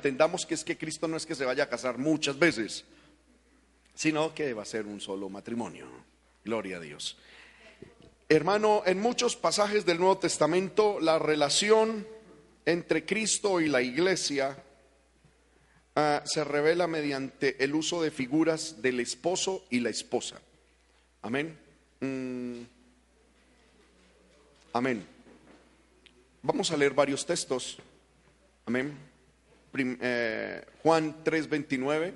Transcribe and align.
entendamos 0.00 0.46
que 0.46 0.54
es 0.54 0.64
que 0.64 0.78
Cristo 0.78 1.06
no 1.06 1.18
es 1.18 1.26
que 1.26 1.34
se 1.34 1.44
vaya 1.44 1.64
a 1.64 1.68
casar 1.68 1.98
muchas 1.98 2.38
veces, 2.38 2.86
sino 3.94 4.34
que 4.34 4.54
va 4.54 4.62
a 4.62 4.66
ser 4.66 4.86
un 4.86 4.98
solo 4.98 5.28
matrimonio. 5.28 5.86
Gloria 6.42 6.78
a 6.78 6.80
Dios. 6.80 7.18
Hermano, 8.30 8.82
en 8.86 8.98
muchos 8.98 9.36
pasajes 9.36 9.84
del 9.84 9.98
Nuevo 9.98 10.16
Testamento 10.16 11.00
la 11.00 11.18
relación 11.18 12.06
entre 12.64 13.04
Cristo 13.04 13.60
y 13.60 13.68
la 13.68 13.82
iglesia 13.82 14.56
ah, 15.96 16.22
se 16.24 16.44
revela 16.44 16.86
mediante 16.86 17.62
el 17.62 17.74
uso 17.74 18.00
de 18.00 18.10
figuras 18.10 18.80
del 18.80 19.00
esposo 19.00 19.66
y 19.68 19.80
la 19.80 19.90
esposa. 19.90 20.40
Amén. 21.20 21.58
Mm. 22.00 22.62
Amén. 24.72 25.06
Vamos 26.40 26.70
a 26.70 26.76
leer 26.78 26.94
varios 26.94 27.26
textos. 27.26 27.76
Amén. 28.64 29.09
Eh, 29.72 30.64
Juan 30.82 31.22
3:29. 31.22 32.12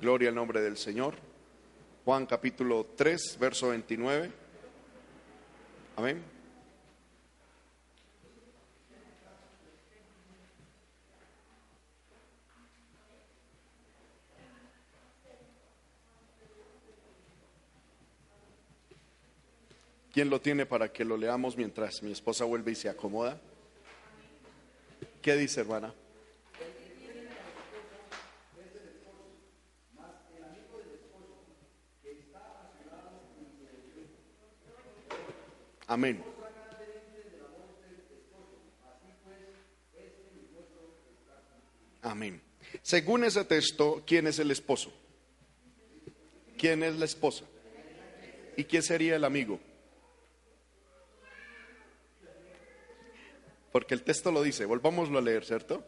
Gloria 0.00 0.28
al 0.30 0.34
nombre 0.34 0.60
del 0.60 0.76
Señor. 0.76 1.14
Juan 2.04 2.26
capítulo 2.26 2.86
3, 2.96 3.38
verso 3.38 3.68
29. 3.68 4.30
Amén. 5.96 6.22
¿Quién 20.12 20.30
lo 20.30 20.40
tiene 20.40 20.64
para 20.64 20.92
que 20.92 21.04
lo 21.04 21.16
leamos 21.16 21.56
mientras 21.56 22.00
mi 22.02 22.12
esposa 22.12 22.44
vuelve 22.44 22.70
y 22.70 22.74
se 22.76 22.88
acomoda? 22.88 23.40
¿Qué 25.24 25.34
dice, 25.36 25.62
hermana? 25.62 25.94
Amén. 35.86 36.22
Amén. 42.02 42.42
Según 42.82 43.24
ese 43.24 43.46
texto, 43.46 44.02
¿quién 44.06 44.26
es 44.26 44.38
el 44.38 44.50
esposo? 44.50 44.92
¿Quién 46.58 46.82
es 46.82 46.96
la 46.96 47.06
esposa? 47.06 47.46
¿Y 48.58 48.64
quién 48.64 48.82
sería 48.82 49.16
el 49.16 49.24
amigo? 49.24 49.58
Porque 53.74 53.94
el 53.94 54.04
texto 54.04 54.30
lo 54.30 54.40
dice, 54.40 54.66
volvámoslo 54.66 55.18
a 55.18 55.20
leer, 55.20 55.44
¿cierto? 55.44 55.82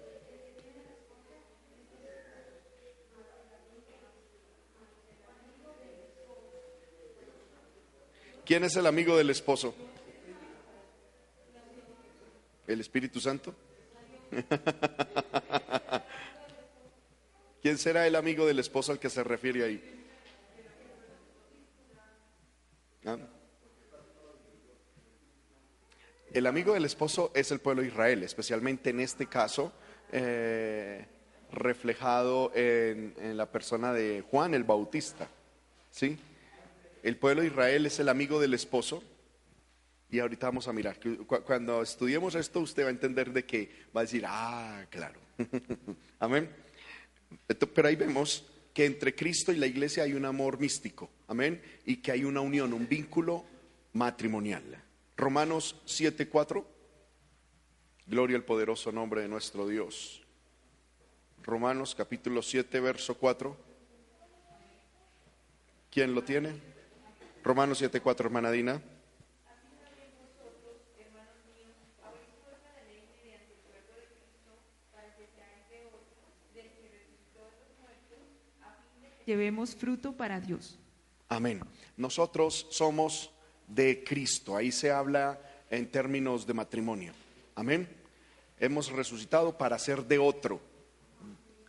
¿Quién 8.44 8.64
es 8.64 8.74
el 8.74 8.88
amigo 8.88 9.16
del 9.16 9.30
esposo? 9.30 9.72
¿El 12.66 12.80
Espíritu 12.80 13.20
Santo? 13.20 13.54
¿Quién 17.62 17.78
será 17.78 18.04
el 18.08 18.16
amigo 18.16 18.46
del 18.46 18.58
esposo 18.58 18.90
al 18.90 18.98
que 18.98 19.10
se 19.10 19.22
refiere 19.22 19.62
ahí? 19.62 20.05
El 26.36 26.46
amigo 26.46 26.74
del 26.74 26.84
esposo 26.84 27.32
es 27.34 27.50
el 27.50 27.60
pueblo 27.60 27.80
de 27.80 27.88
Israel, 27.88 28.22
especialmente 28.22 28.90
en 28.90 29.00
este 29.00 29.24
caso, 29.24 29.72
eh, 30.12 31.06
reflejado 31.50 32.52
en, 32.54 33.14
la 33.38 33.50
persona 33.50 33.94
de 33.94 34.22
Juan 34.30 34.52
el 34.52 34.62
Bautista. 34.62 35.30
¿Sí? 35.90 36.18
El 37.02 37.16
pueblo 37.16 37.40
de 37.40 37.48
Israel 37.48 37.86
es 37.86 38.00
el 38.00 38.10
amigo 38.10 38.38
del 38.38 38.52
esposo. 38.52 39.02
Y 40.10 40.18
ahorita 40.18 40.48
vamos 40.48 40.68
a 40.68 40.74
mirar. 40.74 41.00
Cuando 41.46 41.80
estudiemos 41.80 42.34
esto, 42.34 42.60
usted 42.60 42.82
va 42.82 42.88
a 42.88 42.90
entender 42.90 43.32
de 43.32 43.46
que 43.46 43.70
va 43.96 44.02
a 44.02 44.04
decir, 44.04 44.24
ah, 44.26 44.84
claro. 44.90 45.18
Amén. 46.20 46.50
Pero 47.46 47.88
ahí 47.88 47.96
vemos 47.96 48.44
que 48.74 48.84
entre 48.84 49.14
Cristo 49.14 49.54
y 49.54 49.56
la 49.56 49.66
iglesia 49.66 50.02
hay 50.02 50.12
un 50.12 50.26
amor 50.26 50.60
místico. 50.60 51.08
Amén. 51.28 51.62
Y 51.86 51.96
que 51.96 52.12
hay 52.12 52.24
una 52.24 52.42
unión, 52.42 52.74
un 52.74 52.86
vínculo 52.86 53.42
matrimonial. 53.94 54.82
Romanos 55.16 55.76
7:4. 55.86 56.64
Gloria 58.06 58.36
al 58.36 58.44
poderoso 58.44 58.92
nombre 58.92 59.22
de 59.22 59.28
nuestro 59.28 59.66
Dios. 59.66 60.22
Romanos 61.42 61.94
capítulo 61.94 62.42
7, 62.42 62.80
verso 62.80 63.14
4. 63.16 63.56
¿Quién 65.90 66.14
lo 66.14 66.22
tiene? 66.22 66.60
Romanos 67.42 67.80
7:4, 67.80 68.26
hermana 68.26 68.50
Dina. 68.50 68.82
llevemos 79.26 79.74
fruto 79.74 80.12
para 80.12 80.40
Dios. 80.40 80.78
Amén. 81.28 81.60
Nosotros 81.96 82.66
somos 82.70 83.30
de 83.68 84.04
Cristo. 84.04 84.56
Ahí 84.56 84.72
se 84.72 84.90
habla 84.90 85.40
en 85.70 85.90
términos 85.90 86.46
de 86.46 86.54
matrimonio. 86.54 87.12
Amén. 87.54 87.88
Hemos 88.58 88.90
resucitado 88.90 89.56
para 89.56 89.78
ser 89.78 90.04
de 90.04 90.18
otro. 90.18 90.60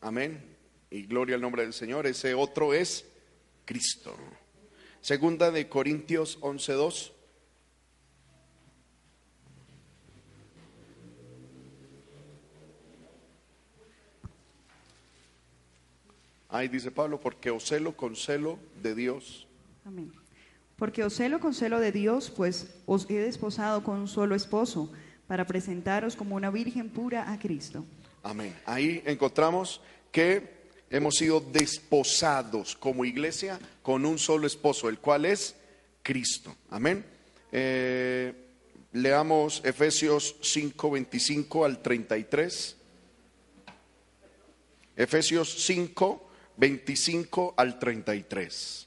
Amén. 0.01 0.43
Y 0.89 1.03
gloria 1.03 1.35
al 1.35 1.41
nombre 1.41 1.63
del 1.63 1.73
Señor. 1.73 2.07
Ese 2.07 2.33
otro 2.33 2.73
es 2.73 3.05
Cristo. 3.65 4.15
Segunda 5.01 5.51
de 5.51 5.67
Corintios 5.67 6.39
11.2. 6.41 7.11
Ahí 16.49 16.69
dice 16.69 16.91
Pablo, 16.91 17.19
porque 17.19 17.51
os 17.51 17.65
celo 17.65 17.97
con 17.97 18.15
celo 18.15 18.57
de 18.81 18.95
Dios. 18.95 19.47
Amén. 19.85 20.11
Porque 20.77 21.03
os 21.03 21.13
celo 21.13 21.39
con 21.39 21.53
celo 21.53 21.79
de 21.79 21.91
Dios, 21.91 22.29
pues 22.29 22.67
os 22.85 23.09
he 23.09 23.17
desposado 23.17 23.83
con 23.83 23.97
un 23.97 24.07
solo 24.07 24.35
esposo, 24.35 24.91
para 25.27 25.45
presentaros 25.45 26.15
como 26.15 26.35
una 26.35 26.49
virgen 26.49 26.89
pura 26.89 27.31
a 27.31 27.37
Cristo. 27.37 27.83
Amén. 28.23 28.55
Ahí 28.65 29.03
encontramos 29.05 29.81
que 30.11 30.57
hemos 30.89 31.15
sido 31.15 31.41
desposados 31.41 32.75
como 32.75 33.05
iglesia 33.05 33.59
con 33.81 34.05
un 34.05 34.17
solo 34.17 34.47
esposo, 34.47 34.87
el 34.87 34.99
cual 34.99 35.25
es 35.25 35.55
Cristo. 36.01 36.55
Amén. 36.69 37.05
Eh, 37.51 38.33
leamos 38.93 39.61
Efesios 39.65 40.35
5, 40.41 40.91
25 40.91 41.65
al 41.65 41.81
33. 41.81 42.77
Efesios 44.95 45.65
5, 45.65 46.29
25 46.57 47.53
al 47.57 47.77
33. 47.77 48.86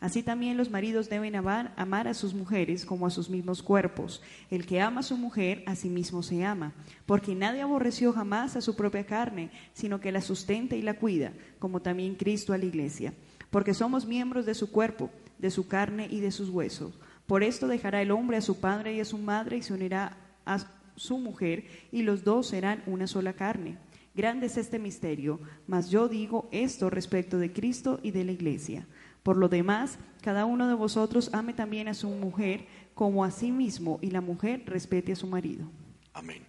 Así 0.00 0.22
también 0.22 0.56
los 0.56 0.70
maridos 0.70 1.08
deben 1.08 1.34
amar, 1.34 1.74
amar, 1.76 2.06
a 2.06 2.14
sus 2.14 2.32
mujeres 2.32 2.84
como 2.84 3.06
a 3.06 3.10
sus 3.10 3.28
mismos 3.28 3.64
cuerpos. 3.64 4.22
El 4.48 4.64
que 4.64 4.80
ama 4.80 5.00
a 5.00 5.04
su 5.04 5.16
mujer, 5.16 5.64
a 5.66 5.74
sí 5.74 5.88
mismo 5.88 6.22
se 6.22 6.44
ama, 6.44 6.72
porque 7.04 7.34
nadie 7.34 7.62
aborreció 7.62 8.12
jamás 8.12 8.54
a 8.54 8.60
su 8.60 8.76
propia 8.76 9.04
carne, 9.04 9.50
sino 9.72 10.00
que 10.00 10.12
la 10.12 10.20
sustenta 10.20 10.76
y 10.76 10.82
la 10.82 10.94
cuida, 10.94 11.32
como 11.58 11.82
también 11.82 12.14
Cristo 12.14 12.52
a 12.52 12.58
la 12.58 12.66
iglesia, 12.66 13.12
porque 13.50 13.74
somos 13.74 14.06
miembros 14.06 14.46
de 14.46 14.54
su 14.54 14.70
cuerpo, 14.70 15.10
de 15.38 15.50
su 15.50 15.66
carne 15.66 16.06
y 16.08 16.20
de 16.20 16.30
sus 16.30 16.48
huesos. 16.48 16.94
Por 17.26 17.42
esto 17.42 17.66
dejará 17.66 18.00
el 18.00 18.12
hombre 18.12 18.36
a 18.36 18.42
su 18.42 18.60
padre 18.60 18.94
y 18.94 19.00
a 19.00 19.04
su 19.04 19.18
madre 19.18 19.56
y 19.56 19.62
se 19.62 19.74
unirá 19.74 20.16
a 20.46 20.58
su 20.94 21.18
mujer 21.18 21.64
y 21.90 22.02
los 22.02 22.22
dos 22.22 22.46
serán 22.46 22.82
una 22.86 23.08
sola 23.08 23.32
carne. 23.32 23.78
Grande 24.14 24.46
es 24.46 24.56
este 24.56 24.78
misterio, 24.78 25.40
mas 25.66 25.90
yo 25.90 26.08
digo 26.08 26.48
esto 26.50 26.88
respecto 26.90 27.38
de 27.38 27.52
Cristo 27.52 28.00
y 28.02 28.10
de 28.12 28.24
la 28.24 28.32
iglesia. 28.32 28.86
Por 29.28 29.36
lo 29.36 29.50
demás, 29.50 29.98
cada 30.22 30.46
uno 30.46 30.68
de 30.68 30.72
vosotros 30.74 31.28
ame 31.34 31.52
también 31.52 31.86
a 31.88 31.92
su 31.92 32.08
mujer 32.08 32.64
como 32.94 33.26
a 33.26 33.30
sí 33.30 33.52
mismo 33.52 33.98
y 34.00 34.10
la 34.10 34.22
mujer 34.22 34.62
respete 34.64 35.12
a 35.12 35.16
su 35.16 35.26
marido. 35.26 35.70
Amén. 36.14 36.46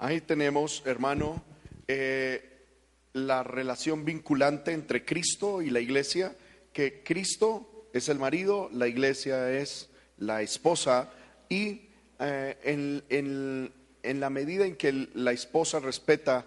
Ahí 0.00 0.20
tenemos, 0.20 0.82
hermano, 0.84 1.40
eh, 1.86 2.66
la 3.12 3.44
relación 3.44 4.04
vinculante 4.04 4.72
entre 4.72 5.04
Cristo 5.04 5.62
y 5.62 5.70
la 5.70 5.78
iglesia, 5.78 6.34
que 6.72 7.04
Cristo 7.04 7.86
es 7.92 8.08
el 8.08 8.18
marido, 8.18 8.68
la 8.72 8.88
iglesia 8.88 9.52
es 9.56 9.88
la 10.16 10.42
esposa 10.42 11.12
y 11.48 11.82
eh, 12.18 12.56
en, 12.64 13.04
en- 13.10 13.72
en 14.02 14.18
la 14.18 14.28
medida 14.28 14.66
en 14.66 14.74
que 14.74 15.08
la 15.14 15.30
esposa 15.30 15.78
respeta 15.78 16.46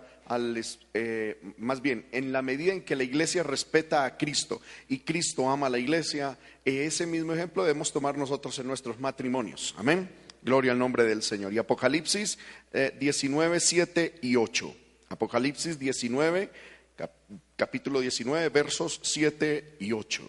eh, 0.93 1.41
más 1.57 1.81
bien, 1.81 2.05
en 2.11 2.31
la 2.31 2.41
medida 2.41 2.73
en 2.73 2.83
que 2.83 2.95
la 2.95 3.03
iglesia 3.03 3.43
respeta 3.43 4.05
a 4.05 4.17
Cristo 4.17 4.61
y 4.87 4.99
Cristo 4.99 5.49
ama 5.49 5.67
a 5.67 5.69
la 5.69 5.79
iglesia, 5.79 6.37
eh, 6.65 6.85
ese 6.85 7.05
mismo 7.05 7.33
ejemplo 7.33 7.63
debemos 7.63 7.91
tomar 7.91 8.17
nosotros 8.17 8.57
en 8.59 8.67
nuestros 8.67 8.99
matrimonios. 8.99 9.73
Amén. 9.77 10.09
Gloria 10.43 10.71
al 10.71 10.79
nombre 10.79 11.03
del 11.03 11.21
Señor. 11.21 11.53
Y 11.53 11.57
Apocalipsis 11.57 12.37
eh, 12.73 12.95
19, 12.99 13.59
7 13.59 14.15
y 14.21 14.35
8. 14.35 14.75
Apocalipsis 15.09 15.77
19, 15.77 16.49
cap- 16.95 17.11
capítulo 17.55 17.99
19, 17.99 18.49
versos 18.49 18.99
7 19.03 19.75
y 19.79 19.91
8. 19.91 20.23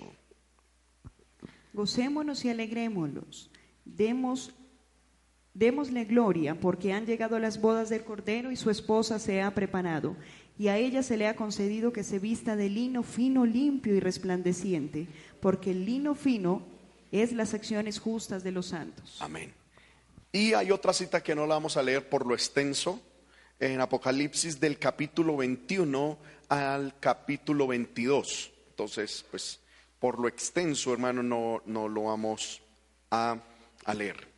Gocémonos 1.73 2.45
y 2.45 2.51
alegrémonos. 2.51 3.51
Demos, 3.85 4.53
démosle 5.55 6.05
gloria, 6.05 6.59
porque 6.59 6.93
han 6.93 7.07
llegado 7.07 7.39
las 7.39 7.61
bodas 7.61 7.89
del 7.89 8.05
Cordero 8.05 8.51
y 8.51 8.57
su 8.57 8.71
esposa 8.71 9.19
se 9.19 9.43
ha 9.43 9.55
preparado. 9.55 10.17
Y 10.59 10.69
a 10.69 10.77
ella 10.77 11.03
se 11.03 11.17
le 11.17 11.27
ha 11.27 11.37
concedido 11.37 11.93
que 11.93 12.05
se 12.05 12.19
vista 12.19 12.57
de 12.57 12.69
lino 12.69 13.03
fino, 13.03 13.47
limpio 13.47 13.95
y 13.95 14.01
resplandeciente, 14.01 15.09
porque 15.41 15.73
el 15.73 15.85
lino 15.85 16.15
fino 16.15 16.63
es 17.11 17.33
las 17.33 17.55
acciones 17.55 17.99
justas 17.99 18.45
de 18.45 18.53
los 18.53 18.67
santos. 18.67 19.19
Amén. 19.21 19.53
Y 20.31 20.55
hay 20.55 20.71
otra 20.71 20.93
cita 20.93 21.23
que 21.23 21.35
no 21.35 21.47
la 21.47 21.55
vamos 21.55 21.77
a 21.77 21.83
leer 21.83 22.09
por 22.09 22.27
lo 22.27 22.35
extenso, 22.35 23.01
en 23.61 23.81
Apocalipsis 23.81 24.59
del 24.59 24.79
capítulo 24.79 25.37
21 25.37 26.19
al 26.49 26.99
capítulo 26.99 27.69
22. 27.69 28.51
Entonces, 28.71 29.25
pues, 29.31 29.61
por 30.01 30.19
lo 30.19 30.27
extenso, 30.27 30.93
hermano, 30.93 31.23
no, 31.23 31.63
no 31.67 31.89
lo 31.89 32.05
vamos 32.05 32.61
a, 33.11 33.37
a 33.85 33.95
leer. 33.95 34.32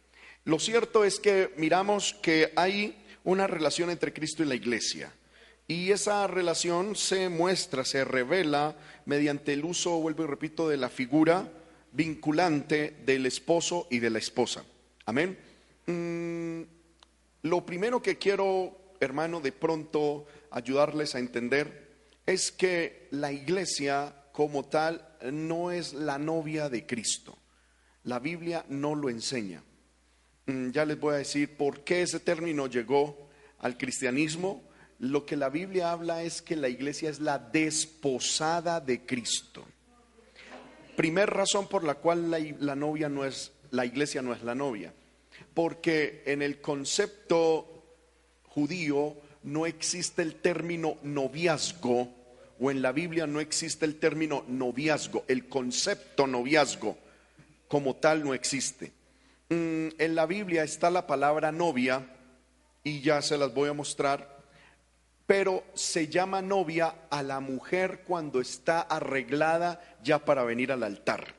Lo 0.44 0.58
cierto 0.58 1.04
es 1.04 1.18
que 1.18 1.52
miramos 1.56 2.14
que 2.22 2.52
hay 2.56 3.02
una 3.24 3.46
relación 3.46 3.90
entre 3.90 4.12
Cristo 4.12 4.42
y 4.42 4.46
la 4.46 4.54
iglesia. 4.54 5.12
Y 5.66 5.90
esa 5.90 6.26
relación 6.26 6.94
se 6.94 7.30
muestra, 7.30 7.84
se 7.84 8.04
revela 8.04 8.76
mediante 9.06 9.54
el 9.54 9.64
uso, 9.64 9.98
vuelvo 10.00 10.24
y 10.24 10.26
repito, 10.26 10.68
de 10.68 10.76
la 10.76 10.90
figura 10.90 11.50
vinculante 11.92 12.96
del 13.06 13.24
esposo 13.24 13.86
y 13.90 14.00
de 14.00 14.10
la 14.10 14.18
esposa. 14.18 14.64
Amén. 15.06 15.38
Mm, 15.86 16.62
lo 17.42 17.64
primero 17.64 18.02
que 18.02 18.18
quiero, 18.18 18.76
hermano, 19.00 19.40
de 19.40 19.52
pronto 19.52 20.26
ayudarles 20.50 21.14
a 21.14 21.20
entender 21.20 21.84
es 22.26 22.52
que 22.52 23.08
la 23.12 23.32
iglesia 23.32 24.14
como 24.32 24.64
tal 24.64 25.16
no 25.30 25.70
es 25.70 25.94
la 25.94 26.18
novia 26.18 26.68
de 26.68 26.84
Cristo. 26.84 27.38
La 28.02 28.18
Biblia 28.18 28.66
no 28.68 28.94
lo 28.94 29.08
enseña. 29.08 29.62
Mm, 30.46 30.70
Ya 30.70 30.84
les 30.84 30.98
voy 30.98 31.14
a 31.14 31.18
decir 31.18 31.56
por 31.56 31.80
qué 31.84 32.02
ese 32.02 32.20
término 32.20 32.66
llegó 32.66 33.28
al 33.60 33.78
cristianismo. 33.78 34.62
Lo 34.98 35.26
que 35.26 35.36
la 35.36 35.48
Biblia 35.48 35.90
habla 35.90 36.22
es 36.22 36.42
que 36.42 36.56
la 36.56 36.68
iglesia 36.68 37.10
es 37.10 37.20
la 37.20 37.38
desposada 37.38 38.80
de 38.80 39.04
Cristo. 39.04 39.64
Primer 40.96 41.30
razón 41.30 41.68
por 41.68 41.82
la 41.82 41.94
cual 41.94 42.30
la, 42.30 42.38
la 42.60 42.76
novia 42.76 43.08
no 43.08 43.24
es, 43.24 43.52
la 43.70 43.84
iglesia 43.84 44.22
no 44.22 44.32
es 44.32 44.42
la 44.42 44.54
novia. 44.54 44.92
Porque 45.52 46.22
en 46.26 46.42
el 46.42 46.60
concepto 46.60 47.82
judío 48.48 49.16
no 49.42 49.66
existe 49.66 50.22
el 50.22 50.36
término 50.36 50.98
noviazgo, 51.02 52.08
o 52.60 52.70
en 52.70 52.82
la 52.82 52.92
Biblia 52.92 53.26
no 53.26 53.40
existe 53.40 53.84
el 53.84 53.96
término 53.96 54.44
noviazgo, 54.46 55.24
el 55.26 55.48
concepto 55.48 56.26
noviazgo 56.26 56.96
como 57.66 57.96
tal 57.96 58.22
no 58.24 58.32
existe. 58.32 58.92
Mm, 59.54 59.88
en 59.98 60.14
la 60.14 60.26
Biblia 60.26 60.64
está 60.64 60.90
la 60.90 61.06
palabra 61.06 61.52
novia, 61.52 62.06
y 62.82 63.00
ya 63.00 63.22
se 63.22 63.38
las 63.38 63.54
voy 63.54 63.68
a 63.70 63.72
mostrar, 63.72 64.42
pero 65.26 65.64
se 65.74 66.08
llama 66.08 66.42
novia 66.42 66.94
a 67.08 67.22
la 67.22 67.40
mujer 67.40 68.02
cuando 68.06 68.40
está 68.40 68.80
arreglada 68.80 69.80
ya 70.02 70.24
para 70.24 70.44
venir 70.44 70.70
al 70.70 70.82
altar. 70.82 71.34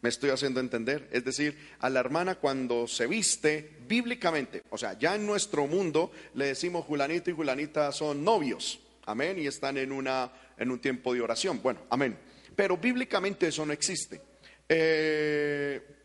¿Me 0.00 0.08
estoy 0.08 0.30
haciendo 0.30 0.60
entender? 0.60 1.08
Es 1.12 1.24
decir, 1.24 1.56
a 1.78 1.88
la 1.88 2.00
hermana 2.00 2.34
cuando 2.34 2.88
se 2.88 3.06
viste 3.06 3.76
bíblicamente, 3.86 4.62
o 4.70 4.76
sea, 4.76 4.98
ya 4.98 5.14
en 5.14 5.26
nuestro 5.26 5.66
mundo 5.66 6.10
le 6.34 6.46
decimos 6.46 6.84
Julanito 6.84 7.30
y 7.30 7.34
Julanita 7.34 7.92
son 7.92 8.24
novios, 8.24 8.80
amén, 9.06 9.38
y 9.38 9.46
están 9.46 9.78
en, 9.78 9.92
una, 9.92 10.30
en 10.58 10.70
un 10.70 10.80
tiempo 10.80 11.14
de 11.14 11.20
oración. 11.20 11.60
Bueno, 11.62 11.80
amén. 11.88 12.18
Pero 12.56 12.76
bíblicamente 12.76 13.48
eso 13.48 13.64
no 13.64 13.72
existe. 13.72 14.20
Eh, 14.68 16.03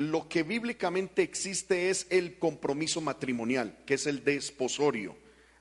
lo 0.00 0.30
que 0.30 0.44
bíblicamente 0.44 1.22
existe 1.22 1.90
es 1.90 2.06
el 2.08 2.38
compromiso 2.38 3.02
matrimonial, 3.02 3.76
que 3.84 3.94
es 3.94 4.06
el 4.06 4.24
desposorio. 4.24 5.14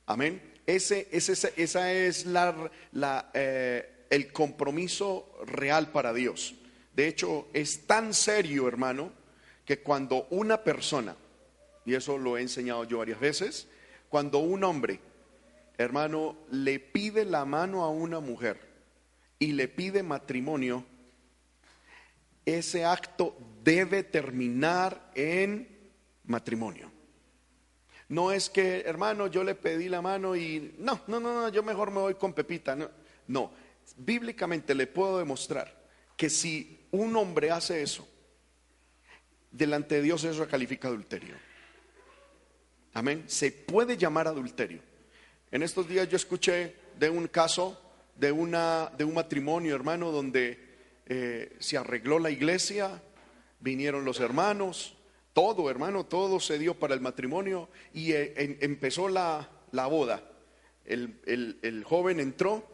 Amén. 0.06 0.41
Ese, 0.65 1.09
ese, 1.12 1.33
esa 1.57 1.91
es 1.91 2.25
la, 2.25 2.71
la, 2.94 3.31
eh, 3.33 4.06
el 4.09 4.31
compromiso 4.31 5.30
real 5.45 5.91
para 5.91 6.13
Dios. 6.13 6.56
De 6.95 7.09
hecho, 7.09 7.50
es 7.51 7.86
tan 7.86 8.13
serio, 8.13 8.69
hermano, 8.69 9.12
que 9.65 9.80
cuando 9.80 10.25
una 10.30 10.63
persona, 10.63 11.18
y 11.86 11.95
eso 11.95 12.18
lo 12.18 12.38
he 12.38 12.41
enseñado 12.41 12.86
yo 12.86 13.00
varias 13.00 13.19
veces, 13.19 13.68
cuando 14.07 14.39
un 14.39 14.63
hombre, 14.63 15.01
hermano, 15.77 16.38
le 16.50 16.80
pide 16.80 17.25
la 17.25 17.44
mano 17.44 17.83
a 17.83 17.89
una 17.89 18.21
mujer 18.21 18.57
y 19.38 19.51
le 19.51 19.68
pide 19.68 20.01
matrimonio, 20.01 20.86
ese 22.45 22.86
acto 22.86 23.36
debe 23.69 24.01
terminar 24.01 25.12
en 25.13 25.68
matrimonio. 26.25 26.92
No 28.07 28.31
es 28.31 28.50
que, 28.50 28.81
hermano, 28.81 29.27
yo 29.27 29.44
le 29.44 29.54
pedí 29.54 29.89
la 29.89 30.01
mano 30.01 30.36
y 30.36 30.74
no, 30.80 31.01
no, 31.06 31.19
no, 31.19 31.36
no, 31.36 31.50
yo 31.50 31.62
mejor 31.62 31.92
me 31.92 32.00
voy 32.00 32.16
con 32.16 32.33
Pepita. 32.33 32.75
No, 33.27 33.51
bíblicamente 33.95 34.74
le 34.74 34.88
puedo 34.88 35.19
demostrar 35.19 35.71
que 36.18 36.31
si 36.31 36.88
un 36.89 37.16
hombre 37.16 37.51
hace 37.51 37.83
eso, 37.83 38.07
delante 39.51 39.95
de 39.95 40.01
Dios 40.01 40.24
eso 40.24 40.48
califica 40.48 40.88
adulterio. 40.88 41.36
Amén. 42.94 43.25
Se 43.27 43.51
puede 43.51 43.98
llamar 43.98 44.27
adulterio. 44.27 44.81
En 45.51 45.62
estos 45.62 45.88
días 45.88 46.10
yo 46.10 46.15
escuché 46.15 46.75
de 46.98 47.12
un 47.12 47.27
caso 47.27 47.80
de, 48.15 48.31
una, 48.31 48.92
de 48.98 49.04
un 49.04 49.13
matrimonio, 49.13 49.75
hermano, 49.75 50.12
donde 50.12 50.57
eh, 51.06 51.56
se 51.60 51.77
arregló 51.77 52.18
la 52.18 52.31
iglesia, 52.31 53.04
vinieron 53.59 54.06
los 54.06 54.19
hermanos, 54.19 54.95
todo, 55.33 55.69
hermano, 55.69 56.06
todo 56.06 56.39
se 56.39 56.57
dio 56.59 56.73
para 56.77 56.93
el 56.93 57.01
matrimonio 57.01 57.69
y 57.93 58.12
eh, 58.13 58.57
empezó 58.62 59.07
la, 59.10 59.50
la 59.72 59.88
boda. 59.88 60.24
El, 60.86 61.19
el- 61.25 61.60
el 61.62 61.84
joven 61.84 62.19
entró 62.19 62.65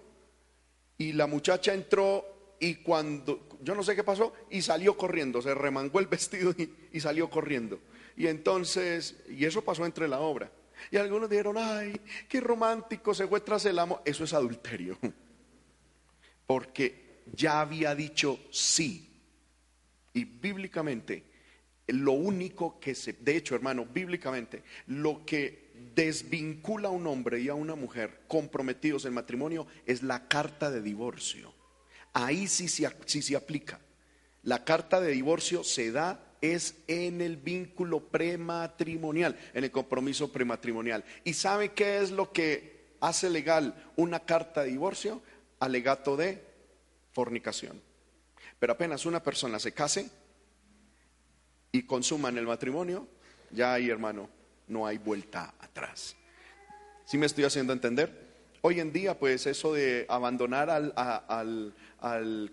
y 0.98 1.14
la 1.14 1.28
muchacha 1.28 1.74
entró 1.74 2.56
y 2.60 2.76
cuando, 2.76 3.50
yo 3.62 3.76
no 3.76 3.84
sé 3.84 3.96
qué 3.96 4.04
pasó, 4.04 4.34
y 4.50 4.62
salió 4.62 4.96
corriendo, 4.96 5.42
se 5.42 5.54
remangó 5.54 6.00
el 6.00 6.08
vestido 6.08 6.52
y, 6.58 6.74
y 6.94 7.00
salió 7.02 7.30
corriendo. 7.30 7.80
Y 8.18 8.28
entonces, 8.28 9.16
y 9.28 9.44
eso 9.46 9.62
pasó 9.62 9.86
entre 9.86 10.08
la 10.08 10.20
obra. 10.22 10.50
Y 10.92 10.98
algunos 10.98 11.30
dijeron, 11.30 11.58
ay, 11.58 12.00
qué 12.30 12.40
romántico, 12.40 13.14
se 13.14 13.28
fue 13.28 13.42
tras 13.42 13.66
el 13.66 13.78
amo. 13.80 14.02
Eso 14.06 14.24
es 14.24 14.34
adulterio. 14.34 14.98
Porque 16.48 17.24
ya 17.34 17.62
había 17.62 17.96
dicho 17.96 18.40
sí. 18.52 19.10
Y 20.16 20.24
bíblicamente, 20.24 21.24
lo 21.88 22.14
único 22.14 22.80
que 22.80 22.96
se, 22.96 23.14
de 23.14 23.36
hecho, 23.38 23.54
hermano, 23.54 23.86
bíblicamente, 23.86 24.64
lo 24.88 25.24
que 25.26 25.66
desvincula 25.94 26.88
a 26.88 26.92
un 26.92 27.06
hombre 27.06 27.42
y 27.42 27.50
a 27.50 27.54
una 27.54 27.76
mujer 27.76 28.22
comprometidos 28.28 29.06
en 29.06 29.14
matrimonio 29.14 29.68
es 29.86 30.02
la 30.02 30.28
carta 30.28 30.72
de 30.72 30.82
divorcio. 30.82 31.54
Ahí 32.14 32.48
sí, 32.48 32.68
se- 32.70 32.90
sí 33.06 33.22
se 33.22 33.36
aplica. 33.36 33.80
La 34.42 34.64
carta 34.64 35.02
de 35.02 35.12
divorcio 35.12 35.64
se 35.64 35.92
da 35.92 36.22
es 36.42 36.76
en 36.88 37.22
el 37.22 37.38
vínculo 37.38 38.08
prematrimonial, 38.08 39.38
en 39.54 39.64
el 39.66 39.72
compromiso 39.72 40.32
prematrimonial. 40.32 41.04
¿Y 41.24 41.34
sabe 41.34 41.74
qué 41.74 41.98
es 42.00 42.12
lo 42.12 42.32
que 42.32 42.96
hace 43.02 43.30
legal 43.30 43.92
una 43.96 44.22
carta 44.22 44.64
de 44.64 44.70
divorcio? 44.70 45.22
Alegato 45.60 46.16
de 46.16 46.42
fornicación. 47.12 47.82
Pero 48.60 48.74
apenas 48.74 49.06
una 49.06 49.22
persona 49.22 49.60
se 49.60 49.74
case 49.74 50.10
y 51.72 51.84
consuman 51.84 52.38
el 52.38 52.46
matrimonio, 52.46 53.08
ya 53.52 53.74
ahí, 53.74 53.90
hermano, 53.90 54.30
no 54.68 54.88
hay 54.88 54.98
vuelta 54.98 55.54
atrás. 55.60 56.16
¿Sí 57.06 57.18
me 57.18 57.26
estoy 57.26 57.44
haciendo 57.44 57.74
entender? 57.74 58.26
Hoy 58.62 58.80
en 58.80 58.92
día, 58.92 59.20
pues 59.20 59.46
eso 59.46 59.74
de 59.74 60.06
abandonar 60.10 60.70
al, 60.70 61.74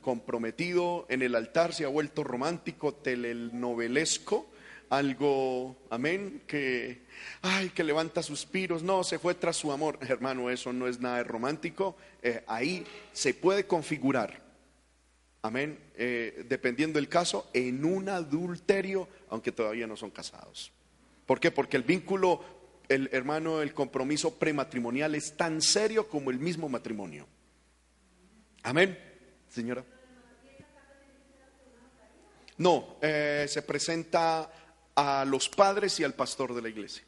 comprometido 0.00 1.06
en 1.08 1.22
el 1.22 1.34
altar 1.34 1.72
se 1.72 1.84
ha 1.84 1.88
vuelto 1.88 2.24
romántico, 2.24 2.94
telenovelesco, 2.94 4.50
algo, 4.90 5.76
amén, 5.88 6.42
que, 6.46 7.06
ay, 7.40 7.70
que 7.70 7.82
levanta 7.82 8.22
suspiros, 8.22 8.82
no, 8.82 9.04
se 9.04 9.18
fue 9.18 9.34
tras 9.34 9.56
su 9.56 9.72
amor. 9.72 9.98
Hermano, 10.06 10.50
eso 10.50 10.72
no 10.72 10.86
es 10.86 11.00
nada 11.00 11.22
romántico. 11.22 11.96
Eh, 12.22 12.44
ahí 12.46 12.84
se 13.14 13.32
puede 13.32 13.66
configurar 13.66 14.42
Amén. 15.44 15.76
Eh, 16.04 16.46
dependiendo 16.48 16.98
del 16.98 17.08
caso, 17.08 17.48
en 17.54 17.84
un 17.84 18.08
adulterio, 18.08 19.08
aunque 19.28 19.52
todavía 19.52 19.86
no 19.86 19.96
son 19.96 20.10
casados. 20.10 20.72
¿Por 21.26 21.38
qué? 21.38 21.52
Porque 21.52 21.76
el 21.76 21.84
vínculo, 21.84 22.44
el 22.88 23.08
hermano, 23.12 23.62
el 23.62 23.72
compromiso 23.72 24.36
prematrimonial 24.36 25.14
es 25.14 25.36
tan 25.36 25.62
serio 25.62 26.08
como 26.08 26.32
el 26.32 26.40
mismo 26.40 26.68
matrimonio. 26.68 27.28
Amén, 28.64 28.98
señora. 29.48 29.84
No, 32.58 32.96
eh, 33.00 33.46
se 33.48 33.62
presenta 33.62 34.50
a 34.96 35.24
los 35.24 35.48
padres 35.48 36.00
y 36.00 36.02
al 36.02 36.14
pastor 36.14 36.52
de 36.52 36.62
la 36.62 36.68
iglesia. 36.68 37.04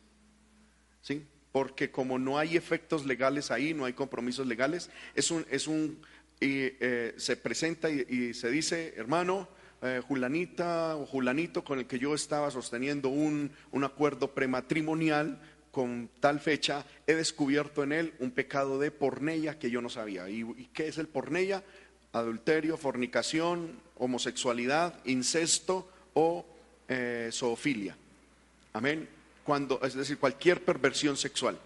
¿Sí? 1.00 1.26
Porque 1.50 1.90
como 1.90 2.16
no 2.20 2.38
hay 2.38 2.56
efectos 2.56 3.04
legales 3.04 3.50
ahí, 3.50 3.74
no 3.74 3.86
hay 3.86 3.94
compromisos 3.94 4.46
legales, 4.46 4.88
es 5.16 5.32
un, 5.32 5.44
es 5.50 5.66
un 5.66 6.00
y 6.40 6.72
eh, 6.80 7.14
se 7.16 7.36
presenta 7.36 7.88
y, 7.90 8.34
se 8.34 8.50
dice, 8.50 8.94
hermano, 8.96 9.48
eh, 9.82 10.00
Julanita 10.06 10.96
o 10.96 11.06
Julanito 11.06 11.64
con 11.64 11.78
el 11.78 11.86
que 11.86 11.98
yo 11.98 12.14
estaba 12.14 12.50
sosteniendo 12.50 13.08
un, 13.08 13.50
un 13.72 13.84
acuerdo 13.84 14.32
prematrimonial 14.32 15.40
con 15.70 16.08
tal 16.20 16.40
fecha, 16.40 16.84
he 17.06 17.14
descubierto 17.14 17.82
en 17.82 17.92
él 17.92 18.14
un 18.20 18.30
pecado 18.30 18.78
de 18.78 18.90
pornella 18.90 19.58
que 19.58 19.70
yo 19.70 19.82
no 19.82 19.88
sabía. 19.88 20.28
¿Y, 20.30 20.40
y 20.42 20.70
qué 20.72 20.88
es 20.88 20.98
el 20.98 21.08
pornella? 21.08 21.64
Adulterio, 22.12 22.76
fornicación, 22.76 23.80
homosexualidad, 23.96 24.94
incesto 25.04 25.90
o 26.14 26.46
eh, 26.88 27.30
zoofilia. 27.32 27.96
Amén. 28.72 29.08
Cuando, 29.44 29.80
es 29.82 29.94
decir, 29.94 30.18
cualquier 30.18 30.64
perversión 30.64 31.16
sexual. 31.16 31.58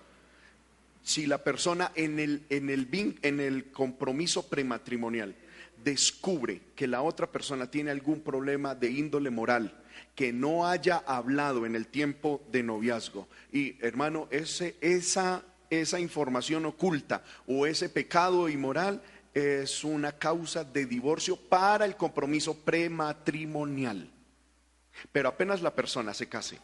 Si 1.03 1.27
la 1.27 1.43
persona 1.43 1.93
en 1.95 2.19
el, 2.19 2.43
en 2.51 2.71
el, 2.71 2.89
en 3.23 3.41
el 3.41 3.71
compromiso 3.71 4.49
prematrimonial 4.49 5.35
descubre 5.83 6.61
que 6.75 6.87
la 6.87 7.03
otra 7.03 7.31
persona 7.31 7.71
tiene 7.71 7.91
algún 7.91 8.21
problema 8.21 8.75
de 8.75 8.91
índole 8.91 9.31
moral, 9.31 9.83
que 10.15 10.33
no 10.33 10.67
haya 10.67 11.03
hablado 11.07 11.67
en 11.67 11.77
el 11.77 11.87
tiempo 11.87 12.43
de 12.51 12.63
noviazgo, 12.63 13.29
y 13.53 13.77
hermano, 13.85 14.29
ese, 14.31 14.77
esa, 14.81 15.43
esa 15.71 16.01
información 16.01 16.67
oculta 16.67 17.25
o 17.47 17.67
ese 17.67 17.89
pecado 17.89 18.49
inmoral 18.49 19.03
es 19.35 19.85
una 19.85 20.13
causa 20.13 20.65
de 20.65 20.87
divorcio 20.87 21.37
para 21.37 21.85
el 21.85 21.97
compromiso 21.97 22.57
prematrimonial. 22.65 24.11
Pero 25.13 25.29
apenas 25.29 25.63
la 25.63 25.75
persona 25.75 26.13
se 26.13 26.29
case, 26.29 26.59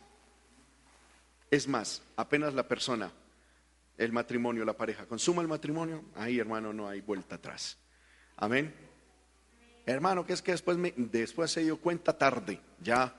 es 1.51 1.69
más, 1.69 2.03
apenas 2.17 2.53
la 2.55 2.67
persona, 2.67 3.13
el 3.97 4.13
matrimonio, 4.13 4.65
la 4.65 4.77
pareja, 4.77 5.07
consuma 5.07 5.43
el 5.43 5.49
matrimonio, 5.49 6.05
ahí 6.15 6.39
hermano 6.39 6.73
no 6.73 6.89
hay 6.89 7.01
vuelta 7.01 7.37
atrás. 7.37 7.79
Amén. 8.37 8.75
Hermano, 9.87 10.27
que 10.27 10.33
es 10.33 10.43
que 10.43 10.53
después, 10.53 10.77
me, 10.77 10.93
después 10.97 11.51
se 11.51 11.63
dio 11.63 11.77
cuenta 11.77 12.17
tarde, 12.17 12.61
ya 12.81 13.15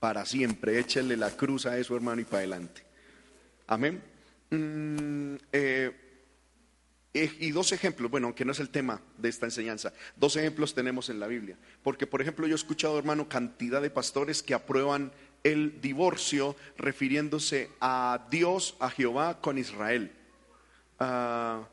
para 0.00 0.24
siempre, 0.24 0.78
échele 0.78 1.16
la 1.16 1.30
cruz 1.30 1.66
a 1.66 1.78
eso 1.78 1.94
hermano 1.94 2.20
y 2.20 2.24
para 2.24 2.38
adelante. 2.38 2.82
Amén. 3.66 4.02
Mm, 4.50 5.36
eh, 5.52 6.02
eh, 7.14 7.36
y 7.40 7.50
dos 7.50 7.72
ejemplos, 7.72 8.10
bueno, 8.10 8.28
aunque 8.28 8.44
no 8.44 8.52
es 8.52 8.60
el 8.60 8.70
tema 8.70 9.02
de 9.18 9.28
esta 9.28 9.46
enseñanza, 9.46 9.92
dos 10.16 10.36
ejemplos 10.36 10.74
tenemos 10.74 11.10
en 11.10 11.20
la 11.20 11.26
Biblia. 11.26 11.58
Porque, 11.82 12.06
por 12.06 12.22
ejemplo, 12.22 12.46
yo 12.46 12.54
he 12.54 12.56
escuchado, 12.56 12.98
hermano, 12.98 13.28
cantidad 13.28 13.82
de 13.82 13.90
pastores 13.90 14.42
que 14.42 14.54
aprueban 14.54 15.12
el 15.42 15.80
divorcio 15.80 16.56
refiriéndose 16.76 17.70
a 17.80 18.26
Dios, 18.30 18.76
a 18.78 18.90
Jehová 18.90 19.40
con 19.40 19.58
Israel. 19.58 20.12
Ah, 20.98 21.68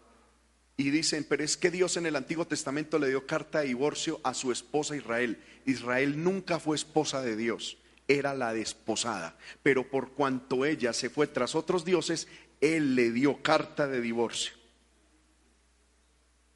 y 0.78 0.92
dicen, 0.92 1.26
pero 1.28 1.44
es 1.44 1.58
que 1.58 1.72
Dios 1.72 1.98
en 1.98 2.06
el 2.06 2.16
Antiguo 2.16 2.48
Testamento 2.48 2.98
le 3.00 3.10
dio 3.10 3.28
carta 3.28 3.60
de 3.60 3.68
divorcio 3.68 4.22
a 4.24 4.34
su 4.34 4.52
esposa 4.52 4.96
Israel. 4.96 5.38
Israel 5.66 6.24
nunca 6.24 6.58
fue 6.60 6.78
esposa 6.78 7.22
de 7.22 7.36
Dios, 7.36 7.78
era 8.08 8.34
la 8.34 8.54
desposada. 8.54 9.38
Pero 9.62 9.90
por 9.90 10.14
cuanto 10.14 10.66
ella 10.66 10.94
se 10.94 11.10
fue 11.10 11.28
tras 11.28 11.54
otros 11.54 11.84
dioses, 11.84 12.28
Él 12.62 12.96
le 12.96 13.12
dio 13.12 13.44
carta 13.44 13.88
de 13.88 14.00
divorcio. 14.00 14.54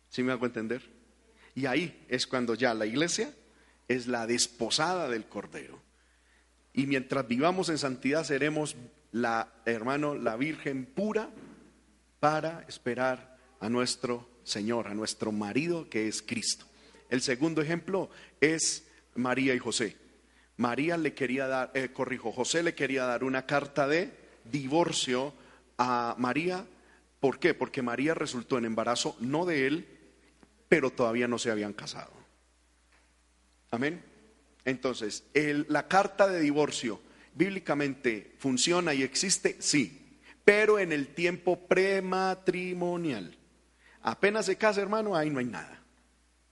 ¿Sí 0.10 0.24
me 0.24 0.32
hago 0.32 0.46
entender? 0.46 0.90
Y 1.54 1.66
ahí 1.66 2.06
es 2.08 2.26
cuando 2.26 2.56
ya 2.56 2.74
la 2.74 2.86
iglesia 2.86 3.34
es 3.88 4.08
la 4.08 4.26
desposada 4.26 5.10
del 5.10 5.26
Cordero. 5.26 5.82
Y 6.74 6.88
mientras 6.88 7.28
vivamos 7.28 7.70
en 7.70 7.78
santidad 7.78 8.24
seremos 8.24 8.76
la, 9.12 9.54
hermano, 9.66 10.16
la 10.16 10.36
Virgen 10.36 10.86
pura 10.86 11.30
para 12.20 12.66
esperar 12.68 13.38
a 13.60 13.70
nuestro 13.70 14.28
Señor, 14.44 14.88
a 14.88 14.94
nuestro 14.94 15.32
marido 15.32 15.90
que 15.90 16.08
es 16.08 16.22
Cristo. 16.22 16.66
El 17.10 17.22
segundo 17.22 17.62
ejemplo 17.62 18.10
es 18.42 18.88
María 19.16 19.54
y 19.54 19.60
José. 19.60 19.98
María 20.58 20.98
le 20.98 21.14
quería 21.14 21.48
dar, 21.48 21.72
eh, 21.76 21.90
corrijo, 21.94 22.32
José 22.32 22.64
le 22.64 22.76
quería 22.76 23.06
dar 23.06 23.24
una 23.24 23.46
carta 23.46 23.88
de 23.88 24.12
divorcio 24.46 25.34
a 25.78 26.16
María. 26.18 26.66
¿Por 27.20 27.40
qué? 27.40 27.54
Porque 27.54 27.82
María 27.82 28.14
resultó 28.14 28.58
en 28.58 28.66
embarazo 28.66 29.16
no 29.20 29.46
de 29.46 29.68
él, 29.68 29.88
pero 30.68 30.90
todavía 30.90 31.28
no 31.28 31.38
se 31.38 31.52
habían 31.52 31.74
casado. 31.74 32.12
Amén. 33.72 34.13
Entonces, 34.66 35.26
la 35.34 35.88
carta 35.88 36.28
de 36.28 36.40
divorcio 36.40 37.00
bíblicamente 37.36 38.36
funciona 38.38 38.94
y 38.94 39.04
existe, 39.04 39.58
sí, 39.60 40.20
pero 40.46 40.80
en 40.80 40.92
el 40.92 41.08
tiempo 41.10 41.68
prematrimonial. 41.68 43.36
Apenas 44.02 44.46
se 44.46 44.58
casa, 44.58 44.82
hermano, 44.82 45.16
ahí 45.16 45.30
no 45.30 45.40
hay 45.40 45.46
nada. 45.46 45.82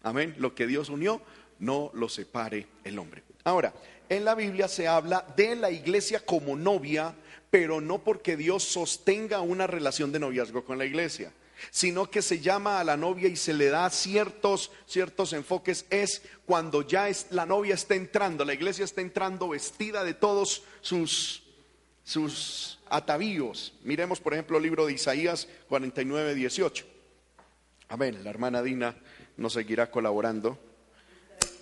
Amén. 0.03 0.35
Lo 0.37 0.55
que 0.55 0.67
Dios 0.67 0.89
unió, 0.89 1.21
no 1.59 1.91
lo 1.93 2.09
separe 2.09 2.67
el 2.83 2.97
hombre. 2.97 3.23
Ahora, 3.43 3.73
en 4.09 4.25
la 4.25 4.35
Biblia 4.35 4.67
se 4.67 4.87
habla 4.87 5.25
de 5.35 5.55
la 5.55 5.71
iglesia 5.71 6.25
como 6.25 6.55
novia, 6.55 7.13
pero 7.49 7.81
no 7.81 8.03
porque 8.03 8.37
Dios 8.37 8.63
sostenga 8.63 9.41
una 9.41 9.67
relación 9.67 10.11
de 10.11 10.19
noviazgo 10.19 10.63
con 10.63 10.77
la 10.77 10.85
iglesia 10.85 11.31
sino 11.69 12.09
que 12.09 12.21
se 12.21 12.39
llama 12.39 12.79
a 12.79 12.83
la 12.83 12.97
novia 12.97 13.27
y 13.29 13.35
se 13.35 13.53
le 13.53 13.69
da 13.69 13.89
ciertos, 13.89 14.71
ciertos 14.85 15.33
enfoques, 15.33 15.85
es 15.89 16.21
cuando 16.45 16.81
ya 16.81 17.09
es, 17.09 17.27
la 17.31 17.45
novia 17.45 17.75
está 17.75 17.95
entrando, 17.95 18.43
la 18.43 18.53
iglesia 18.53 18.85
está 18.85 19.01
entrando 19.01 19.49
vestida 19.49 20.03
de 20.03 20.13
todos 20.13 20.63
sus, 20.81 21.43
sus 22.03 22.79
atavíos. 22.89 23.73
Miremos, 23.83 24.19
por 24.19 24.33
ejemplo, 24.33 24.57
el 24.57 24.63
libro 24.63 24.85
de 24.85 24.93
Isaías 24.93 25.47
49, 25.69 26.35
18. 26.35 26.85
Amén, 27.89 28.23
la 28.23 28.29
hermana 28.29 28.61
Dina 28.63 28.95
nos 29.37 29.53
seguirá 29.53 29.91
colaborando. 29.91 30.57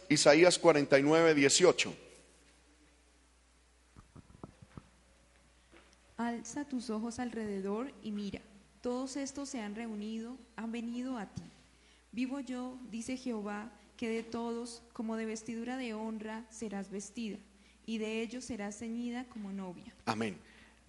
Isaías 0.09 0.57
49, 0.57 1.35
18. 1.35 1.93
Alza 6.17 6.65
tus 6.65 6.89
ojos 6.89 7.19
alrededor 7.19 7.93
y 8.03 8.11
mira 8.11 8.41
todos 8.81 9.17
estos 9.17 9.49
se 9.49 9.61
han 9.61 9.75
reunido, 9.75 10.37
han 10.55 10.71
venido 10.71 11.17
a 11.17 11.25
ti. 11.25 11.43
Vivo 12.11 12.39
yo, 12.39 12.77
dice 12.89 13.17
Jehová, 13.17 13.71
que 13.97 14.09
de 14.09 14.23
todos, 14.23 14.81
como 14.93 15.17
de 15.17 15.25
vestidura 15.25 15.77
de 15.77 15.93
honra, 15.93 16.45
serás 16.49 16.89
vestida, 16.89 17.37
y 17.85 17.97
de 17.97 18.21
ellos 18.21 18.45
serás 18.45 18.79
ceñida 18.79 19.25
como 19.25 19.51
novia. 19.51 19.93
Amén. 20.05 20.37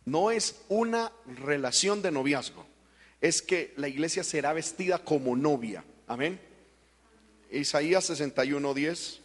No 0.04 0.30
es 0.30 0.62
una 0.68 1.12
relación 1.26 2.02
de 2.02 2.10
noviazgo, 2.10 2.64
es 3.20 3.42
que 3.42 3.74
la 3.76 3.88
iglesia 3.88 4.24
será 4.24 4.52
vestida 4.52 4.98
como 4.98 5.36
novia. 5.36 5.84
Amén. 6.06 6.40
Isaías 7.50 8.04
61, 8.04 8.74
10. 8.74 9.20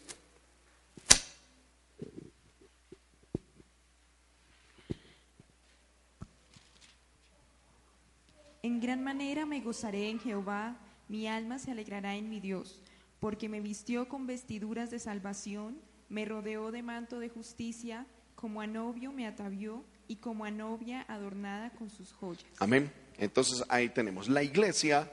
En 8.65 8.79
gran 8.79 9.03
manera 9.03 9.45
me 9.45 9.62
gozaré 9.62 10.10
en 10.10 10.19
Jehová, 10.19 10.75
mi 11.07 11.27
alma 11.27 11.60
se 11.60 11.69
alegrará 11.69 12.15
en 12.15 12.31
mi 12.31 12.39
Dios, 12.39 12.81
porque 13.19 13.48
me 13.48 13.62
vistió 13.62 14.10
con 14.10 14.25
vestiduras 14.25 14.89
de 14.89 14.98
salvación, 14.98 15.79
me 16.10 16.25
rodeó 16.25 16.72
de 16.72 16.81
manto 16.81 17.19
de 17.19 17.29
justicia, 17.29 18.07
como 18.34 18.62
a 18.62 18.65
novio 18.65 19.12
me 19.12 19.27
atavió 19.27 19.86
y 20.07 20.15
como 20.15 20.45
a 20.45 20.50
novia 20.50 21.05
adornada 21.07 21.69
con 21.77 21.91
sus 21.91 22.12
joyas. 22.12 22.43
Amén. 22.57 22.91
Entonces 23.19 23.63
ahí 23.69 23.89
tenemos, 23.89 24.29
la 24.29 24.41
iglesia 24.41 25.12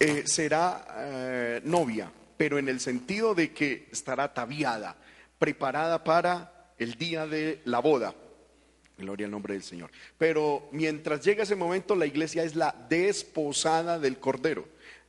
eh, 0.00 0.24
será 0.26 0.84
eh, 0.96 1.60
novia, 1.64 2.10
pero 2.36 2.58
en 2.58 2.68
el 2.68 2.80
sentido 2.80 3.36
de 3.36 3.52
que 3.52 3.88
estará 3.92 4.24
ataviada, 4.24 4.96
preparada 5.38 6.02
para 6.02 6.72
el 6.78 6.94
día 6.94 7.28
de 7.28 7.62
la 7.64 7.78
boda. 7.78 8.12
Gloria 8.98 9.26
al 9.26 9.30
nombre 9.30 9.54
del 9.54 9.62
Señor. 9.62 9.90
Pero 10.18 10.68
mientras 10.72 11.24
llega 11.24 11.42
ese 11.42 11.56
momento, 11.56 11.94
la 11.94 12.06
iglesia 12.06 12.44
es 12.44 12.54
la 12.54 12.74
desposada 12.88 13.98
del 13.98 14.18
Cordero. 14.18 14.66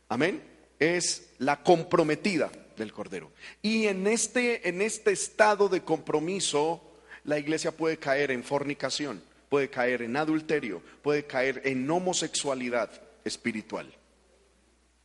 Amén. 0.10 0.42
Es 0.80 1.34
la 1.38 1.62
comprometida 1.64 2.52
del 2.78 2.92
Cordero. 2.92 3.32
Y 3.62 3.88
en 3.88 4.08
este, 4.08 4.68
en 4.68 4.82
este 4.82 5.12
estado 5.12 5.70
de 5.70 5.82
compromiso, 5.82 6.82
la 7.24 7.40
iglesia 7.40 7.72
puede 7.72 7.98
caer 7.98 8.32
en 8.32 8.44
fornicación, 8.44 9.22
puede 9.50 9.70
caer 9.70 10.02
en 10.02 10.18
adulterio, 10.18 10.82
puede 11.02 11.26
caer 11.26 11.62
en 11.66 11.90
homosexualidad 11.90 12.90
espiritual. 13.24 13.94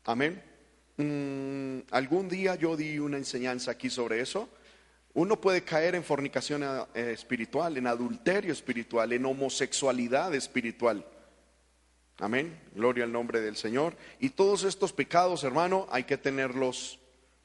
Amén. 0.04 0.42
mm, 0.96 1.80
algún 1.92 2.28
día 2.28 2.54
yo 2.56 2.76
di 2.76 2.98
una 2.98 3.18
enseñanza 3.18 3.70
aquí 3.70 3.90
sobre 3.90 4.20
eso. 4.20 4.48
Uno 5.14 5.40
puede 5.40 5.64
caer 5.64 5.94
en 5.94 6.04
fornicación 6.04 6.62
eh, 6.62 7.12
espiritual, 7.12 7.76
en 7.76 7.86
adulterio 7.86 8.52
espiritual, 8.52 9.12
en 9.12 9.26
homosexualidad 9.26 10.34
espiritual. 10.34 11.04
Amén. 12.18 12.60
Gloria 12.74 13.04
al 13.04 13.12
nombre 13.12 13.40
del 13.40 13.56
Señor. 13.56 13.94
Y 14.18 14.30
todos 14.30 14.64
estos 14.64 14.92
pecados, 14.92 15.44
hermano, 15.44 15.86
hay 15.90 16.04
que 16.04 16.18
tenerlos 16.18 16.98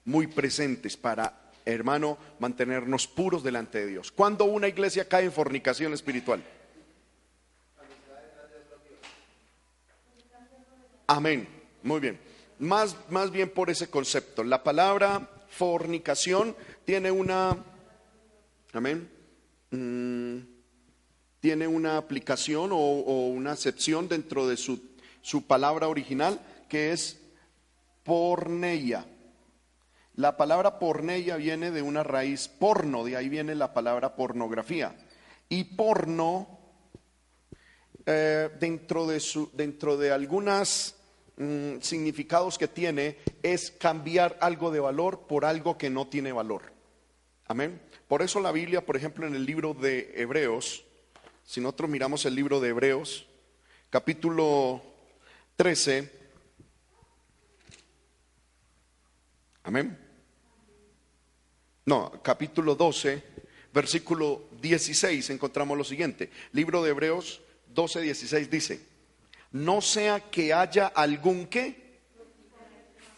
muy 0.04 0.28
presentes 0.28 0.98
para, 0.98 1.52
hermano, 1.66 2.18
mantenernos 2.40 3.08
puros 3.08 3.44
delante 3.44 3.80
de 3.80 3.88
Dios. 3.88 4.12
¿Cuándo 4.12 4.46
una 4.46 4.68
iglesia 4.68 5.08
cae 5.08 5.26
en 5.26 5.32
fornicación 5.32 5.94
espiritual? 5.94 6.44
Amén. 11.08 11.48
Muy 11.84 12.00
bien. 12.00 12.20
Más, 12.60 12.96
más 13.10 13.30
bien 13.32 13.50
por 13.50 13.70
ese 13.70 13.90
concepto. 13.90 14.44
La 14.44 14.64
palabra 14.64 15.30
fornicación 15.50 16.56
tiene 16.86 17.12
una, 17.12 17.58
amén, 18.74 19.10
mm, 19.72 20.38
tiene 21.40 21.68
una 21.68 21.98
aplicación 21.98 22.72
o, 22.72 23.28
una 23.28 23.52
acepción 23.52 24.08
dentro 24.08 24.48
de 24.48 24.58
su, 24.58 24.82
su 25.22 25.46
palabra 25.46 25.88
original 25.88 26.40
que 26.70 26.92
es 26.92 27.20
porneia. 28.04 29.06
La 30.16 30.38
palabra 30.38 30.78
porneia 30.78 31.38
viene 31.38 31.72
de 31.72 31.82
una 31.82 32.04
raíz 32.04 32.48
porno, 32.48 33.04
de 33.04 33.18
ahí 33.18 33.30
viene 33.30 33.56
la 33.56 33.74
palabra 33.74 34.16
pornografía. 34.16 34.96
Y 35.50 35.64
porno, 35.64 36.60
eh, 38.06 38.50
dentro, 38.60 39.08
de 39.08 39.20
su, 39.20 39.50
dentro 39.54 39.98
de 39.98 40.12
algunos 40.12 40.96
mm, 41.38 41.80
significados 41.80 42.58
que 42.58 42.68
tiene, 42.68 43.18
es 43.42 43.72
cambiar 43.72 44.38
algo 44.40 44.72
de 44.72 44.80
valor 44.80 45.26
por 45.28 45.46
algo 45.46 45.78
que 45.78 45.90
no 45.90 46.08
tiene 46.08 46.32
valor. 46.32 46.73
Amén. 47.54 47.80
Por 48.08 48.24
eso 48.24 48.40
la 48.40 48.52
Biblia, 48.52 48.84
por 48.84 48.98
ejemplo, 48.98 49.28
en 49.28 49.36
el 49.36 49.46
libro 49.46 49.76
de 49.76 50.12
Hebreos, 50.16 50.84
si 51.46 51.62
nosotros 51.62 51.88
miramos 51.88 52.26
el 52.26 52.34
libro 52.34 52.60
de 52.60 52.70
Hebreos, 52.70 53.28
capítulo 53.92 54.82
13, 55.56 56.12
amén. 59.62 59.96
No, 61.86 62.24
capítulo 62.24 62.74
12, 62.74 63.22
versículo 63.72 64.50
16, 64.60 65.30
encontramos 65.30 65.78
lo 65.78 65.84
siguiente. 65.84 66.32
Libro 66.54 66.82
de 66.82 66.90
Hebreos 66.90 67.40
12, 67.68 68.02
16 68.02 68.50
dice, 68.50 68.82
no 69.52 69.80
sea 69.80 70.32
que 70.32 70.56
haya 70.56 70.88
algún 70.88 71.46
que 71.46 71.83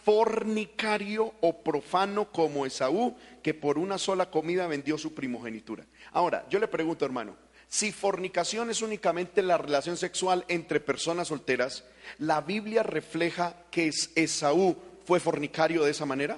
fornicario 0.05 1.33
o 1.41 1.63
profano 1.63 2.31
como 2.31 2.67
Esaú, 2.67 3.15
que 3.41 3.55
por 3.55 3.79
una 3.79 3.97
sola 3.97 4.29
comida 4.29 4.67
vendió 4.67 5.00
su 5.00 5.15
primogenitura. 5.15 5.83
Ahora, 6.12 6.45
yo 6.47 6.59
le 6.59 6.67
pregunto, 6.67 7.05
hermano, 7.05 7.35
si 7.67 7.91
fornicación 7.91 8.69
es 8.69 8.83
únicamente 8.83 9.41
la 9.41 9.57
relación 9.57 9.97
sexual 9.97 10.45
entre 10.47 10.79
personas 10.79 11.29
solteras, 11.29 11.85
¿la 12.19 12.41
Biblia 12.41 12.83
refleja 12.83 13.55
que 13.71 13.91
Esaú 14.13 14.77
fue 15.05 15.19
fornicario 15.19 15.83
de 15.83 15.89
esa 15.89 16.05
manera? 16.05 16.38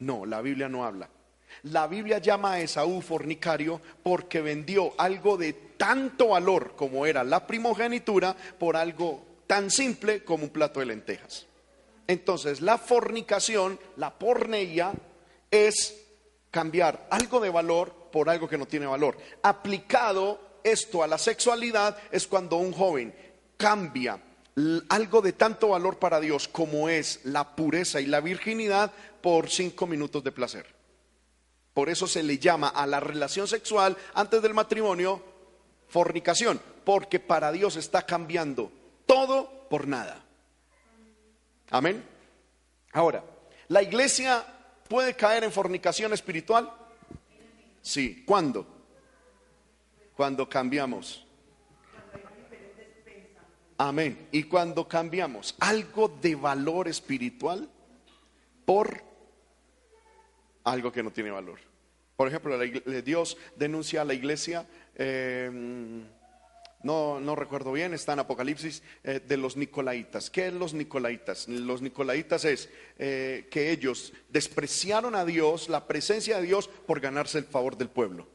No, 0.00 0.26
la 0.26 0.42
Biblia 0.42 0.68
no 0.68 0.84
habla. 0.84 1.08
La 1.62 1.86
Biblia 1.86 2.18
llama 2.18 2.54
a 2.54 2.60
Esaú 2.60 3.00
fornicario 3.00 3.80
porque 4.02 4.40
vendió 4.40 4.92
algo 4.98 5.36
de 5.36 5.52
tanto 5.52 6.30
valor 6.30 6.74
como 6.74 7.06
era 7.06 7.22
la 7.22 7.46
primogenitura 7.46 8.36
por 8.58 8.76
algo 8.76 9.24
tan 9.46 9.70
simple 9.70 10.24
como 10.24 10.44
un 10.44 10.50
plato 10.50 10.80
de 10.80 10.86
lentejas. 10.86 11.46
Entonces, 12.08 12.62
la 12.62 12.78
fornicación, 12.78 13.78
la 13.96 14.18
porneia, 14.18 14.92
es 15.50 15.94
cambiar 16.50 17.06
algo 17.10 17.38
de 17.38 17.50
valor 17.50 17.94
por 18.10 18.28
algo 18.28 18.48
que 18.48 18.58
no 18.58 18.66
tiene 18.66 18.86
valor. 18.86 19.16
Aplicado 19.42 20.40
esto 20.64 21.02
a 21.02 21.06
la 21.06 21.18
sexualidad 21.18 21.96
es 22.10 22.26
cuando 22.26 22.56
un 22.56 22.72
joven 22.72 23.14
cambia 23.56 24.20
algo 24.88 25.20
de 25.20 25.34
tanto 25.34 25.68
valor 25.68 25.98
para 25.98 26.18
Dios 26.18 26.48
como 26.48 26.88
es 26.88 27.20
la 27.24 27.54
pureza 27.54 28.00
y 28.00 28.06
la 28.06 28.20
virginidad 28.20 28.90
por 29.20 29.50
cinco 29.50 29.86
minutos 29.86 30.24
de 30.24 30.32
placer. 30.32 30.66
Por 31.74 31.88
eso 31.88 32.06
se 32.06 32.22
le 32.22 32.38
llama 32.38 32.68
a 32.68 32.86
la 32.86 32.98
relación 32.98 33.46
sexual 33.46 33.96
antes 34.14 34.42
del 34.42 34.54
matrimonio 34.54 35.22
fornicación, 35.88 36.60
porque 36.84 37.20
para 37.20 37.52
Dios 37.52 37.76
está 37.76 38.04
cambiando 38.04 38.72
todo 39.06 39.68
por 39.68 39.86
nada. 39.86 40.24
Amén. 41.70 42.02
Ahora, 42.92 43.22
¿la 43.68 43.82
iglesia 43.82 44.44
puede 44.88 45.14
caer 45.14 45.44
en 45.44 45.52
fornicación 45.52 46.12
espiritual? 46.12 46.72
Sí. 47.82 48.24
¿Cuándo? 48.26 48.66
Cuando 50.16 50.48
cambiamos. 50.48 51.24
Amén. 53.76 54.28
Y 54.32 54.44
cuando 54.44 54.88
cambiamos 54.88 55.54
algo 55.60 56.08
de 56.08 56.34
valor 56.34 56.88
espiritual 56.88 57.68
por 58.64 59.02
algo 60.64 60.90
que 60.90 61.02
no 61.02 61.12
tiene 61.12 61.30
valor. 61.30 61.60
Por 62.16 62.26
ejemplo, 62.26 62.58
Dios 62.58 63.36
denuncia 63.56 64.02
a 64.02 64.04
la 64.04 64.14
iglesia, 64.14 64.66
eh, 64.96 65.48
no, 66.82 67.20
no, 67.20 67.34
recuerdo 67.34 67.72
bien, 67.72 67.92
está 67.92 68.12
en 68.12 68.20
Apocalipsis, 68.20 68.82
eh, 69.02 69.20
de 69.26 69.36
los 69.36 69.56
Nicolaitas. 69.56 70.30
¿Qué 70.30 70.46
es 70.46 70.52
los 70.52 70.74
Nicolaitas? 70.74 71.48
Los 71.48 71.82
Nicolaitas 71.82 72.44
es 72.44 72.68
eh, 72.98 73.48
que 73.50 73.72
ellos 73.72 74.12
despreciaron 74.28 75.14
a 75.14 75.24
Dios, 75.24 75.68
la 75.68 75.86
presencia 75.88 76.38
de 76.40 76.46
Dios, 76.46 76.68
por 76.68 77.00
ganarse 77.00 77.38
el 77.38 77.44
favor 77.44 77.76
del 77.76 77.88
pueblo. 77.88 78.28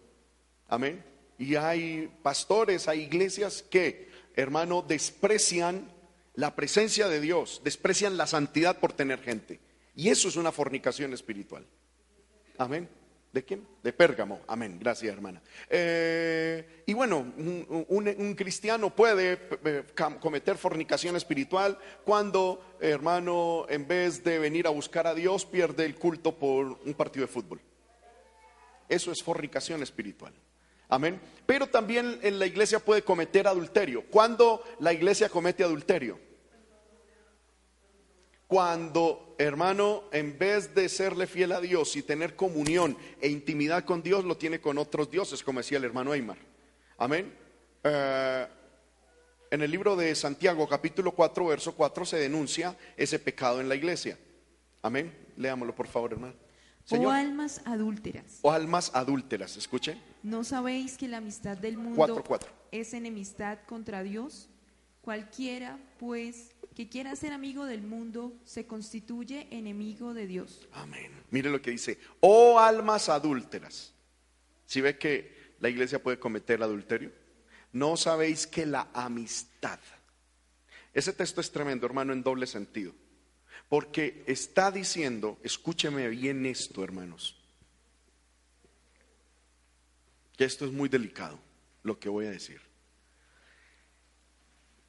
Amén. 0.67 1.03
Y 1.37 1.55
hay 1.55 2.11
pastores, 2.21 2.87
hay 2.87 3.01
iglesias 3.01 3.63
que, 3.63 4.09
hermano, 4.35 4.81
desprecian 4.81 5.89
la 6.35 6.55
presencia 6.55 7.07
de 7.07 7.21
Dios, 7.21 7.61
desprecian 7.63 8.17
la 8.17 8.27
santidad 8.27 8.79
por 8.79 8.93
tener 8.93 9.21
gente. 9.21 9.59
Y 9.95 10.09
eso 10.09 10.27
es 10.27 10.35
una 10.35 10.51
fornicación 10.51 11.13
espiritual. 11.13 11.65
Amén. 12.57 12.89
¿De 13.33 13.43
quién? 13.43 13.67
De 13.81 13.91
Pérgamo. 13.91 14.41
Amén. 14.47 14.77
Gracias, 14.79 15.11
hermana. 15.11 15.41
Eh, 15.67 16.83
y 16.85 16.93
bueno, 16.93 17.33
un, 17.87 18.35
cristiano 18.37 18.95
puede 18.95 19.39
eh, 19.65 19.83
cometer 20.21 20.55
fornicación 20.55 21.15
espiritual 21.15 21.79
cuando, 22.05 22.77
hermano, 22.79 23.65
en 23.69 23.87
vez 23.87 24.23
de 24.23 24.37
venir 24.37 24.67
a 24.67 24.69
buscar 24.69 25.07
a 25.07 25.15
Dios, 25.15 25.47
pierde 25.47 25.83
el 25.83 25.95
culto 25.95 26.37
por 26.37 26.79
un 26.85 26.93
partido 26.93 27.25
de 27.25 27.33
fútbol. 27.33 27.59
Eso 28.87 29.11
es 29.11 29.23
fornicación 29.23 29.81
espiritual. 29.81 30.33
Amén. 30.87 31.19
Pero 31.47 31.65
también 31.65 32.19
en 32.21 32.37
la 32.37 32.45
iglesia 32.45 32.77
puede 32.77 33.01
cometer 33.01 33.47
adulterio. 33.47 34.05
¿Cuándo 34.11 34.63
la 34.79 34.93
iglesia 34.93 35.27
comete 35.27 35.63
adulterio? 35.63 36.19
Cuando, 38.53 39.33
hermano, 39.39 40.03
en 40.11 40.37
vez 40.37 40.75
de 40.75 40.87
serle 40.87 41.25
fiel 41.25 41.53
a 41.53 41.59
Dios 41.59 41.95
y 41.95 42.03
tener 42.03 42.35
comunión 42.35 42.95
e 43.19 43.27
intimidad 43.27 43.83
con 43.83 44.03
Dios, 44.03 44.25
lo 44.25 44.37
tiene 44.37 44.61
con 44.61 44.77
otros 44.77 45.09
dioses, 45.09 45.41
como 45.41 45.57
decía 45.57 45.79
el 45.79 45.85
hermano 45.85 46.11
Aymar. 46.11 46.37
Amén. 46.99 47.33
Eh, 47.83 48.47
en 49.49 49.59
el 49.63 49.71
libro 49.71 49.95
de 49.95 50.13
Santiago, 50.13 50.69
capítulo 50.69 51.13
4, 51.13 51.47
verso 51.47 51.73
4, 51.73 52.05
se 52.05 52.17
denuncia 52.17 52.77
ese 52.95 53.17
pecado 53.17 53.59
en 53.59 53.67
la 53.67 53.73
iglesia. 53.73 54.19
Amén. 54.83 55.11
Leámoslo, 55.35 55.73
por 55.73 55.87
favor, 55.87 56.11
hermano. 56.11 56.35
O 56.91 57.09
almas 57.09 57.59
adúlteras. 57.65 58.37
O 58.43 58.51
almas 58.51 58.91
adúlteras, 58.93 59.57
escuchen. 59.57 59.99
¿No 60.21 60.43
sabéis 60.43 60.95
que 60.95 61.07
la 61.07 61.17
amistad 61.17 61.57
del 61.57 61.77
mundo 61.77 62.23
es 62.71 62.93
enemistad 62.93 63.57
contra 63.65 64.03
Dios? 64.03 64.47
Cualquiera, 65.01 65.79
pues, 65.97 66.52
que 66.75 66.89
quiera 66.89 67.15
ser 67.15 67.33
amigo 67.33 67.65
del 67.65 67.81
mundo 67.81 68.33
se 68.43 68.65
constituye 68.65 69.47
enemigo 69.51 70.13
de 70.13 70.27
Dios. 70.27 70.67
Amén. 70.73 71.11
Mire 71.29 71.49
lo 71.49 71.61
que 71.61 71.71
dice, 71.71 71.99
oh 72.19 72.59
almas 72.59 73.09
adúlteras. 73.09 73.93
Si 74.65 74.81
ve 74.81 74.97
que 74.97 75.53
la 75.59 75.69
iglesia 75.69 76.01
puede 76.01 76.19
cometer 76.19 76.61
adulterio, 76.63 77.11
no 77.71 77.95
sabéis 77.95 78.47
que 78.47 78.65
la 78.65 78.89
amistad. 78.93 79.79
Ese 80.93 81.13
texto 81.13 81.41
es 81.41 81.51
tremendo, 81.51 81.85
hermano, 81.85 82.13
en 82.13 82.23
doble 82.23 82.47
sentido. 82.47 82.93
Porque 83.69 84.23
está 84.27 84.71
diciendo, 84.71 85.39
escúcheme 85.43 86.07
bien 86.09 86.45
esto, 86.45 86.83
hermanos, 86.83 87.35
que 90.37 90.45
esto 90.45 90.65
es 90.65 90.71
muy 90.71 90.89
delicado, 90.89 91.39
lo 91.83 91.99
que 91.99 92.09
voy 92.09 92.25
a 92.25 92.31
decir 92.31 92.72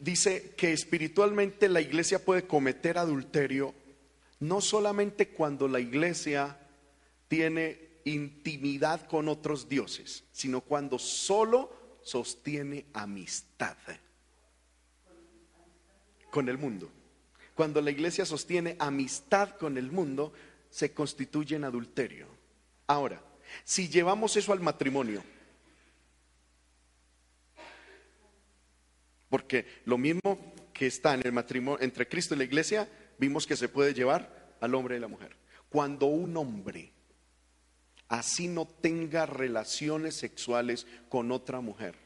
dice 0.04 0.54
que 0.56 0.72
espiritualmente 0.72 1.68
la 1.68 1.80
iglesia 1.80 2.22
puede 2.22 2.46
cometer 2.46 2.98
adulterio 2.98 3.74
no 4.40 4.60
solamente 4.60 5.30
cuando 5.30 5.66
la 5.66 5.80
iglesia 5.80 6.58
tiene 7.28 8.00
intimidad 8.04 9.06
con 9.06 9.28
otros 9.28 9.68
dioses, 9.68 10.24
sino 10.30 10.60
cuando 10.60 10.98
solo 10.98 11.98
sostiene 12.02 12.84
amistad 12.92 13.78
con 16.30 16.50
el 16.50 16.58
mundo. 16.58 16.90
Cuando 17.54 17.80
la 17.80 17.90
iglesia 17.90 18.26
sostiene 18.26 18.76
amistad 18.78 19.56
con 19.56 19.78
el 19.78 19.90
mundo, 19.90 20.34
se 20.68 20.92
constituye 20.92 21.56
en 21.56 21.64
adulterio. 21.64 22.26
Ahora, 22.86 23.22
si 23.64 23.88
llevamos 23.88 24.36
eso 24.36 24.52
al 24.52 24.60
matrimonio, 24.60 25.22
porque 29.34 29.66
lo 29.86 29.98
mismo 29.98 30.54
que 30.72 30.86
está 30.86 31.12
en 31.12 31.22
el 31.24 31.32
matrimonio 31.32 31.82
entre 31.82 32.06
Cristo 32.06 32.36
y 32.36 32.38
la 32.38 32.44
iglesia, 32.44 32.88
vimos 33.18 33.48
que 33.48 33.56
se 33.56 33.68
puede 33.68 33.92
llevar 33.92 34.54
al 34.60 34.76
hombre 34.76 34.96
y 34.96 35.00
la 35.00 35.08
mujer. 35.08 35.36
Cuando 35.68 36.06
un 36.06 36.36
hombre 36.36 36.92
así 38.06 38.46
no 38.46 38.64
tenga 38.64 39.26
relaciones 39.26 40.14
sexuales 40.14 40.86
con 41.08 41.32
otra 41.32 41.60
mujer, 41.60 41.96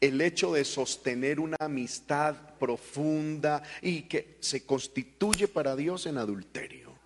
el 0.00 0.20
hecho 0.20 0.52
de 0.52 0.64
sostener 0.64 1.38
una 1.38 1.56
amistad 1.60 2.34
profunda 2.58 3.62
y 3.80 4.02
que 4.08 4.38
se 4.40 4.66
constituye 4.66 5.46
para 5.46 5.76
Dios 5.76 6.06
en 6.06 6.18
adulterio. 6.18 6.98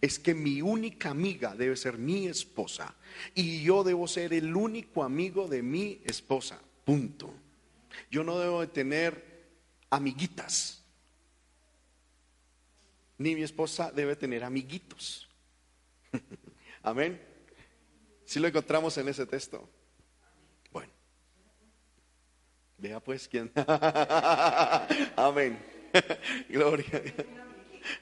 Es 0.00 0.20
que 0.20 0.36
mi 0.36 0.62
única 0.62 1.10
amiga 1.10 1.56
debe 1.56 1.74
ser 1.74 1.98
mi 1.98 2.28
esposa 2.28 2.94
y 3.34 3.64
yo 3.64 3.82
debo 3.82 4.06
ser 4.06 4.32
el 4.34 4.54
único 4.54 5.02
amigo 5.02 5.48
de 5.48 5.64
mi 5.64 6.00
esposa. 6.04 6.60
Punto. 6.84 7.34
Yo 8.10 8.24
no 8.24 8.38
debo 8.38 8.60
de 8.60 8.66
tener 8.68 9.46
amiguitas. 9.90 10.82
Ni 13.18 13.34
mi 13.34 13.42
esposa 13.42 13.92
debe 13.92 14.16
tener 14.16 14.44
amiguitos. 14.44 15.28
Amén. 16.82 17.20
Si 18.24 18.40
lo 18.40 18.48
encontramos 18.48 18.96
en 18.98 19.08
ese 19.08 19.26
texto. 19.26 19.68
Vea 22.84 23.00
pues 23.00 23.28
quién. 23.28 23.50
Amén. 25.16 25.58
Gloria. 26.50 27.02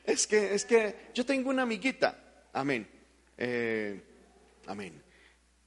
Es 0.05 0.27
que, 0.27 0.55
es 0.55 0.65
que 0.65 1.11
yo 1.15 1.25
tengo 1.25 1.51
una 1.51 1.63
amiguita. 1.63 2.49
Amén. 2.53 2.89
Eh, 3.37 4.03
amén. 4.67 5.01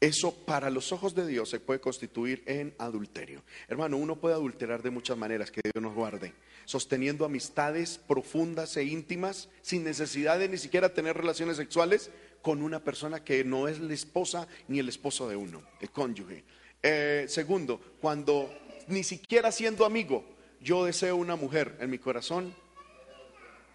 Eso 0.01 0.33
para 0.33 0.69
los 0.69 0.91
ojos 0.91 1.15
de 1.15 1.25
Dios 1.25 1.49
se 1.49 1.59
puede 1.59 1.79
constituir 1.79 2.43
en 2.45 2.75
adulterio. 2.77 3.43
Hermano, 3.67 3.97
uno 3.97 4.17
puede 4.17 4.35
adulterar 4.35 4.83
de 4.83 4.89
muchas 4.89 5.17
maneras, 5.17 5.51
que 5.51 5.61
Dios 5.63 5.81
nos 5.81 5.95
guarde. 5.95 6.33
Sosteniendo 6.65 7.25
amistades 7.25 7.97
profundas 7.97 8.75
e 8.77 8.83
íntimas 8.83 9.49
sin 9.61 9.83
necesidad 9.83 10.37
de 10.37 10.49
ni 10.49 10.57
siquiera 10.57 10.93
tener 10.93 11.15
relaciones 11.15 11.57
sexuales 11.57 12.11
con 12.41 12.61
una 12.61 12.83
persona 12.83 13.23
que 13.23 13.43
no 13.43 13.67
es 13.67 13.79
la 13.79 13.93
esposa 13.93 14.47
ni 14.67 14.79
el 14.79 14.89
esposo 14.89 15.29
de 15.29 15.35
uno, 15.35 15.63
el 15.79 15.89
cónyuge. 15.89 16.43
Eh, 16.83 17.25
segundo, 17.27 17.79
cuando 17.99 18.53
ni 18.87 19.03
siquiera 19.03 19.51
siendo 19.51 19.85
amigo, 19.85 20.25
yo 20.59 20.85
deseo 20.85 21.15
una 21.15 21.35
mujer 21.35 21.77
en 21.79 21.89
mi 21.89 21.97
corazón, 21.97 22.53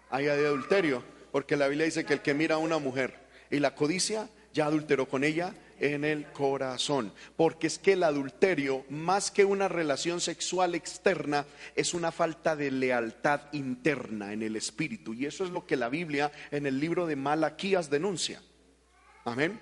haya 0.09 0.35
de 0.35 0.45
adulterio, 0.45 1.03
porque 1.31 1.57
la 1.57 1.67
Biblia 1.67 1.85
dice 1.85 2.05
que 2.05 2.13
el 2.13 2.21
que 2.21 2.33
mira 2.33 2.55
a 2.55 2.59
una 2.59 2.77
mujer 2.77 3.19
y 3.49 3.59
la 3.59 3.75
codicia, 3.75 4.29
ya 4.53 4.65
adulteró 4.65 5.07
con 5.07 5.23
ella 5.23 5.53
en 5.81 6.05
el 6.05 6.31
corazón. 6.31 7.11
Porque 7.35 7.67
es 7.67 7.79
que 7.79 7.93
el 7.93 8.03
adulterio, 8.03 8.85
más 8.89 9.31
que 9.31 9.43
una 9.43 9.67
relación 9.67 10.21
sexual 10.21 10.75
externa, 10.75 11.45
es 11.75 11.93
una 11.93 12.11
falta 12.11 12.55
de 12.55 12.71
lealtad 12.71 13.41
interna 13.51 14.31
en 14.31 14.43
el 14.43 14.55
espíritu. 14.55 15.13
Y 15.13 15.25
eso 15.25 15.43
es 15.43 15.49
lo 15.49 15.65
que 15.65 15.75
la 15.75 15.89
Biblia 15.89 16.31
en 16.51 16.67
el 16.67 16.79
libro 16.79 17.07
de 17.07 17.15
Malaquías 17.15 17.89
denuncia. 17.89 18.41
Amén. 19.25 19.59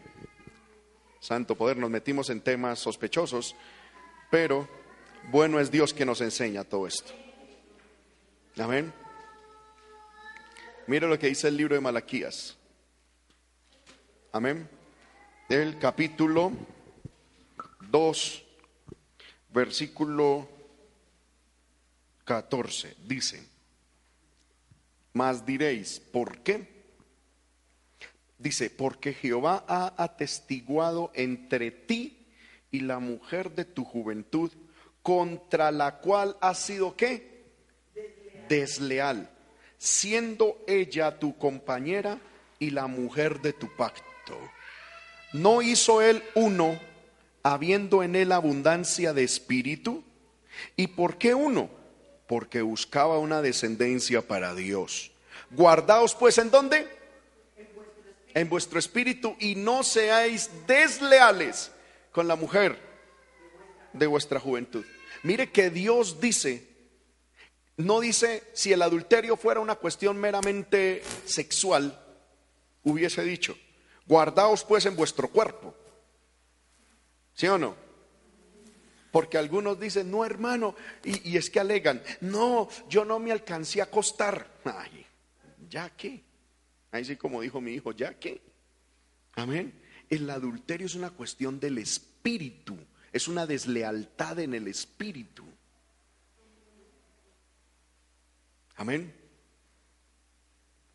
Santo 1.21 1.55
poder, 1.55 1.77
nos 1.77 1.89
metimos 1.89 2.29
en 2.29 2.41
temas 2.41 2.79
sospechosos, 2.79 3.55
pero 4.29 4.67
bueno 5.31 5.59
es 5.59 5.71
Dios 5.71 5.93
que 5.93 6.05
nos 6.05 6.21
enseña 6.21 6.63
todo 6.63 6.85
esto. 6.85 7.13
Amén. 8.57 8.93
Mira 10.87 11.07
lo 11.07 11.19
que 11.19 11.27
dice 11.27 11.47
el 11.47 11.57
libro 11.57 11.75
de 11.75 11.81
Malaquías. 11.81 12.57
Amén. 14.31 14.78
El 15.49 15.79
capítulo 15.79 16.51
2, 17.89 18.43
versículo 19.51 20.47
14. 22.23 22.95
Dice, 23.07 23.43
mas 25.11 25.43
diréis, 25.47 25.99
¿por 25.99 26.43
qué? 26.43 26.67
Dice, 28.37 28.69
porque 28.69 29.11
Jehová 29.15 29.65
ha 29.67 29.95
atestiguado 29.97 31.09
entre 31.15 31.71
ti 31.71 32.27
y 32.69 32.81
la 32.81 32.99
mujer 32.99 33.55
de 33.55 33.65
tu 33.65 33.83
juventud 33.83 34.51
contra 35.01 35.71
la 35.71 35.97
cual 35.97 36.37
has 36.41 36.59
sido 36.59 36.95
qué? 36.95 37.49
Desleal. 38.47 39.27
siendo 39.79 40.63
ella 40.67 41.17
tu 41.17 41.35
compañera 41.39 42.19
y 42.59 42.69
la 42.69 42.85
mujer 42.85 43.41
de 43.41 43.53
tu 43.53 43.67
pacto. 43.75 44.37
¿No 45.33 45.61
hizo 45.61 46.01
él 46.01 46.23
uno, 46.33 46.79
habiendo 47.43 48.03
en 48.03 48.15
él 48.15 48.31
abundancia 48.31 49.13
de 49.13 49.23
espíritu? 49.23 50.03
¿Y 50.75 50.87
por 50.87 51.17
qué 51.17 51.35
uno? 51.35 51.69
Porque 52.27 52.61
buscaba 52.61 53.19
una 53.19 53.41
descendencia 53.41 54.21
para 54.21 54.55
Dios. 54.55 55.11
Guardaos 55.51 56.15
pues 56.15 56.37
en 56.37 56.51
dónde? 56.51 56.87
En 58.33 58.49
vuestro 58.49 58.79
espíritu 58.79 59.35
y 59.39 59.55
no 59.55 59.83
seáis 59.83 60.49
desleales 60.67 61.71
con 62.11 62.27
la 62.27 62.35
mujer 62.35 62.77
de 63.93 64.07
vuestra 64.07 64.39
juventud. 64.39 64.85
Mire 65.23 65.51
que 65.51 65.69
Dios 65.69 66.21
dice, 66.21 66.67
no 67.77 67.99
dice 67.99 68.43
si 68.53 68.71
el 68.71 68.81
adulterio 68.81 69.35
fuera 69.37 69.59
una 69.59 69.75
cuestión 69.75 70.17
meramente 70.17 71.03
sexual, 71.25 71.99
hubiese 72.83 73.23
dicho, 73.23 73.57
guardaos 74.09 74.65
pues 74.65 74.85
en 74.85 74.97
vuestro 74.97 75.29
cuerpo. 75.29 75.73
¿Sí 77.33 77.47
o 77.47 77.57
no? 77.57 77.73
Porque 79.09 79.37
algunos 79.37 79.79
dicen, 79.79 80.11
no 80.11 80.25
hermano, 80.25 80.75
y, 81.05 81.37
es 81.37 81.49
que 81.49 81.61
alegan, 81.61 82.03
no, 82.19 82.67
yo 82.89 83.05
no 83.05 83.19
me 83.19 83.31
alcancé 83.31 83.79
a 83.79 83.85
acostar. 83.85 84.59
Ay, 84.65 85.05
¿ya 85.69 85.89
qué? 85.91 86.21
Ahí 86.91 87.05
sí 87.05 87.15
como 87.15 87.39
dijo 87.39 87.61
mi 87.61 87.71
hijo, 87.71 87.93
¿ya 87.93 88.19
qué? 88.19 88.41
Amén. 89.35 89.81
El 90.09 90.29
adulterio 90.29 90.85
es 90.85 90.95
una 90.95 91.11
cuestión 91.11 91.61
del 91.61 91.77
espíritu 91.77 92.77
es 93.11 93.27
una 93.27 93.45
deslealtad 93.45 94.39
en 94.39 94.53
el 94.53 94.67
espíritu. 94.67 95.43
Amén. 98.75 99.13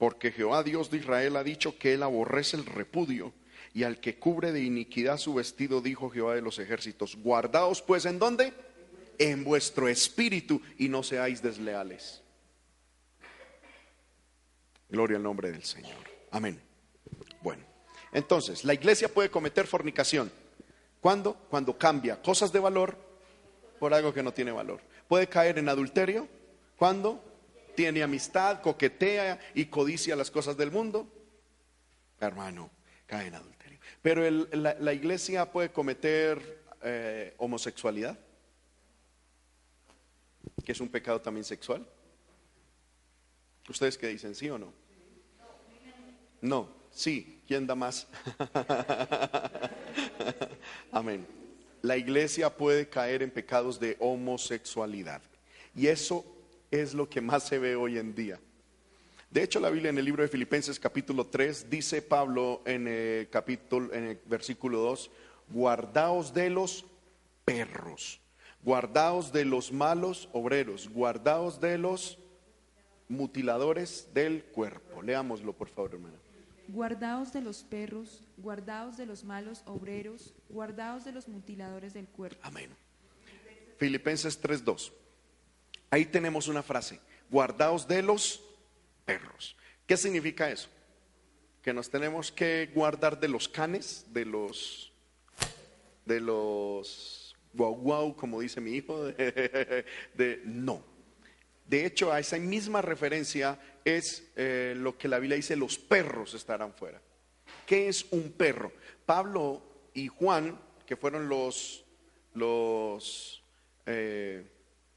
Porque 0.04 0.32
Jehová 0.32 0.62
Dios 0.62 0.90
de 0.90 0.98
Israel 0.98 1.34
ha 1.34 1.42
dicho 1.42 1.78
que 1.78 1.94
él 1.94 2.02
aborrece 2.02 2.58
el 2.58 2.66
repudio 2.66 3.32
y 3.72 3.84
al 3.84 4.00
que 4.00 4.18
cubre 4.18 4.52
de 4.52 4.62
iniquidad 4.62 5.16
su 5.16 5.32
vestido, 5.32 5.80
dijo 5.80 6.10
Jehová 6.10 6.34
de 6.34 6.42
los 6.42 6.58
ejércitos, 6.58 7.16
guardaos 7.16 7.80
pues 7.80 8.04
en 8.04 8.18
dónde? 8.18 8.52
En 9.16 9.44
vuestro 9.44 9.88
espíritu 9.88 10.60
y 10.76 10.90
no 10.90 11.02
seáis 11.02 11.40
desleales. 11.40 12.22
Gloria 14.90 15.16
al 15.16 15.22
nombre 15.22 15.50
del 15.50 15.64
Señor. 15.64 16.04
Amén. 16.30 16.60
Bueno, 17.40 17.64
entonces, 18.12 18.62
la 18.62 18.74
iglesia 18.74 19.08
puede 19.08 19.30
cometer 19.30 19.66
fornicación. 19.66 20.30
¿Cuándo? 21.00 21.32
Cuando 21.48 21.78
cambia 21.78 22.20
cosas 22.20 22.52
de 22.52 22.60
valor 22.60 22.98
por 23.80 23.94
algo 23.94 24.12
que 24.12 24.22
no 24.22 24.34
tiene 24.34 24.52
valor. 24.52 24.82
Puede 25.08 25.28
caer 25.28 25.56
en 25.56 25.70
adulterio. 25.70 26.28
¿Cuándo? 26.76 27.33
Tiene 27.74 28.02
amistad, 28.02 28.60
coquetea 28.60 29.40
y 29.54 29.66
codicia 29.66 30.16
las 30.16 30.30
cosas 30.30 30.56
del 30.56 30.70
mundo. 30.70 31.08
Hermano, 32.20 32.70
cae 33.06 33.28
en 33.28 33.34
adulterio. 33.34 33.78
Pero 34.02 34.28
la, 34.30 34.92
iglesia 34.92 35.50
puede 35.50 35.70
cometer 35.70 36.64
eh, 36.82 37.34
homosexualidad, 37.38 38.18
que 40.64 40.72
es 40.72 40.80
un 40.80 40.88
pecado 40.88 41.20
también 41.20 41.44
sexual. 41.44 41.86
¿Ustedes 43.68 43.96
qué 43.96 44.08
dicen? 44.08 44.34
¿Sí 44.34 44.50
o 44.50 44.58
no? 44.58 44.72
No, 46.40 46.68
sí. 46.90 47.34
¿Quién 47.46 47.66
da 47.66 47.74
más? 47.74 48.06
Amén. 50.92 51.26
La 51.82 51.96
iglesia 51.96 52.54
puede 52.54 52.88
caer 52.88 53.22
en 53.22 53.30
pecados 53.30 53.78
de 53.78 53.96
homosexualidad. 54.00 55.20
Y 55.74 55.88
eso 55.88 56.24
es 56.80 56.94
lo 56.94 57.08
que 57.08 57.20
más 57.20 57.44
se 57.44 57.58
ve 57.58 57.76
hoy 57.76 57.98
en 57.98 58.14
día. 58.14 58.40
De 59.30 59.42
hecho, 59.42 59.60
la 59.60 59.70
Biblia 59.70 59.90
en 59.90 59.98
el 59.98 60.04
libro 60.04 60.22
de 60.22 60.28
Filipenses 60.28 60.78
capítulo 60.78 61.26
3 61.26 61.68
dice 61.68 62.02
Pablo 62.02 62.62
en 62.64 62.86
el 62.86 63.28
capítulo 63.28 63.92
en 63.92 64.04
el 64.04 64.20
versículo 64.26 64.78
2, 64.78 65.10
guardaos 65.48 66.32
de 66.32 66.50
los 66.50 66.84
perros, 67.44 68.20
guardaos 68.62 69.32
de 69.32 69.44
los 69.44 69.72
malos 69.72 70.28
obreros, 70.32 70.88
guardaos 70.88 71.60
de 71.60 71.78
los 71.78 72.18
mutiladores 73.08 74.08
del 74.14 74.44
cuerpo. 74.44 75.02
Leámoslo, 75.02 75.52
por 75.52 75.68
favor, 75.68 75.94
hermano. 75.94 76.16
Guardaos 76.68 77.32
de 77.32 77.40
los 77.40 77.62
perros, 77.62 78.22
guardaos 78.36 78.96
de 78.96 79.06
los 79.06 79.24
malos 79.24 79.62
obreros, 79.66 80.32
guardaos 80.48 81.04
de 81.04 81.12
los 81.12 81.28
mutiladores 81.28 81.92
del 81.92 82.06
cuerpo. 82.06 82.38
Amén. 82.42 82.70
Filipenses 83.78 84.40
3:2. 84.40 84.92
Ahí 85.94 86.06
tenemos 86.06 86.48
una 86.48 86.64
frase. 86.64 86.98
guardaos 87.30 87.86
de 87.86 88.02
los 88.02 88.42
perros. 89.04 89.56
¿Qué 89.86 89.96
significa 89.96 90.50
eso? 90.50 90.68
Que 91.62 91.72
nos 91.72 91.88
tenemos 91.88 92.32
que 92.32 92.68
guardar 92.74 93.20
de 93.20 93.28
los 93.28 93.48
canes, 93.48 94.04
de 94.08 94.24
los, 94.24 94.92
de 96.04 96.18
los 96.18 97.36
guau 97.52 97.76
guau, 97.76 98.16
como 98.16 98.40
dice 98.40 98.60
mi 98.60 98.72
hijo, 98.72 99.04
de, 100.14 100.42
no. 100.44 100.82
De 101.64 101.86
hecho, 101.86 102.12
a 102.12 102.18
esa 102.18 102.38
misma 102.38 102.82
referencia 102.82 103.56
es 103.84 104.32
eh, 104.34 104.74
lo 104.76 104.98
que 104.98 105.06
la 105.06 105.20
Biblia 105.20 105.36
dice, 105.36 105.54
los 105.54 105.78
perros 105.78 106.34
estarán 106.34 106.74
fuera. 106.74 107.00
¿Qué 107.66 107.86
es 107.86 108.04
un 108.10 108.32
perro? 108.32 108.72
Pablo 109.06 109.62
y 109.94 110.08
Juan, 110.08 110.58
que 110.86 110.96
fueron 110.96 111.28
los, 111.28 111.84
los 112.34 113.44
eh, 113.86 114.50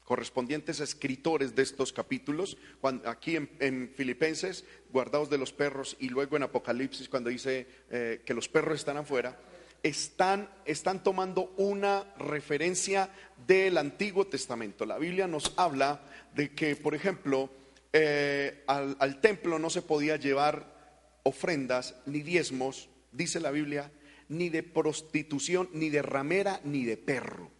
correspondientes 0.08 0.80
escritores 0.80 1.54
de 1.54 1.62
estos 1.62 1.92
capítulos, 1.92 2.56
aquí 3.04 3.36
en, 3.36 3.92
Filipenses, 3.94 4.64
guardados 4.90 5.28
de 5.28 5.36
los 5.36 5.52
perros, 5.52 5.98
y 6.00 6.08
luego 6.08 6.34
en 6.34 6.44
Apocalipsis, 6.44 7.10
cuando 7.10 7.28
dice 7.28 7.66
eh, 7.90 8.22
que 8.24 8.32
los 8.32 8.48
perros 8.48 8.76
están 8.76 8.96
afuera, 8.96 9.38
están, 9.82 10.48
están 10.64 11.02
tomando 11.02 11.52
una 11.58 12.14
referencia 12.16 13.10
del 13.46 13.76
Antiguo 13.76 14.26
Testamento. 14.26 14.86
La 14.86 14.96
Biblia 14.96 15.26
nos 15.26 15.52
habla 15.58 16.00
de 16.34 16.54
que, 16.54 16.74
por 16.74 16.94
ejemplo, 16.94 17.50
eh, 17.92 18.64
al, 18.66 18.96
al 19.00 19.20
templo 19.20 19.58
no 19.58 19.68
se 19.68 19.82
podía 19.82 20.16
llevar 20.16 20.74
ofrendas 21.22 21.96
ni 22.06 22.22
diezmos, 22.22 22.88
dice 23.12 23.40
la 23.40 23.50
Biblia, 23.50 23.92
ni 24.30 24.48
de 24.48 24.62
prostitución, 24.62 25.68
ni 25.74 25.90
de 25.90 26.00
ramera, 26.00 26.62
ni 26.64 26.86
de 26.86 26.96
perro. 26.96 27.57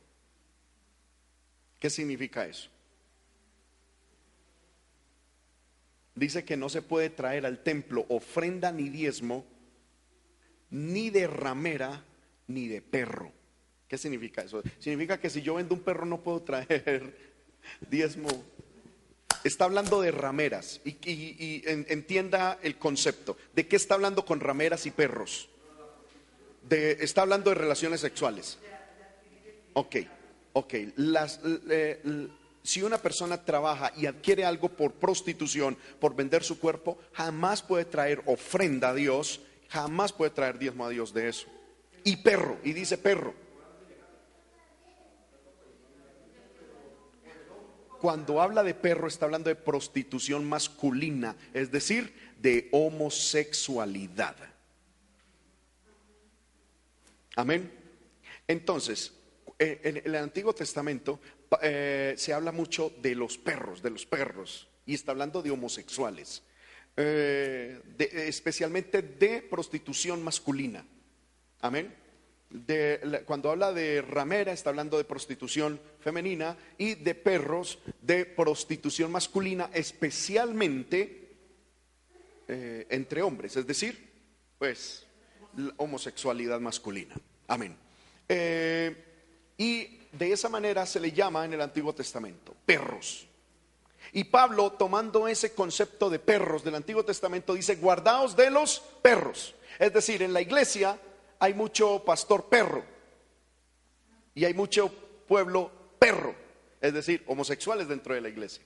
¿Qué 1.79 1.91
significa 1.91 2.47
eso? 2.47 2.69
Dice 6.15 6.45
que 6.45 6.57
no 6.57 6.69
se 6.69 6.83
puede 6.83 7.11
traer 7.11 7.47
al 7.47 7.63
templo 7.63 8.05
ofrenda 8.09 8.73
ni 8.73 8.89
diezmo, 8.89 9.47
ni 10.71 11.11
de 11.11 11.29
ramera, 11.29 12.05
ni 12.49 12.67
de 12.67 12.83
perro. 12.83 13.33
¿Qué 13.87 13.97
significa 13.97 14.43
eso? 14.43 14.63
Significa 14.81 15.21
que 15.21 15.31
si 15.31 15.43
yo 15.43 15.55
vendo 15.55 15.75
un 15.75 15.81
perro 15.81 16.05
no 16.05 16.21
puedo 16.21 16.43
traer 16.43 17.17
diezmo. 17.89 18.29
Está 19.45 19.67
hablando 19.67 20.01
de 20.03 20.11
rameras 20.11 20.81
y, 20.85 21.63
entienda 21.65 22.59
el 22.63 22.77
concepto. 22.77 23.37
¿De 23.55 23.69
qué 23.69 23.77
está 23.77 23.95
hablando 23.95 24.25
con 24.25 24.41
rameras 24.41 24.85
y 24.87 24.91
perros? 24.91 25.49
Está 26.69 27.23
hablando 27.23 27.51
de 27.51 27.55
relaciones 27.55 28.01
sexuales. 28.01 28.59
Ok. 29.75 29.97
Ok, 30.59 30.75
si 32.65 32.83
una 32.83 32.99
persona 32.99 33.45
trabaja 33.45 33.93
y 33.97 34.07
adquiere 34.07 34.45
algo 34.45 34.69
por 34.69 34.95
prostitución, 34.95 35.79
por 36.01 36.17
vender 36.17 36.43
su 36.43 36.59
cuerpo, 36.59 36.99
jamás 37.13 37.63
puede 37.63 37.85
traer 37.85 38.21
ofrenda 38.27 38.89
a 38.89 38.95
Dios, 38.95 39.41
jamás 39.69 40.13
puede 40.13 40.33
traer 40.33 40.59
diezmo 40.59 40.85
a 40.85 40.89
Dios 40.89 41.15
de 41.15 41.29
eso. 41.29 41.47
Y 42.03 42.17
perro, 42.17 42.59
y 42.65 42.73
dice 42.73 42.99
perro. 42.99 43.35
Cuando 48.01 48.43
habla 48.43 48.65
de 48.65 48.75
perro 48.75 49.07
está 49.07 49.27
hablando 49.27 49.51
de 49.51 49.55
prostitución 49.55 50.45
masculina, 50.45 51.37
es 51.55 51.71
decir, 51.71 52.33
de 52.41 52.69
homosexualidad. 52.73 54.35
Amén. 57.37 57.73
Entonces, 58.49 59.13
en 59.59 60.03
el 60.05 60.15
Antiguo 60.15 60.55
Testamento 60.55 61.21
eh, 61.63 62.15
se 62.17 62.33
habla 62.33 62.53
mucho 62.53 62.93
de 63.03 63.15
los 63.15 63.39
perros, 63.39 63.83
de 63.83 63.91
los 63.91 64.07
perros, 64.07 64.69
y 64.87 64.95
está 64.95 65.13
hablando 65.13 65.43
de 65.43 65.51
homosexuales, 65.51 66.43
eh, 66.97 67.81
especialmente 67.99 69.03
de 69.03 69.43
prostitución 69.43 70.23
masculina. 70.23 70.85
Amén. 71.61 71.95
cuando 73.27 73.51
habla 73.51 73.73
de 73.73 74.01
ramera, 74.01 74.53
está 74.53 74.71
hablando 74.71 74.97
de 74.97 75.05
prostitución 75.05 75.79
femenina 76.01 76.57
y 76.79 76.95
de 76.95 77.15
perros, 77.15 77.79
de 78.01 78.25
prostitución 78.25 79.11
masculina, 79.13 79.71
especialmente 79.75 81.27
entre 82.49 83.21
hombres, 83.21 83.57
es 83.57 83.67
decir, 83.67 84.09
pues, 84.59 85.07
homosexualidad 85.77 86.61
masculina. 86.61 87.15
Amén. 87.49 87.77
Y 89.59 89.99
de 90.13 90.33
esa 90.33 90.49
manera 90.49 90.87
se 90.87 91.01
le 91.01 91.13
llama 91.13 91.45
en 91.45 91.53
el 91.53 91.61
Antiguo 91.61 91.93
Testamento, 91.93 92.55
perros. 92.65 93.27
Y 94.13 94.25
Pablo, 94.25 94.73
tomando 94.73 95.29
ese 95.29 95.55
concepto 95.55 96.09
de 96.09 96.19
perros 96.19 96.65
del 96.65 96.77
Antiguo 96.77 97.05
Testamento, 97.05 97.55
dice, 97.55 97.77
guardaos 97.77 98.37
de 98.37 98.51
los 98.51 98.81
perros. 99.03 99.55
Es 99.79 99.93
decir, 99.93 100.23
en 100.23 100.33
la 100.33 100.41
iglesia 100.41 100.99
hay 101.39 101.55
mucho 101.55 102.03
pastor 102.05 102.47
perro 102.47 102.85
y 104.35 104.45
hay 104.45 104.55
mucho 104.55 104.89
pueblo 105.27 105.71
perro, 105.99 106.35
es 106.81 106.95
decir, 106.95 107.25
homosexuales 107.27 107.89
dentro 107.89 108.15
de 108.15 108.21
la 108.21 108.29
iglesia. 108.29 108.63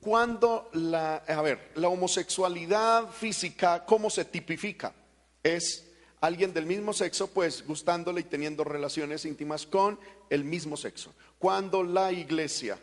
Cuando 0.00 0.70
la, 0.72 1.16
a 1.16 1.42
ver, 1.42 1.72
la 1.74 1.88
homosexualidad 1.88 3.10
física, 3.10 3.84
¿cómo 3.84 4.08
se 4.08 4.24
tipifica? 4.24 4.94
Es 5.42 5.89
alguien 6.20 6.52
del 6.52 6.66
mismo 6.66 6.92
sexo, 6.92 7.28
pues 7.28 7.66
gustándole 7.66 8.20
y 8.20 8.24
teniendo 8.24 8.64
relaciones 8.64 9.24
íntimas 9.24 9.66
con 9.66 9.98
el 10.28 10.44
mismo 10.44 10.76
sexo. 10.76 11.14
Cuando 11.38 11.82
la 11.82 12.12
iglesia 12.12 12.78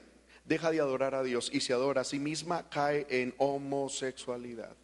deja 0.46 0.72
de 0.72 0.80
adorar 0.80 1.14
a 1.14 1.24
Dios 1.24 1.50
y 1.54 1.62
se 1.62 1.74
adora 1.74 2.02
a 2.02 2.06
sí 2.06 2.20
misma, 2.20 2.70
cae 2.70 3.06
en 3.10 3.36
homosexualidad. 3.38 4.76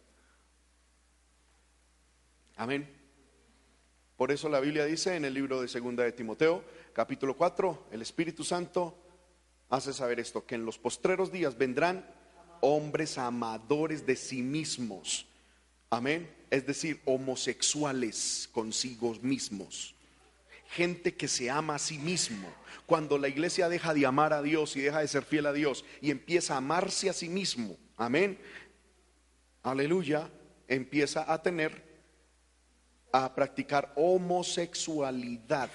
Amén. 2.56 2.88
Por 4.16 4.30
eso 4.30 4.48
la 4.48 4.60
Biblia 4.60 4.84
dice 4.84 5.16
en 5.16 5.24
el 5.24 5.34
libro 5.34 5.60
de 5.60 5.66
Segunda 5.66 6.04
de 6.04 6.12
Timoteo, 6.12 6.62
capítulo 6.92 7.36
4, 7.36 7.88
el 7.90 8.02
Espíritu 8.02 8.44
Santo 8.44 8.96
hace 9.68 9.92
saber 9.92 10.20
esto, 10.20 10.46
que 10.46 10.54
en 10.54 10.64
los 10.64 10.78
postreros 10.78 11.32
días 11.32 11.58
vendrán 11.58 12.08
hombres 12.60 13.18
amadores 13.18 14.06
de 14.06 14.14
sí 14.14 14.40
mismos. 14.40 15.26
Amén 15.90 16.43
es 16.54 16.66
decir, 16.66 17.00
homosexuales 17.04 18.48
consigo 18.52 19.12
mismos, 19.22 19.92
gente 20.68 21.14
que 21.14 21.26
se 21.26 21.50
ama 21.50 21.74
a 21.74 21.80
sí 21.80 21.98
mismo. 21.98 22.48
Cuando 22.86 23.18
la 23.18 23.26
iglesia 23.26 23.68
deja 23.68 23.92
de 23.92 24.06
amar 24.06 24.32
a 24.32 24.40
Dios 24.40 24.76
y 24.76 24.80
deja 24.80 25.00
de 25.00 25.08
ser 25.08 25.24
fiel 25.24 25.46
a 25.46 25.52
Dios 25.52 25.84
y 26.00 26.12
empieza 26.12 26.54
a 26.54 26.58
amarse 26.58 27.10
a 27.10 27.12
sí 27.12 27.28
mismo, 27.28 27.76
amén, 27.96 28.38
aleluya, 29.64 30.30
empieza 30.68 31.32
a 31.32 31.42
tener, 31.42 31.82
a 33.10 33.34
practicar 33.34 33.92
homosexualidad 33.96 35.70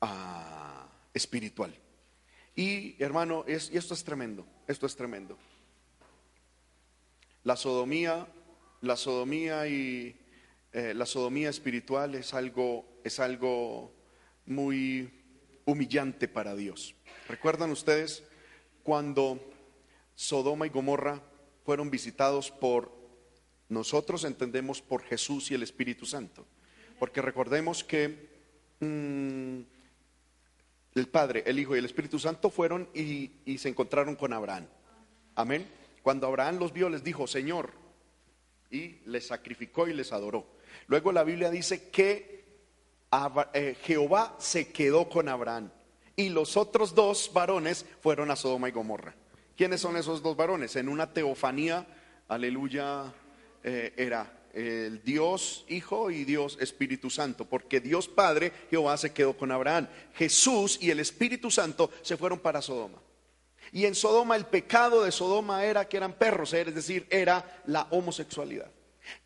ah, 0.00 0.86
espiritual. 1.12 1.74
Y 2.54 3.02
hermano, 3.02 3.44
y 3.48 3.52
esto 3.52 3.94
es 3.94 4.04
tremendo, 4.04 4.46
esto 4.68 4.86
es 4.86 4.94
tremendo. 4.94 5.36
La 7.42 7.56
sodomía 7.56 8.28
la 8.80 8.96
sodomía 8.96 9.66
y 9.66 10.16
eh, 10.72 10.94
la 10.94 11.06
sodomía 11.06 11.50
espiritual 11.50 12.14
es 12.14 12.32
algo, 12.34 12.86
es 13.04 13.20
algo 13.20 13.92
muy 14.46 15.10
humillante 15.64 16.28
para 16.28 16.54
Dios. 16.54 16.94
¿Recuerdan 17.28 17.70
ustedes 17.70 18.24
cuando 18.82 19.40
Sodoma 20.14 20.66
y 20.66 20.70
Gomorra 20.70 21.22
fueron 21.64 21.90
visitados 21.90 22.50
por 22.50 22.92
nosotros 23.68 24.24
entendemos 24.24 24.82
por 24.82 25.02
Jesús 25.02 25.50
y 25.50 25.54
el 25.54 25.62
Espíritu 25.62 26.06
Santo? 26.06 26.46
Porque 26.98 27.22
recordemos 27.22 27.84
que 27.84 28.28
mm, 28.80 29.60
el 30.94 31.08
Padre, 31.08 31.44
el 31.46 31.58
Hijo 31.58 31.74
y 31.74 31.78
el 31.78 31.84
Espíritu 31.84 32.18
Santo 32.18 32.50
fueron 32.50 32.88
y, 32.94 33.30
y 33.44 33.58
se 33.58 33.68
encontraron 33.68 34.16
con 34.16 34.32
Abraham. 34.32 34.66
Amén. 35.34 35.66
Cuando 36.02 36.26
Abraham 36.26 36.58
los 36.58 36.72
vio, 36.72 36.88
les 36.88 37.04
dijo, 37.04 37.26
Señor, 37.26 37.79
y 38.70 38.98
les 39.06 39.26
sacrificó 39.26 39.88
y 39.88 39.94
les 39.94 40.12
adoró. 40.12 40.46
Luego 40.86 41.12
la 41.12 41.24
Biblia 41.24 41.50
dice 41.50 41.90
que 41.90 42.44
eh, 43.52 43.76
Jehová 43.82 44.36
se 44.38 44.72
quedó 44.72 45.08
con 45.08 45.28
Abraham 45.28 45.70
y 46.16 46.28
los 46.28 46.56
otros 46.56 46.94
dos 46.94 47.30
varones 47.32 47.86
fueron 48.00 48.30
a 48.30 48.36
Sodoma 48.36 48.68
y 48.68 48.72
Gomorra. 48.72 49.14
¿Quiénes 49.56 49.80
son 49.80 49.96
esos 49.96 50.22
dos 50.22 50.36
varones? 50.36 50.76
En 50.76 50.88
una 50.88 51.12
teofanía, 51.12 51.86
aleluya, 52.28 53.12
eh, 53.62 53.92
era 53.96 54.40
el 54.52 55.02
Dios 55.02 55.64
Hijo 55.68 56.10
y 56.10 56.24
Dios 56.24 56.58
Espíritu 56.60 57.10
Santo, 57.10 57.44
porque 57.44 57.80
Dios 57.80 58.08
Padre, 58.08 58.52
Jehová 58.70 58.96
se 58.96 59.12
quedó 59.12 59.36
con 59.36 59.52
Abraham. 59.52 59.88
Jesús 60.14 60.78
y 60.80 60.90
el 60.90 61.00
Espíritu 61.00 61.50
Santo 61.50 61.90
se 62.02 62.16
fueron 62.16 62.38
para 62.38 62.62
Sodoma. 62.62 62.98
Y 63.72 63.86
en 63.86 63.94
Sodoma 63.94 64.36
el 64.36 64.46
pecado 64.46 65.04
de 65.04 65.12
Sodoma 65.12 65.64
era 65.64 65.88
que 65.88 65.96
eran 65.96 66.14
perros, 66.14 66.52
es 66.52 66.74
decir, 66.74 67.06
era 67.10 67.62
la 67.66 67.86
homosexualidad. 67.90 68.70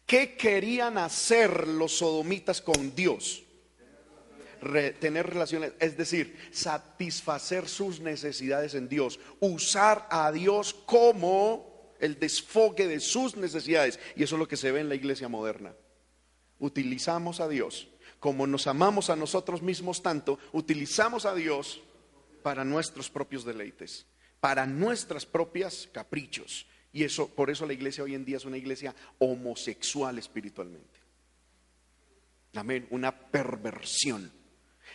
¿Qué 0.07 0.37
querían 0.37 0.99
hacer 0.99 1.67
los 1.67 1.99
sodomitas 1.99 2.61
con 2.61 2.95
Dios? 2.95 3.45
tener 4.99 5.27
relaciones, 5.27 5.73
es 5.79 5.97
decir, 5.97 6.39
satisfacer 6.51 7.69
sus 7.69 8.01
necesidades 8.01 8.75
en 8.75 8.89
Dios, 8.89 9.21
usar 9.41 10.07
a 10.11 10.33
Dios 10.33 10.75
como 10.87 11.95
el 12.01 12.19
desfogue 12.19 12.87
de 12.87 13.01
sus 13.01 13.37
necesidades. 13.37 13.99
Y 14.17 14.23
eso 14.23 14.37
es 14.37 14.39
lo 14.39 14.49
que 14.49 14.57
se 14.57 14.73
ve 14.73 14.81
en 14.81 14.89
la 14.89 14.95
iglesia 14.95 15.29
moderna. 15.29 15.75
Utilizamos 16.59 17.41
a 17.41 17.49
Dios, 17.49 17.89
como 18.21 18.47
nos 18.47 18.67
amamos 18.67 19.11
a 19.11 19.17
nosotros 19.17 19.61
mismos 19.61 20.03
tanto, 20.03 20.39
utilizamos 20.53 21.27
a 21.27 21.35
Dios 21.35 21.83
para 22.43 22.65
nuestros 22.65 23.11
propios 23.11 23.45
deleites, 23.45 24.07
para 24.45 24.67
nuestras 24.67 25.25
propias 25.25 25.89
caprichos. 25.91 26.67
Y 26.93 27.03
eso, 27.03 27.29
por 27.29 27.49
eso 27.49 27.65
la 27.65 27.73
iglesia 27.73 28.05
hoy 28.05 28.15
en 28.15 28.27
día 28.27 28.37
es 28.37 28.45
una 28.45 28.59
iglesia 28.59 28.95
homosexual 29.19 30.19
espiritualmente. 30.19 31.01
Amén, 32.55 32.87
una 32.91 33.11
perversión. 33.11 34.31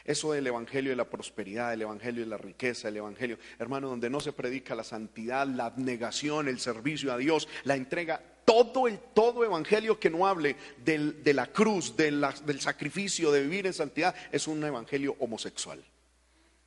Eso 0.06 0.34
del 0.34 0.46
evangelio 0.46 0.92
de 0.92 0.98
la 0.98 1.10
prosperidad, 1.10 1.74
el 1.74 1.82
evangelio 1.82 2.22
de 2.22 2.30
la 2.30 2.38
riqueza, 2.38 2.90
el 2.90 2.98
evangelio, 2.98 3.40
hermano, 3.58 3.90
donde 3.90 4.12
no 4.12 4.20
se 4.20 4.34
predica 4.34 4.76
la 4.76 4.84
santidad, 4.84 5.48
la 5.48 5.66
abnegación, 5.66 6.48
el 6.48 6.60
servicio 6.60 7.12
a 7.12 7.18
Dios, 7.18 7.48
la 7.64 7.76
entrega, 7.76 8.22
todo 8.46 8.88
el 8.88 9.00
todo 9.00 9.44
evangelio 9.44 10.00
que 10.00 10.12
no 10.12 10.28
hable 10.28 10.58
de 10.86 11.34
la 11.34 11.48
cruz, 11.48 11.98
del 11.98 12.62
sacrificio, 12.62 13.32
de 13.32 13.42
vivir 13.42 13.66
en 13.66 13.74
santidad, 13.74 14.14
es 14.32 14.48
un 14.48 14.64
evangelio 14.64 15.16
homosexual. 15.18 15.84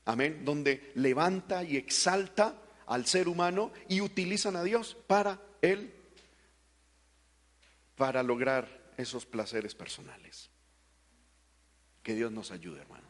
Amén, 0.04 0.44
donde 0.44 0.90
levanta 0.96 1.62
y 1.62 1.76
exalta 1.76 2.58
al 2.86 3.06
ser 3.06 3.28
humano 3.28 3.72
y 3.88 4.00
utilizan 4.00 4.56
a 4.56 4.62
Dios 4.64 4.96
para 5.06 5.40
él 5.62 5.92
para 7.96 8.22
lograr 8.22 8.92
esos 8.96 9.26
placeres 9.26 9.74
personales. 9.74 10.50
Que 12.02 12.14
Dios 12.14 12.32
nos 12.32 12.50
ayude, 12.50 12.80
hermano. 12.80 13.04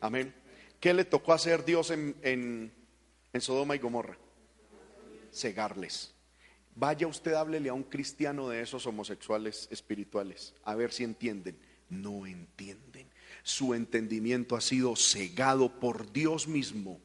Amén. 0.00 0.34
¿Qué 0.80 0.92
le 0.92 1.04
tocó 1.04 1.32
hacer 1.32 1.64
Dios 1.64 1.90
en, 1.90 2.14
en- 2.22 2.72
en 3.32 3.40
Sodoma 3.40 3.74
y 3.76 3.78
Gomorra? 3.78 4.18
Cegarles. 5.32 6.12
Vaya 6.74 7.06
usted, 7.06 7.32
háblele 7.32 7.70
a 7.70 7.74
un 7.74 7.84
cristiano 7.84 8.48
de 8.50 8.60
esos 8.60 8.86
homosexuales 8.86 9.66
espirituales, 9.70 10.54
a 10.64 10.74
ver 10.74 10.92
si 10.92 11.04
entienden. 11.04 11.58
No 11.88 12.26
entienden. 12.26 13.08
Su 13.42 13.72
entendimiento 13.74 14.56
ha 14.56 14.60
sido 14.60 14.94
cegado 14.96 15.80
por 15.80 16.12
Dios 16.12 16.48
mismo, 16.48 17.00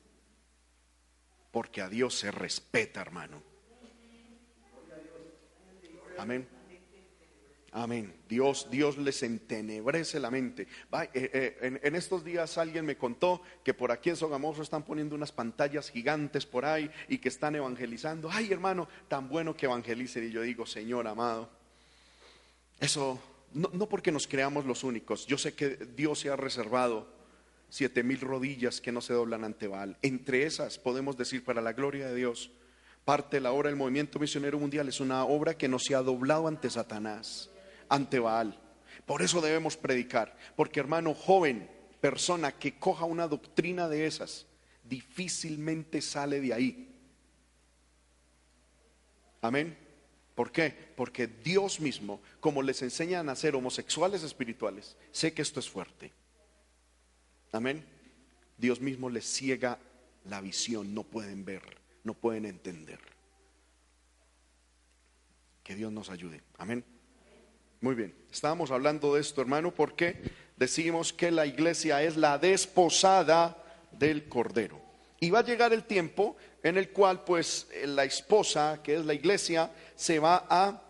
porque 1.51 1.81
a 1.81 1.89
Dios 1.89 2.15
se 2.15 2.31
respeta, 2.31 3.01
hermano. 3.01 3.41
Amén. 6.17 6.47
Amén. 7.73 8.13
Dios, 8.27 8.67
Dios 8.69 8.97
les 8.97 9.23
entenebrece 9.23 10.19
la 10.19 10.29
mente. 10.29 10.63
Eh, 10.63 11.09
eh, 11.13 11.57
en, 11.61 11.79
en 11.81 11.95
estos 11.95 12.23
días 12.23 12.57
alguien 12.57 12.85
me 12.85 12.97
contó 12.97 13.41
que 13.63 13.73
por 13.73 13.91
aquí 13.91 14.09
en 14.09 14.17
Sogamoso 14.17 14.61
están 14.61 14.83
poniendo 14.83 15.15
unas 15.15 15.31
pantallas 15.31 15.89
gigantes 15.89 16.45
por 16.45 16.65
ahí 16.65 16.91
y 17.07 17.19
que 17.19 17.29
están 17.29 17.55
evangelizando. 17.55 18.29
Ay, 18.29 18.51
hermano, 18.51 18.89
tan 19.07 19.29
bueno 19.29 19.55
que 19.55 19.67
evangelicen. 19.67 20.27
Y 20.27 20.31
yo 20.31 20.41
digo, 20.41 20.65
Señor 20.65 21.07
amado, 21.07 21.49
eso 22.81 23.21
no, 23.53 23.69
no 23.71 23.87
porque 23.87 24.11
nos 24.11 24.27
creamos 24.27 24.65
los 24.65 24.83
únicos. 24.83 25.25
Yo 25.25 25.37
sé 25.37 25.53
que 25.53 25.69
Dios 25.69 26.19
se 26.19 26.29
ha 26.29 26.35
reservado 26.35 27.20
siete 27.71 28.03
mil 28.03 28.19
rodillas 28.19 28.81
que 28.81 28.91
no 28.91 28.99
se 28.99 29.13
doblan 29.13 29.45
ante 29.45 29.67
Baal. 29.67 29.97
Entre 30.01 30.45
esas 30.45 30.77
podemos 30.77 31.15
decir 31.17 31.43
para 31.43 31.61
la 31.61 31.71
gloria 31.73 32.07
de 32.07 32.15
Dios. 32.15 32.51
Parte 33.05 33.37
de 33.37 33.41
la 33.41 33.53
obra 33.53 33.69
del 33.69 33.77
movimiento 33.77 34.19
misionero 34.19 34.59
mundial 34.59 34.87
es 34.89 34.99
una 34.99 35.23
obra 35.25 35.57
que 35.57 35.69
no 35.69 35.79
se 35.79 35.95
ha 35.95 36.03
doblado 36.03 36.47
ante 36.47 36.69
Satanás, 36.69 37.49
ante 37.89 38.19
Baal. 38.19 38.59
Por 39.05 39.21
eso 39.23 39.41
debemos 39.41 39.77
predicar, 39.77 40.37
porque 40.55 40.81
hermano 40.81 41.15
joven, 41.15 41.67
persona 42.01 42.51
que 42.51 42.77
coja 42.77 43.05
una 43.05 43.27
doctrina 43.27 43.87
de 43.87 44.05
esas, 44.05 44.45
difícilmente 44.83 46.01
sale 46.01 46.41
de 46.41 46.53
ahí. 46.53 46.95
Amén. 49.41 49.77
¿Por 50.35 50.51
qué? 50.51 50.75
Porque 50.95 51.25
Dios 51.25 51.79
mismo, 51.79 52.21
como 52.39 52.61
les 52.61 52.81
enseñan 52.81 53.29
a 53.29 53.35
ser 53.35 53.55
homosexuales 53.55 54.23
espirituales, 54.23 54.97
sé 55.11 55.33
que 55.33 55.41
esto 55.41 55.59
es 55.59 55.69
fuerte. 55.69 56.11
Amén. 57.51 57.85
Dios 58.57 58.79
mismo 58.79 59.09
les 59.09 59.25
ciega 59.25 59.79
la 60.25 60.41
visión, 60.41 60.93
no 60.93 61.03
pueden 61.03 61.43
ver, 61.43 61.61
no 62.03 62.13
pueden 62.13 62.45
entender. 62.45 62.99
Que 65.63 65.75
Dios 65.75 65.91
nos 65.91 66.09
ayude. 66.09 66.41
Amén. 66.57 66.83
Muy 67.81 67.95
bien, 67.95 68.15
estábamos 68.31 68.69
hablando 68.69 69.15
de 69.15 69.21
esto, 69.21 69.41
hermano, 69.41 69.73
porque 69.73 70.21
decimos 70.55 71.11
que 71.11 71.31
la 71.31 71.47
iglesia 71.47 72.03
es 72.03 72.15
la 72.15 72.37
desposada 72.37 73.57
del 73.91 74.29
Cordero. 74.29 74.79
Y 75.19 75.31
va 75.31 75.39
a 75.39 75.43
llegar 75.43 75.73
el 75.73 75.83
tiempo 75.83 76.35
en 76.63 76.77
el 76.77 76.91
cual, 76.91 77.23
pues, 77.23 77.67
eh, 77.71 77.87
la 77.87 78.03
esposa, 78.03 78.81
que 78.83 78.95
es 78.95 79.05
la 79.05 79.13
iglesia, 79.13 79.71
se 79.95 80.19
va 80.19 80.45
a, 80.49 80.81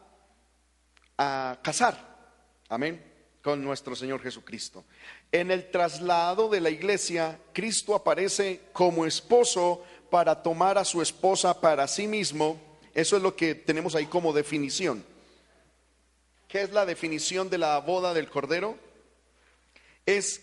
a 1.17 1.59
casar. 1.61 2.29
Amén. 2.67 3.10
Con 3.41 3.63
nuestro 3.63 3.95
Señor 3.95 4.21
Jesucristo. 4.21 4.83
En 5.31 5.49
el 5.49 5.71
traslado 5.71 6.49
de 6.49 6.61
la 6.61 6.69
iglesia, 6.69 7.39
Cristo 7.53 7.95
aparece 7.95 8.61
como 8.71 9.05
esposo 9.05 9.83
para 10.11 10.43
tomar 10.43 10.77
a 10.77 10.85
su 10.85 11.01
esposa 11.01 11.59
para 11.59 11.87
sí 11.87 12.05
mismo. 12.05 12.59
Eso 12.93 13.17
es 13.17 13.23
lo 13.23 13.35
que 13.35 13.55
tenemos 13.55 13.95
ahí 13.95 14.05
como 14.05 14.33
definición. 14.33 15.03
¿Qué 16.47 16.61
es 16.61 16.71
la 16.71 16.85
definición 16.85 17.49
de 17.49 17.57
la 17.57 17.79
boda 17.79 18.13
del 18.13 18.29
Cordero? 18.29 18.77
Es 20.05 20.41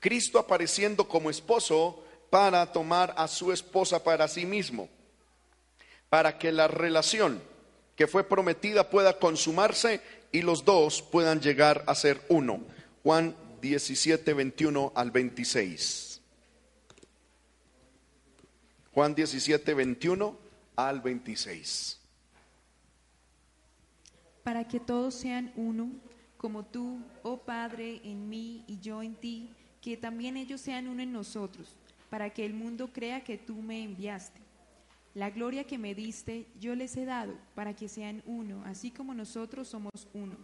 Cristo 0.00 0.38
apareciendo 0.38 1.08
como 1.08 1.30
esposo 1.30 2.04
para 2.28 2.72
tomar 2.72 3.14
a 3.16 3.28
su 3.28 3.52
esposa 3.52 4.02
para 4.02 4.26
sí 4.26 4.44
mismo, 4.44 4.88
para 6.10 6.36
que 6.36 6.50
la 6.50 6.66
relación 6.66 7.40
que 7.94 8.08
fue 8.08 8.24
prometida 8.24 8.90
pueda 8.90 9.18
consumarse 9.18 10.00
y 10.34 10.42
los 10.42 10.64
dos 10.64 11.00
puedan 11.00 11.40
llegar 11.40 11.84
a 11.86 11.94
ser 11.94 12.20
uno. 12.28 12.60
Juan 13.02 13.36
17, 13.62 14.34
21 14.34 14.92
al 14.94 15.10
26. 15.10 16.20
Juan 18.92 19.14
17, 19.14 19.74
21 19.74 20.36
al 20.76 21.00
26. 21.00 22.00
para 24.44 24.68
que 24.68 24.78
todos 24.78 25.14
sean 25.14 25.50
uno, 25.56 25.90
como 26.36 26.64
tú, 26.66 27.00
oh 27.22 27.38
Padre, 27.38 28.02
en 28.04 28.28
mí 28.28 28.62
y 28.66 28.78
yo 28.78 29.02
en 29.02 29.14
ti, 29.14 29.48
que 29.80 29.96
también 29.96 30.36
ellos 30.36 30.60
sean 30.60 30.86
uno 30.86 31.02
en 31.02 31.12
nosotros, 31.12 31.74
para 32.10 32.28
que 32.28 32.44
el 32.44 32.52
mundo 32.52 32.90
crea 32.92 33.24
que 33.24 33.38
tú 33.38 33.62
me 33.62 33.82
enviaste. 33.82 34.43
La 35.14 35.30
gloria 35.30 35.64
que 35.64 35.78
me 35.78 35.94
diste, 35.94 36.46
yo 36.58 36.74
les 36.74 36.96
he 36.96 37.04
dado, 37.04 37.38
para 37.54 37.74
que 37.74 37.88
sean 37.88 38.22
uno, 38.26 38.62
así 38.64 38.90
como 38.90 39.14
nosotros 39.14 39.68
somos 39.68 40.08
uno. 40.12 40.36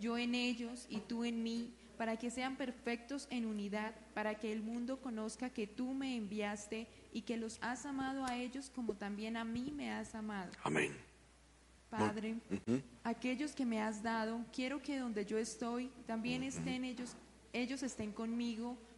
Yo 0.00 0.16
en 0.16 0.34
ellos 0.34 0.86
y 0.88 1.00
tú 1.00 1.24
en 1.24 1.42
mí, 1.42 1.74
para 1.98 2.16
que 2.16 2.30
sean 2.30 2.56
perfectos 2.56 3.26
en 3.30 3.44
unidad, 3.44 3.94
para 4.14 4.36
que 4.36 4.50
el 4.52 4.62
mundo 4.62 5.00
conozca 5.00 5.50
que 5.50 5.66
tú 5.66 5.92
me 5.92 6.16
enviaste 6.16 6.86
y 7.12 7.22
que 7.22 7.36
los 7.36 7.58
has 7.60 7.84
amado 7.84 8.24
a 8.24 8.36
ellos 8.36 8.70
como 8.74 8.94
también 8.94 9.36
a 9.36 9.44
mí 9.44 9.72
me 9.76 9.90
has 9.92 10.14
amado. 10.14 10.52
Amén. 10.62 10.96
Padre, 11.90 12.36
aquellos 13.02 13.52
que 13.52 13.64
me 13.64 13.80
has 13.80 14.02
dado, 14.02 14.44
quiero 14.52 14.80
que 14.80 14.98
donde 14.98 15.24
yo 15.24 15.38
estoy, 15.38 15.90
también 16.06 16.42
estén 16.42 16.84
ellos, 16.84 17.16
ellos 17.52 17.82
estén 17.82 18.12
conmigo, 18.12 18.76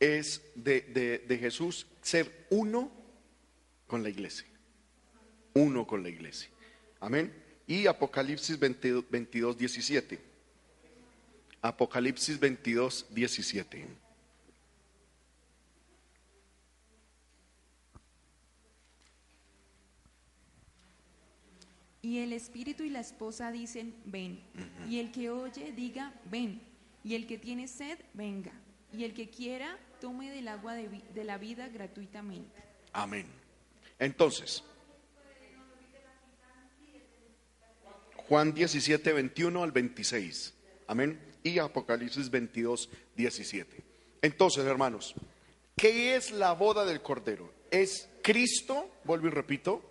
es 0.00 0.42
de, 0.54 0.80
de- 0.82 1.18
de 1.18 1.38
Jesús 1.38 1.86
ser 2.02 2.46
uno 2.50 2.90
con 3.86 4.02
la 4.02 4.08
iglesia. 4.08 4.46
Uno 5.54 5.86
con 5.86 6.02
la 6.02 6.08
iglesia. 6.08 6.48
Amén. 7.00 7.32
Y 7.66 7.86
Apocalipsis 7.86 8.58
22, 8.58 9.04
22 9.10 9.58
17. 9.58 10.18
Apocalipsis 11.60 12.38
22, 12.38 13.06
17. 13.10 13.86
Y 22.00 22.18
el 22.18 22.32
espíritu 22.32 22.84
y 22.84 22.90
la 22.90 23.00
esposa 23.00 23.50
dicen, 23.50 23.94
ven. 24.04 24.40
Y 24.88 24.98
el 24.98 25.10
que 25.10 25.30
oye, 25.30 25.72
diga, 25.72 26.14
ven. 26.30 26.60
Y 27.04 27.14
el 27.14 27.26
que 27.26 27.38
tiene 27.38 27.66
sed, 27.68 27.98
venga. 28.14 28.52
Y 28.96 29.04
el 29.04 29.14
que 29.14 29.28
quiera, 29.28 29.76
tome 30.00 30.30
del 30.30 30.48
agua 30.48 30.74
de, 30.74 31.24
la 31.24 31.38
vida 31.38 31.68
gratuitamente. 31.68 32.62
Amén. 32.92 33.26
Entonces, 33.98 34.62
Juan 38.28 38.52
17, 38.52 39.12
21 39.12 39.62
al 39.62 39.72
26. 39.72 40.54
Amén. 40.86 41.20
Y 41.42 41.58
Apocalipsis 41.58 42.30
22, 42.30 42.88
17. 43.16 43.82
Entonces, 44.22 44.64
hermanos, 44.64 45.14
¿qué 45.76 46.16
es 46.16 46.30
la 46.30 46.52
boda 46.52 46.84
del 46.84 47.00
Cordero? 47.00 47.52
Es 47.70 48.08
Cristo, 48.22 48.90
vuelvo 49.04 49.28
y 49.28 49.30
repito, 49.30 49.82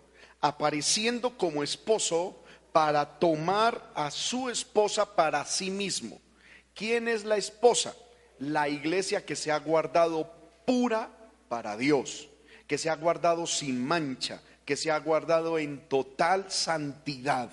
apareciendo 0.41 1.37
como 1.37 1.63
esposo 1.63 2.43
para 2.71 3.17
tomar 3.19 3.91
a 3.95 4.11
su 4.11 4.49
esposa 4.49 5.15
para 5.15 5.43
sí 5.45 5.71
mismo. 5.71 6.21
¿Quién 6.75 7.07
es 7.07 7.25
la 7.25 7.37
esposa? 7.37 7.95
La 8.39 8.69
iglesia 8.69 9.25
que 9.25 9.35
se 9.35 9.51
ha 9.51 9.59
guardado 9.59 10.31
pura 10.65 11.09
para 11.49 11.77
Dios, 11.77 12.29
que 12.67 12.77
se 12.77 12.89
ha 12.89 12.95
guardado 12.95 13.47
sin 13.47 13.83
mancha, 13.83 14.41
que 14.65 14.75
se 14.75 14.91
ha 14.91 14.99
guardado 14.99 15.57
en 15.57 15.87
total 15.87 16.51
santidad 16.51 17.49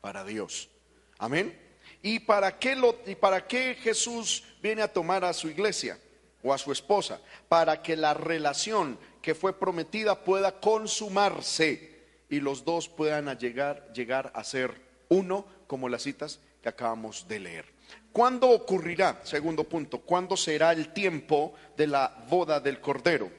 para 0.00 0.24
Dios. 0.24 0.70
Amén. 1.18 1.58
¿Y 2.02 2.20
para 2.20 2.58
qué 2.58 2.76
lo 2.76 2.98
y 3.06 3.14
para 3.14 3.46
qué 3.46 3.74
Jesús 3.74 4.44
viene 4.62 4.82
a 4.82 4.92
tomar 4.92 5.24
a 5.24 5.32
su 5.32 5.48
iglesia 5.48 5.98
o 6.42 6.54
a 6.54 6.58
su 6.58 6.72
esposa? 6.72 7.20
Para 7.48 7.82
que 7.82 7.96
la 7.96 8.14
relación 8.14 8.98
que 9.20 9.34
fue 9.34 9.58
prometida 9.58 10.24
pueda 10.24 10.60
consumarse 10.60 12.04
y 12.30 12.40
los 12.40 12.64
dos 12.64 12.88
puedan 12.88 13.36
llegar 13.38 13.92
llegar 13.92 14.32
a 14.34 14.44
ser 14.44 14.80
uno, 15.08 15.46
como 15.66 15.88
las 15.88 16.02
citas 16.02 16.40
que 16.62 16.68
acabamos 16.68 17.28
de 17.28 17.40
leer. 17.40 17.75
¿Cuándo 18.16 18.48
ocurrirá? 18.48 19.20
Segundo 19.24 19.64
punto, 19.64 19.98
¿cuándo 19.98 20.38
será 20.38 20.72
el 20.72 20.94
tiempo 20.94 21.52
de 21.76 21.86
la 21.86 22.24
boda 22.30 22.60
del 22.60 22.80
Cordero? 22.80 23.30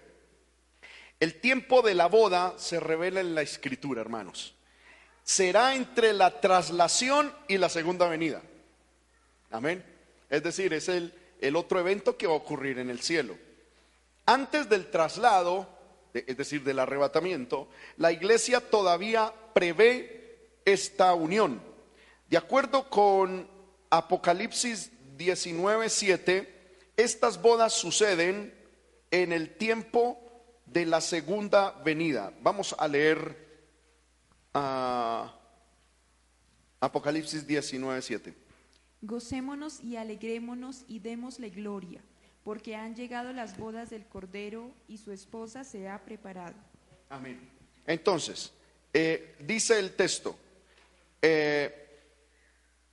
El 1.20 1.42
tiempo 1.42 1.82
de 1.82 1.96
la 1.96 2.06
boda 2.06 2.54
se 2.58 2.80
revela 2.80 3.20
en 3.20 3.34
la 3.34 3.42
escritura, 3.42 4.02
hermanos. 4.02 4.54
Será 5.24 5.74
entre 5.74 6.14
la 6.14 6.40
traslación 6.40 7.34
y 7.48 7.58
la 7.58 7.70
segunda 7.70 8.08
venida. 8.08 8.44
Amén. 9.50 9.84
Es 10.30 10.44
decir, 10.44 10.72
es 10.76 10.90
el, 10.90 11.12
el 11.42 11.56
otro 11.56 11.80
evento 11.80 12.16
que 12.16 12.28
va 12.28 12.34
a 12.34 12.38
ocurrir 12.38 12.78
en 12.78 12.92
el 12.92 13.02
cielo. 13.02 13.36
Antes 14.28 14.70
del 14.70 14.92
traslado, 14.92 15.68
es 16.14 16.38
decir, 16.38 16.64
del 16.64 16.78
arrebatamiento, 16.78 17.68
la 17.98 18.12
iglesia 18.12 18.60
todavía 18.62 19.34
prevé 19.56 20.52
esta 20.66 21.16
unión. 21.16 21.64
De 22.30 22.38
acuerdo 22.38 22.88
con 22.92 23.57
Apocalipsis 23.90 24.92
19:7, 25.18 26.48
estas 26.96 27.42
bodas 27.42 27.74
suceden 27.74 28.54
en 29.12 29.32
el 29.32 29.56
tiempo 29.56 30.20
de 30.66 30.86
la 30.86 31.02
segunda 31.02 31.72
venida. 31.84 32.34
Vamos 32.42 32.76
a 32.78 32.88
leer 32.88 33.36
ah, 34.54 35.34
Apocalipsis 36.80 37.48
19:7. 37.48 38.34
Gocémonos 39.02 39.84
y 39.84 39.96
alegrémonos 39.96 40.84
y 40.88 41.00
démosle 41.00 41.50
gloria, 41.50 42.02
porque 42.44 42.76
han 42.76 42.96
llegado 42.96 43.32
las 43.32 43.58
bodas 43.58 43.90
del 43.90 44.06
Cordero 44.06 44.72
y 44.88 44.98
su 44.98 45.12
esposa 45.12 45.64
se 45.64 45.88
ha 45.88 46.04
preparado. 46.04 46.56
Amén. 47.10 47.40
Entonces, 47.86 48.52
eh, 48.94 49.36
dice 49.40 49.80
el 49.80 49.96
texto, 49.96 50.36
eh, 51.22 51.87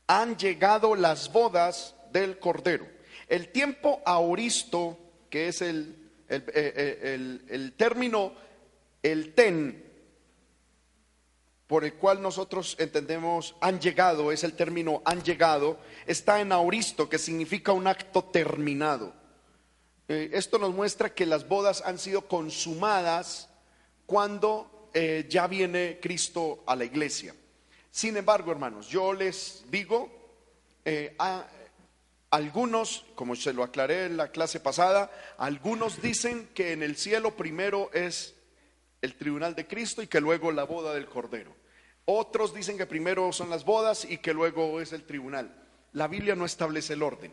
han 0.07 0.37
llegado 0.37 0.95
las 0.95 1.33
bodas 1.33 1.95
del 2.13 2.39
Cordero. 2.39 2.87
El 3.29 3.49
tiempo 3.51 4.03
auristo, 4.05 4.99
que 5.31 5.49
es 5.49 5.63
el, 5.63 5.97
eh, 6.29 6.45
eh, 6.55 7.01
el- 7.15 7.45
el 7.49 7.73
término, 7.73 8.33
el 9.03 9.35
ten, 9.35 9.83
por 11.67 11.85
el 11.85 11.95
cual 11.95 12.21
nosotros 12.21 12.77
entendemos 12.79 13.57
han 13.61 13.81
llegado, 13.81 14.31
es 14.31 14.45
el 14.45 14.53
término 14.53 15.01
han 15.07 15.23
llegado, 15.23 15.79
está 16.07 16.41
en 16.41 16.53
auristo, 16.53 17.09
que 17.09 17.19
significa 17.19 17.73
un 17.73 17.87
acto 17.87 18.23
terminado. 18.25 19.15
Eh, 20.09 20.31
esto 20.35 20.59
nos 20.59 20.75
muestra 20.75 21.15
que 21.15 21.25
las 21.25 21.49
bodas 21.49 21.83
han 21.85 21.99
sido 21.99 22.29
consumadas 22.29 23.49
cuando 24.07 24.71
ya 25.29 25.49
viene 25.49 25.99
Cristo 26.01 26.63
a 26.69 26.77
la 26.77 26.85
iglesia. 26.85 27.35
Sin 27.95 28.17
embargo, 28.17 28.51
hermanos, 28.51 28.89
yo 28.89 29.13
les 29.13 29.63
digo, 29.71 30.11
eh, 30.85 31.15
a- 31.17 31.47
algunos, 32.31 33.07
como 33.15 33.37
se 33.37 33.53
lo 33.53 33.63
aclaré 33.63 34.07
en 34.07 34.17
la 34.17 34.33
clase 34.33 34.59
pasada, 34.59 35.13
algunos 35.39 36.03
dicen 36.03 36.49
que 36.57 36.73
en 36.73 36.83
el 36.83 36.97
cielo 36.97 37.37
primero 37.37 37.93
es 37.93 38.35
el 39.01 39.15
tribunal 39.15 39.55
de 39.55 39.69
Cristo 39.69 40.03
y 40.03 40.09
que 40.09 40.21
luego 40.21 40.51
la 40.51 40.65
boda 40.65 40.93
del 40.93 41.07
Cordero. 41.07 41.55
Otros 42.07 42.53
dicen 42.53 42.77
que 42.77 42.87
primero 42.87 43.33
son 43.33 43.49
las 43.49 43.65
bodas 43.65 44.05
y 44.05 44.19
que 44.19 44.35
luego 44.35 44.81
es 44.81 44.93
el 44.93 45.05
tribunal. 45.05 45.55
La 45.93 46.09
Biblia 46.09 46.35
no 46.35 46.47
establece 46.47 46.95
el 46.95 47.03
orden. 47.05 47.33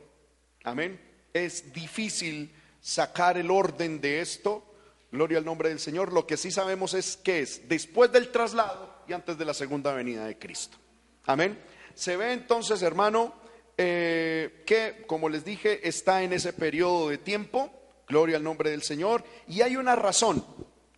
Amén. 0.64 1.02
Es 1.34 1.74
difícil 1.74 2.54
sacar 2.82 3.36
el 3.40 3.50
orden 3.50 4.00
de 4.00 4.22
esto. 4.22 4.64
Gloria 5.12 5.40
al 5.40 5.46
nombre 5.46 5.70
del 5.70 5.80
Señor. 5.80 6.14
Lo 6.14 6.28
que 6.28 6.38
sí 6.38 6.52
sabemos 6.52 6.94
es 6.94 7.18
que 7.18 7.40
es 7.40 7.68
después 7.68 8.12
del 8.12 8.30
traslado 8.32 8.91
antes 9.14 9.38
de 9.38 9.46
la 9.46 9.54
segunda 9.54 9.94
venida 9.94 10.26
de 10.26 10.38
Cristo. 10.38 10.78
Amén. 11.26 11.58
Se 11.94 12.18
ve 12.18 12.34
entonces, 12.34 12.82
hermano, 12.82 13.34
eh, 13.78 14.64
que, 14.66 15.04
como 15.08 15.30
les 15.30 15.46
dije, 15.46 15.88
está 15.88 16.24
en 16.24 16.34
ese 16.34 16.54
periodo 16.54 17.10
de 17.10 17.18
tiempo. 17.18 17.72
Gloria 18.08 18.38
al 18.38 18.44
nombre 18.44 18.70
del 18.70 18.84
Señor. 18.84 19.24
Y 19.48 19.62
hay 19.62 19.76
una 19.76 19.96
razón 19.96 20.46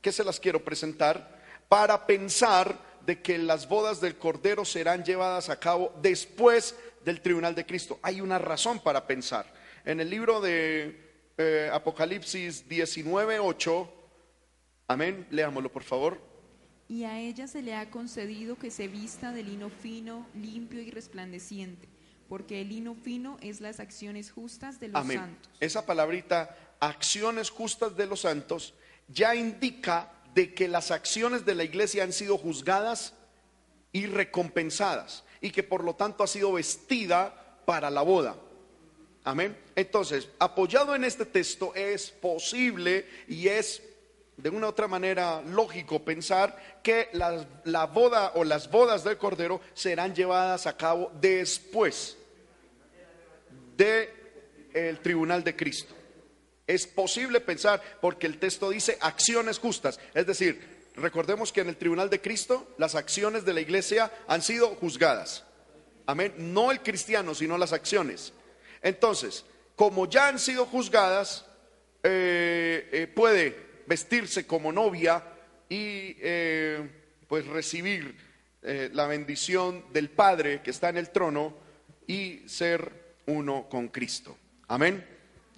que 0.02 0.12
se 0.12 0.24
las 0.24 0.40
quiero 0.40 0.64
presentar 0.64 1.42
para 1.70 2.06
pensar 2.06 2.78
de 3.06 3.22
que 3.22 3.38
las 3.38 3.68
bodas 3.68 4.02
del 4.02 4.18
Cordero 4.18 4.66
serán 4.66 5.04
llevadas 5.04 5.50
a 5.50 5.60
cabo 5.60 5.94
después 6.02 6.76
del 7.04 7.22
tribunal 7.22 7.56
de 7.56 7.66
Cristo. 7.66 8.00
Hay 8.02 8.22
una 8.22 8.40
razón 8.40 8.80
para 8.80 9.06
pensar. 9.06 9.52
En 9.86 10.00
el 10.00 10.10
libro 10.10 10.40
de 10.40 11.14
eh, 11.38 11.70
Apocalipsis 11.72 12.68
19, 12.70 13.40
8, 13.40 13.94
amén, 14.88 15.28
leámoslo 15.32 15.72
por 15.72 15.84
favor. 15.84 16.33
Y 16.88 17.06
a 17.06 17.20
ella 17.20 17.48
se 17.48 17.62
le 17.62 17.76
ha 17.76 17.90
concedido 17.90 18.58
que 18.58 18.72
se 18.72 18.88
vista 18.88 19.32
de 19.32 19.44
lino 19.44 19.70
fino, 19.70 20.28
limpio 20.36 20.82
y 20.82 20.92
resplandeciente, 20.92 21.88
porque 22.30 22.62
el 22.62 22.70
lino 22.70 22.96
fino 22.96 23.38
es 23.42 23.62
las 23.62 23.80
acciones 23.80 24.32
justas 24.32 24.80
de 24.80 24.90
los 24.90 25.02
Amén. 25.02 25.20
santos. 25.20 25.52
Esa 25.60 25.86
palabrita, 25.86 26.56
acciones 26.80 27.50
justas 27.50 27.96
de 27.96 28.06
los 28.06 28.22
santos, 28.22 28.74
ya 29.08 29.36
indica 29.36 30.12
de 30.34 30.54
que 30.54 30.68
las 30.68 30.92
acciones 30.92 31.46
de 31.46 31.56
la 31.56 31.64
iglesia 31.64 32.04
han 32.04 32.14
sido 32.14 32.38
juzgadas 32.38 33.14
y 33.92 34.08
recompensadas 34.08 35.24
y 35.42 35.52
que 35.52 35.64
por 35.64 35.84
lo 35.84 35.96
tanto 35.96 36.24
ha 36.24 36.28
sido 36.28 36.54
vestida 36.54 37.60
para 37.66 37.90
la 37.90 38.02
boda. 38.02 38.36
Amén. 39.24 39.58
Entonces, 39.76 40.28
apoyado 40.40 40.96
en 40.96 41.04
este 41.06 41.26
texto 41.26 41.74
es 41.76 42.12
posible 42.12 43.08
y 43.28 43.48
es 43.48 43.82
de 44.38 44.50
una 44.50 44.68
otra 44.68 44.88
manera 44.88 45.42
lógico 45.42 46.04
pensar 46.04 46.80
que 46.84 47.10
las- 47.14 47.46
la 47.66 47.86
boda 47.86 48.32
o 48.36 48.44
las 48.44 48.70
bodas 48.70 49.04
del 49.04 49.18
Cordero 49.18 49.62
serán 49.74 50.16
llevadas 50.16 50.66
a 50.68 50.76
cabo 50.76 51.12
después 51.20 52.18
del 53.78 55.00
tribunal 55.02 55.44
de 55.44 55.56
Cristo. 55.56 55.94
Es 56.66 56.88
posible 56.88 57.42
pensar, 57.42 57.82
porque 58.02 58.26
el 58.28 58.40
texto 58.40 58.70
dice 58.70 58.98
acciones 59.02 59.60
justas. 59.60 60.00
Es 60.14 60.26
decir, 60.26 60.90
recordemos 60.96 61.52
que 61.52 61.62
en 61.62 61.70
el 61.70 61.78
tribunal 61.78 62.10
de 62.10 62.22
Cristo 62.22 62.68
las 62.78 62.96
acciones 62.96 63.46
de 63.46 63.54
la 63.54 63.62
iglesia 63.62 64.12
han 64.28 64.42
sido 64.42 64.70
juzgadas. 64.76 65.44
Amén. 66.06 66.34
No 66.38 66.72
el 66.72 66.82
cristiano, 66.82 67.36
sino 67.36 67.58
las 67.58 67.74
acciones. 67.74 68.34
Entonces, 68.82 69.46
como 69.76 70.10
ya 70.10 70.28
han 70.28 70.40
sido 70.40 70.66
juzgadas, 70.66 71.46
eh, 72.04 72.90
eh, 72.92 73.08
puede 73.08 73.73
vestirse 73.88 74.46
como 74.46 74.72
novia 74.72 75.24
y 75.70 76.16
eh, 76.20 76.90
pues 77.28 77.46
recibir 77.48 78.16
eh, 78.62 78.90
la 78.94 79.08
bendición 79.08 79.86
del 79.92 80.10
Padre 80.10 80.62
que 80.62 80.72
está 80.72 80.90
en 80.90 80.98
el 80.98 81.10
trono 81.10 81.56
y 82.08 82.48
ser 82.48 83.16
uno 83.26 83.68
con 83.70 83.90
Cristo. 83.90 84.38
Amén. 84.68 85.06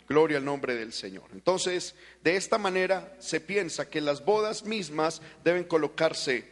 Gloria 0.07 0.37
al 0.37 0.45
nombre 0.45 0.75
del 0.75 0.93
Señor. 0.93 1.25
Entonces, 1.33 1.95
de 2.23 2.35
esta 2.35 2.57
manera 2.57 3.15
se 3.19 3.41
piensa 3.41 3.89
que 3.89 4.01
las 4.01 4.23
bodas 4.23 4.63
mismas 4.63 5.21
deben 5.43 5.63
colocarse 5.63 6.47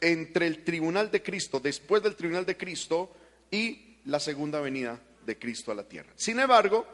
entre 0.00 0.46
el 0.46 0.64
tribunal 0.64 1.10
de 1.10 1.22
Cristo, 1.22 1.60
después 1.60 2.02
del 2.02 2.14
tribunal 2.14 2.46
de 2.46 2.56
Cristo 2.56 3.14
y 3.50 3.98
la 4.04 4.20
segunda 4.20 4.60
venida 4.60 5.00
de 5.24 5.38
Cristo 5.38 5.72
a 5.72 5.74
la 5.74 5.88
tierra. 5.88 6.12
Sin 6.14 6.38
embargo, 6.38 6.86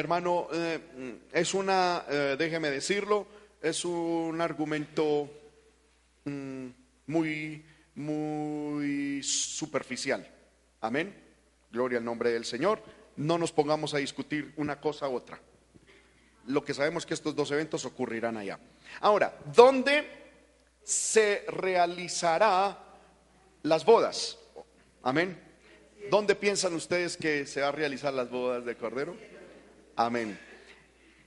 hermano, 0.00 0.48
eh, 0.52 0.80
es 1.32 1.54
una, 1.54 2.04
eh, 2.08 2.36
déjeme 2.38 2.70
decirlo, 2.70 3.26
es 3.60 3.84
un 3.84 4.40
argumento 4.40 5.30
mm, 6.24 6.66
muy, 7.06 7.64
muy 7.94 9.22
superficial. 9.22 10.26
Amén. 10.80 11.14
Gloria 11.70 11.98
al 11.98 12.04
nombre 12.04 12.30
del 12.30 12.44
Señor. 12.44 12.82
No 13.16 13.38
nos 13.38 13.52
pongamos 13.52 13.94
a 13.94 13.98
discutir 13.98 14.52
una 14.56 14.80
cosa 14.80 15.08
u 15.08 15.14
otra. 15.14 15.40
lo 16.46 16.64
que 16.64 16.74
sabemos 16.74 17.04
que 17.06 17.14
estos 17.14 17.36
dos 17.36 17.50
eventos 17.50 17.84
ocurrirán 17.84 18.36
allá. 18.36 18.58
Ahora, 19.00 19.38
¿dónde 19.54 20.08
se 20.82 21.44
realizará 21.46 22.76
las 23.62 23.84
bodas? 23.84 24.38
Amén. 25.02 25.38
¿Dónde 26.10 26.34
piensan 26.34 26.74
ustedes 26.74 27.16
que 27.16 27.46
se 27.46 27.60
va 27.60 27.68
a 27.68 27.72
realizar 27.72 28.12
las 28.14 28.30
bodas 28.30 28.64
de 28.64 28.74
Cordero? 28.74 29.14
Amén. 30.00 30.38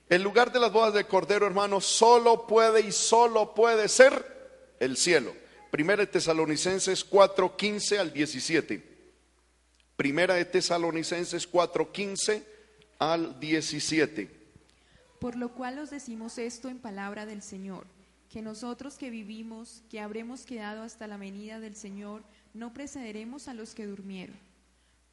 El 0.08 0.22
lugar 0.22 0.50
de 0.50 0.58
las 0.58 0.72
bodas 0.72 0.92
de 0.94 1.04
Cordero, 1.04 1.46
hermano, 1.46 1.80
solo 1.80 2.44
puede 2.44 2.80
y 2.80 2.90
solo 2.90 3.54
puede 3.54 3.88
ser 3.88 4.74
el 4.80 4.96
cielo. 4.96 5.32
Primera 5.70 6.00
de 6.00 6.08
Tesalonicenses 6.08 7.04
4, 7.04 7.56
15 7.56 7.98
al 8.00 8.12
17. 8.12 8.82
Primera 9.94 10.34
de 10.34 10.44
Tesalonicenses 10.44 11.46
4, 11.46 11.92
15 11.92 12.42
al 12.98 13.38
17. 13.38 14.28
Por 15.20 15.36
lo 15.36 15.54
cual 15.54 15.78
os 15.78 15.90
decimos 15.90 16.36
esto 16.38 16.68
en 16.68 16.80
palabra 16.80 17.26
del 17.26 17.42
Señor, 17.42 17.86
que 18.28 18.42
nosotros 18.42 18.96
que 18.96 19.08
vivimos, 19.08 19.84
que 19.88 20.00
habremos 20.00 20.44
quedado 20.44 20.82
hasta 20.82 21.06
la 21.06 21.16
venida 21.16 21.60
del 21.60 21.76
Señor, 21.76 22.24
no 22.54 22.74
precederemos 22.74 23.46
a 23.46 23.54
los 23.54 23.72
que 23.72 23.86
durmieron. 23.86 24.36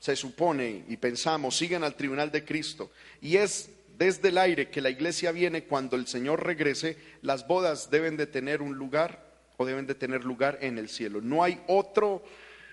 se 0.00 0.16
supone 0.16 0.84
y 0.88 0.96
pensamos 0.96 1.56
siguen 1.56 1.84
al 1.84 1.94
tribunal 1.94 2.32
de 2.32 2.44
Cristo 2.44 2.90
y 3.20 3.36
es 3.36 3.70
desde 3.96 4.30
el 4.30 4.38
aire 4.38 4.70
que 4.70 4.80
la 4.80 4.88
iglesia 4.88 5.30
viene 5.30 5.64
cuando 5.64 5.94
el 5.94 6.06
Señor 6.06 6.44
regrese, 6.44 6.96
las 7.20 7.46
bodas 7.46 7.90
deben 7.90 8.16
de 8.16 8.26
tener 8.26 8.62
un 8.62 8.74
lugar 8.74 9.30
o 9.58 9.66
deben 9.66 9.86
de 9.86 9.94
tener 9.94 10.24
lugar 10.24 10.56
en 10.62 10.78
el 10.78 10.88
cielo. 10.88 11.20
No 11.20 11.44
hay 11.44 11.60
otro 11.66 12.24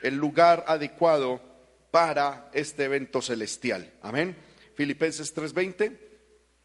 el 0.04 0.16
lugar 0.16 0.64
adecuado 0.68 1.42
para 1.92 2.50
este 2.54 2.86
evento 2.86 3.22
celestial. 3.22 3.92
Amén. 4.02 4.38
Filipenses 4.76 5.36
3:20, 5.36 5.98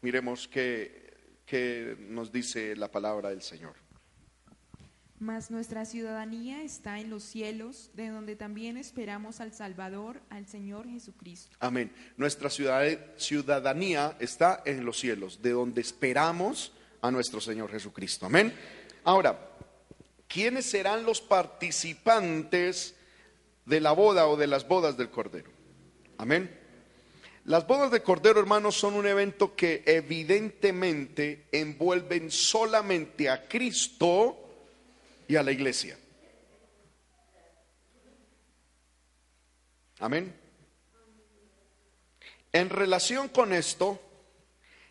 miremos 0.01 0.47
qué, 0.47 1.11
qué 1.45 1.97
nos 1.99 2.31
dice 2.31 2.73
la 2.77 2.89
palabra 2.89 3.31
del 3.31 3.41
Señor. 3.41 3.82
Mas 5.23 5.51
nuestra 5.51 5.85
ciudadanía 5.85 6.63
está 6.63 6.99
en 6.99 7.09
los 7.09 7.23
cielos, 7.23 7.91
de 7.93 8.09
donde 8.09 8.35
también 8.35 8.75
esperamos 8.75 9.39
al 9.39 9.53
Salvador, 9.53 10.19
al 10.29 10.47
Señor 10.49 10.85
Jesucristo. 10.85 11.55
Amén. 11.61 11.93
Nuestra 12.17 12.49
ciudad- 12.49 12.99
ciudadanía 13.15 14.17
está 14.19 14.61
en 14.65 14.83
los 14.83 14.99
cielos, 14.99 15.41
de 15.41 15.51
donde 15.51 15.79
esperamos 15.79 16.73
a 17.01 17.09
nuestro 17.09 17.39
Señor 17.39 17.71
Jesucristo. 17.71 18.25
Amén. 18.25 18.53
Ahora, 19.05 19.39
¿quiénes 20.27 20.65
serán 20.65 21.05
los 21.05 21.21
participantes 21.21 22.93
de 23.65 23.79
la 23.79 23.93
boda 23.93 24.27
o 24.27 24.35
de 24.35 24.47
las 24.47 24.67
bodas 24.67 24.97
del 24.97 25.09
Cordero? 25.09 25.49
Amén. 26.17 26.51
Las 27.45 27.65
bodas 27.65 27.91
del 27.91 28.03
Cordero, 28.03 28.41
hermanos, 28.41 28.75
son 28.75 28.93
un 28.95 29.07
evento 29.07 29.55
que 29.55 29.83
evidentemente 29.85 31.45
envuelven 31.53 32.29
solamente 32.29 33.29
a 33.29 33.47
Cristo 33.47 34.42
y 35.27 35.35
a 35.35 35.43
la 35.43 35.51
iglesia. 35.51 35.97
Amén. 39.99 40.33
En 42.51 42.69
relación 42.69 43.29
con 43.29 43.53
esto, 43.53 43.99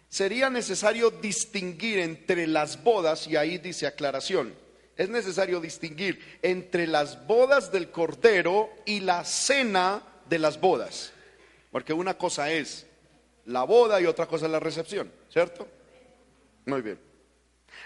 sería 0.08 0.50
necesario 0.50 1.10
distinguir 1.10 2.00
entre 2.00 2.46
las 2.46 2.82
bodas, 2.82 3.26
y 3.26 3.36
ahí 3.36 3.58
dice 3.58 3.86
aclaración, 3.86 4.54
es 4.96 5.08
necesario 5.08 5.60
distinguir 5.60 6.38
entre 6.42 6.86
las 6.86 7.26
bodas 7.26 7.72
del 7.72 7.90
Cordero 7.90 8.70
y 8.84 9.00
la 9.00 9.24
cena 9.24 10.02
de 10.28 10.38
las 10.38 10.60
bodas. 10.60 11.12
Porque 11.70 11.92
una 11.92 12.18
cosa 12.18 12.50
es 12.50 12.86
la 13.46 13.64
boda 13.64 14.00
y 14.00 14.06
otra 14.06 14.26
cosa 14.26 14.46
es 14.46 14.52
la 14.52 14.60
recepción, 14.60 15.10
¿cierto? 15.30 15.66
Muy 16.66 16.82
bien. 16.82 17.11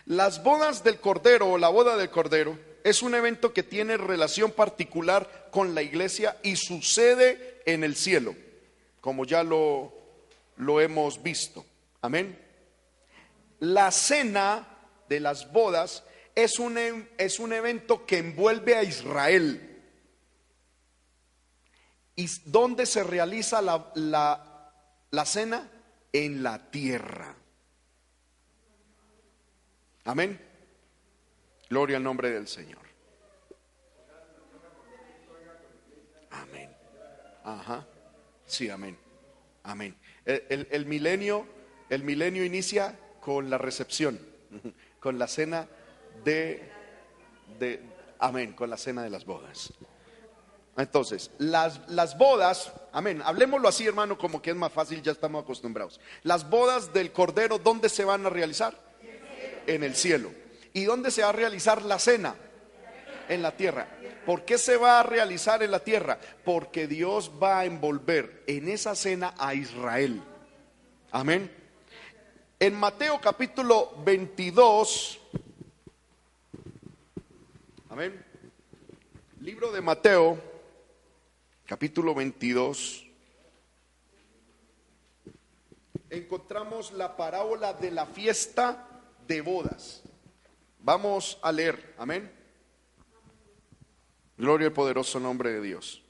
Las 0.07 0.43
bodas 0.43 0.85
del 0.85 1.01
Cordero 1.01 1.51
o 1.51 1.59
la 1.59 1.69
boda 1.69 1.97
del 1.97 2.11
Cordero 2.11 2.59
es 2.85 3.03
un 3.03 3.17
evento 3.17 3.53
que 3.53 3.65
tiene 3.65 3.97
relación 3.97 4.53
particular 4.53 5.49
con 5.51 5.75
la 5.75 5.83
iglesia 5.83 6.39
y 6.45 6.55
sucede 6.55 7.61
en 7.67 7.83
el 7.83 7.97
cielo, 7.97 8.37
como 9.01 9.25
ya 9.25 9.43
lo, 9.43 9.93
lo 10.57 10.81
hemos 10.81 11.23
visto. 11.23 11.67
Amén. 12.01 12.41
La 13.59 13.91
cena 13.91 14.69
de 15.09 15.19
las 15.19 15.51
bodas 15.51 16.05
es 16.37 16.61
un, 16.61 16.79
e- 16.79 17.09
es 17.19 17.41
un 17.41 17.53
evento 17.53 18.07
que 18.07 18.19
envuelve 18.19 18.77
a 18.77 18.85
Israel. 18.85 19.83
¿Y 22.15 22.29
dónde 22.45 22.87
se 22.87 23.03
realiza 23.03 23.61
la, 23.61 23.91
la, 23.97 24.73
la 25.11 25.27
cena? 25.27 25.69
En 26.13 26.45
la 26.45 26.71
tierra. 26.71 27.35
Amén. 30.07 30.41
Gloria 31.69 31.97
al 31.99 32.03
nombre 32.05 32.31
del 32.31 32.47
Señor. 32.47 32.81
Amén. 36.31 36.71
Ajá. 37.45 37.87
Sí, 38.47 38.71
amén. 38.71 38.97
Amén. 39.65 39.97
El, 40.25 40.69
el- 40.71 40.87
milenio, 40.87 41.47
el 41.91 42.03
milenio 42.05 42.45
inicia 42.45 42.99
con 43.21 43.51
la 43.51 43.59
recepción, 43.59 44.19
con 45.01 45.19
la 45.19 45.27
cena 45.27 45.67
de, 46.25 46.71
de, 47.59 47.83
amén, 48.21 48.53
con 48.53 48.71
la 48.71 48.77
cena 48.77 49.03
de 49.03 49.11
las 49.11 49.25
bodas. 49.25 49.73
Entonces, 50.77 51.31
las, 51.39 51.89
las 51.89 52.19
bodas, 52.19 52.73
amén, 52.93 53.23
hablemoslo 53.25 53.67
así, 53.67 53.87
hermano, 53.87 54.19
como 54.19 54.43
que 54.43 54.51
es 54.51 54.57
más 54.57 54.73
fácil, 54.73 55.03
ya 55.03 55.11
estamos 55.11 55.43
acostumbrados. 55.43 56.01
Las 56.23 56.49
bodas 56.49 56.93
del 56.93 57.13
Cordero, 57.13 57.59
¿dónde 57.59 57.89
se 57.89 58.05
van 58.05 58.27
a 58.27 58.31
realizar? 58.31 58.86
En 59.67 59.83
el 59.83 59.95
cielo. 59.95 60.31
¿Y 60.73 60.85
dónde 60.85 61.11
se 61.11 61.23
va 61.23 61.31
a 61.31 61.33
realizar 61.33 61.83
la 61.83 61.99
cena? 61.99 62.35
En 63.29 63.43
la 63.43 63.57
tierra. 63.57 63.89
¿Por 64.25 64.45
qué 64.45 64.59
se 64.59 64.77
va 64.77 65.01
a 65.01 65.03
realizar 65.03 65.63
en 65.63 65.71
la 65.71 65.81
tierra? 65.81 66.19
Porque 66.45 66.87
Dios 66.87 67.31
va 67.43 67.61
a 67.61 67.65
envolver 67.65 68.43
en 68.47 68.69
esa 68.69 68.95
cena 68.95 69.35
a 69.39 69.55
Israel. 69.55 70.21
Amén. 71.13 71.51
En 72.59 72.75
Mateo 72.75 73.21
capítulo 73.21 73.95
22, 74.03 75.21
amén. 77.91 78.25
Libro 79.43 79.71
de 79.73 79.83
Mateo, 79.83 80.39
capítulo 81.67 82.15
22, 82.15 83.07
encontramos 86.09 86.93
la 86.93 87.15
parábola 87.15 87.75
de 87.75 87.91
la 87.91 88.07
fiesta 88.07 88.86
de 89.27 89.41
bodas. 89.41 90.03
Vamos 90.81 91.39
a 91.43 91.51
leer, 91.53 91.95
amén. 91.99 92.31
Gloria 94.37 94.69
al 94.69 94.73
poderoso 94.73 95.19
nombre 95.19 95.51
de 95.53 95.61
Dios. 95.61 96.03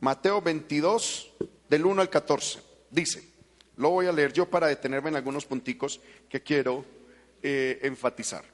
Mateo 0.00 0.40
22, 0.40 1.32
del 1.68 1.84
1 1.84 2.02
al 2.02 2.10
14. 2.10 2.60
Dice, 2.90 3.28
lo 3.76 3.90
voy 3.90 4.06
a 4.06 4.12
leer 4.12 4.32
yo 4.32 4.48
para 4.48 4.66
detenerme 4.66 5.10
en 5.10 5.16
algunos 5.16 5.44
punticos 5.44 6.00
que 6.28 6.42
quiero 6.42 6.84
eh, 7.42 7.78
enfatizar. 7.82 8.44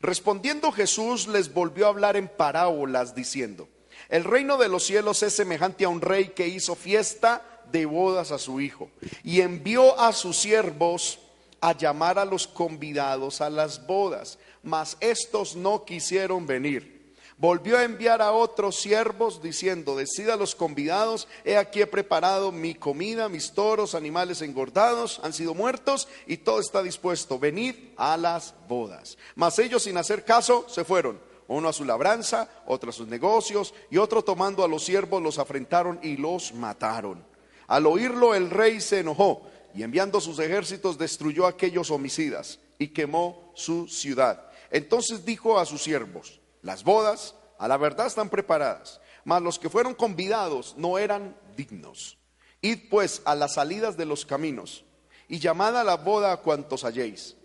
Respondiendo 0.00 0.72
Jesús 0.72 1.28
les 1.28 1.52
volvió 1.52 1.86
a 1.86 1.90
hablar 1.90 2.16
en 2.16 2.28
parábolas 2.28 3.14
diciendo, 3.14 3.68
el 4.08 4.24
reino 4.24 4.56
de 4.58 4.68
los 4.68 4.84
cielos 4.84 5.22
es 5.22 5.34
semejante 5.34 5.84
a 5.84 5.88
un 5.88 6.00
rey 6.00 6.30
que 6.30 6.48
hizo 6.48 6.74
fiesta 6.74 7.62
de 7.70 7.86
bodas 7.86 8.32
a 8.32 8.38
su 8.38 8.60
hijo 8.60 8.90
y 9.22 9.40
envió 9.40 9.98
a 9.98 10.12
sus 10.12 10.36
siervos 10.36 11.18
a 11.62 11.76
llamar 11.76 12.18
a 12.18 12.24
los 12.24 12.48
convidados 12.48 13.40
a 13.40 13.48
las 13.48 13.86
bodas, 13.86 14.38
mas 14.64 14.96
estos 15.00 15.54
no 15.54 15.84
quisieron 15.84 16.44
venir. 16.44 17.14
Volvió 17.38 17.78
a 17.78 17.84
enviar 17.84 18.20
a 18.20 18.32
otros 18.32 18.76
siervos 18.76 19.40
diciendo, 19.40 19.96
decida 19.96 20.34
a 20.34 20.36
los 20.36 20.54
convidados, 20.54 21.28
he 21.44 21.56
aquí 21.56 21.80
he 21.80 21.86
preparado 21.86 22.50
mi 22.50 22.74
comida, 22.74 23.28
mis 23.28 23.52
toros, 23.52 23.94
animales 23.94 24.42
engordados, 24.42 25.20
han 25.22 25.32
sido 25.32 25.54
muertos 25.54 26.08
y 26.26 26.38
todo 26.38 26.60
está 26.60 26.82
dispuesto, 26.82 27.38
venid 27.38 27.74
a 27.96 28.16
las 28.16 28.54
bodas. 28.68 29.16
Mas 29.36 29.58
ellos 29.60 29.84
sin 29.84 29.96
hacer 29.96 30.24
caso 30.24 30.66
se 30.68 30.84
fueron, 30.84 31.20
uno 31.46 31.68
a 31.68 31.72
su 31.72 31.84
labranza, 31.84 32.48
otro 32.66 32.90
a 32.90 32.92
sus 32.92 33.06
negocios 33.06 33.72
y 33.88 33.98
otro 33.98 34.22
tomando 34.22 34.64
a 34.64 34.68
los 34.68 34.84
siervos 34.84 35.22
los 35.22 35.38
afrentaron 35.38 36.00
y 36.02 36.16
los 36.16 36.52
mataron. 36.54 37.24
Al 37.68 37.86
oírlo 37.86 38.34
el 38.34 38.50
rey 38.50 38.80
se 38.80 38.98
enojó 38.98 39.42
y 39.74 39.82
enviando 39.82 40.20
sus 40.20 40.38
ejércitos 40.38 40.98
destruyó 40.98 41.46
a 41.46 41.50
aquellos 41.50 41.90
homicidas 41.90 42.58
y 42.78 42.88
quemó 42.88 43.52
su 43.54 43.88
ciudad. 43.88 44.50
Entonces 44.70 45.24
dijo 45.24 45.58
a 45.58 45.66
sus 45.66 45.82
siervos, 45.82 46.40
las 46.62 46.84
bodas 46.84 47.34
a 47.58 47.68
la 47.68 47.76
verdad 47.76 48.06
están 48.06 48.28
preparadas, 48.28 49.00
mas 49.24 49.42
los 49.42 49.58
que 49.58 49.70
fueron 49.70 49.94
convidados 49.94 50.74
no 50.76 50.98
eran 50.98 51.36
dignos. 51.56 52.18
Id 52.60 52.88
pues 52.90 53.22
a 53.24 53.34
las 53.34 53.54
salidas 53.54 53.96
de 53.96 54.06
los 54.06 54.24
caminos 54.24 54.84
y 55.28 55.38
llamad 55.38 55.76
a 55.76 55.84
la 55.84 55.96
boda 55.96 56.32
a 56.32 56.36
cuantos 56.38 56.84
halléis. 56.84 57.36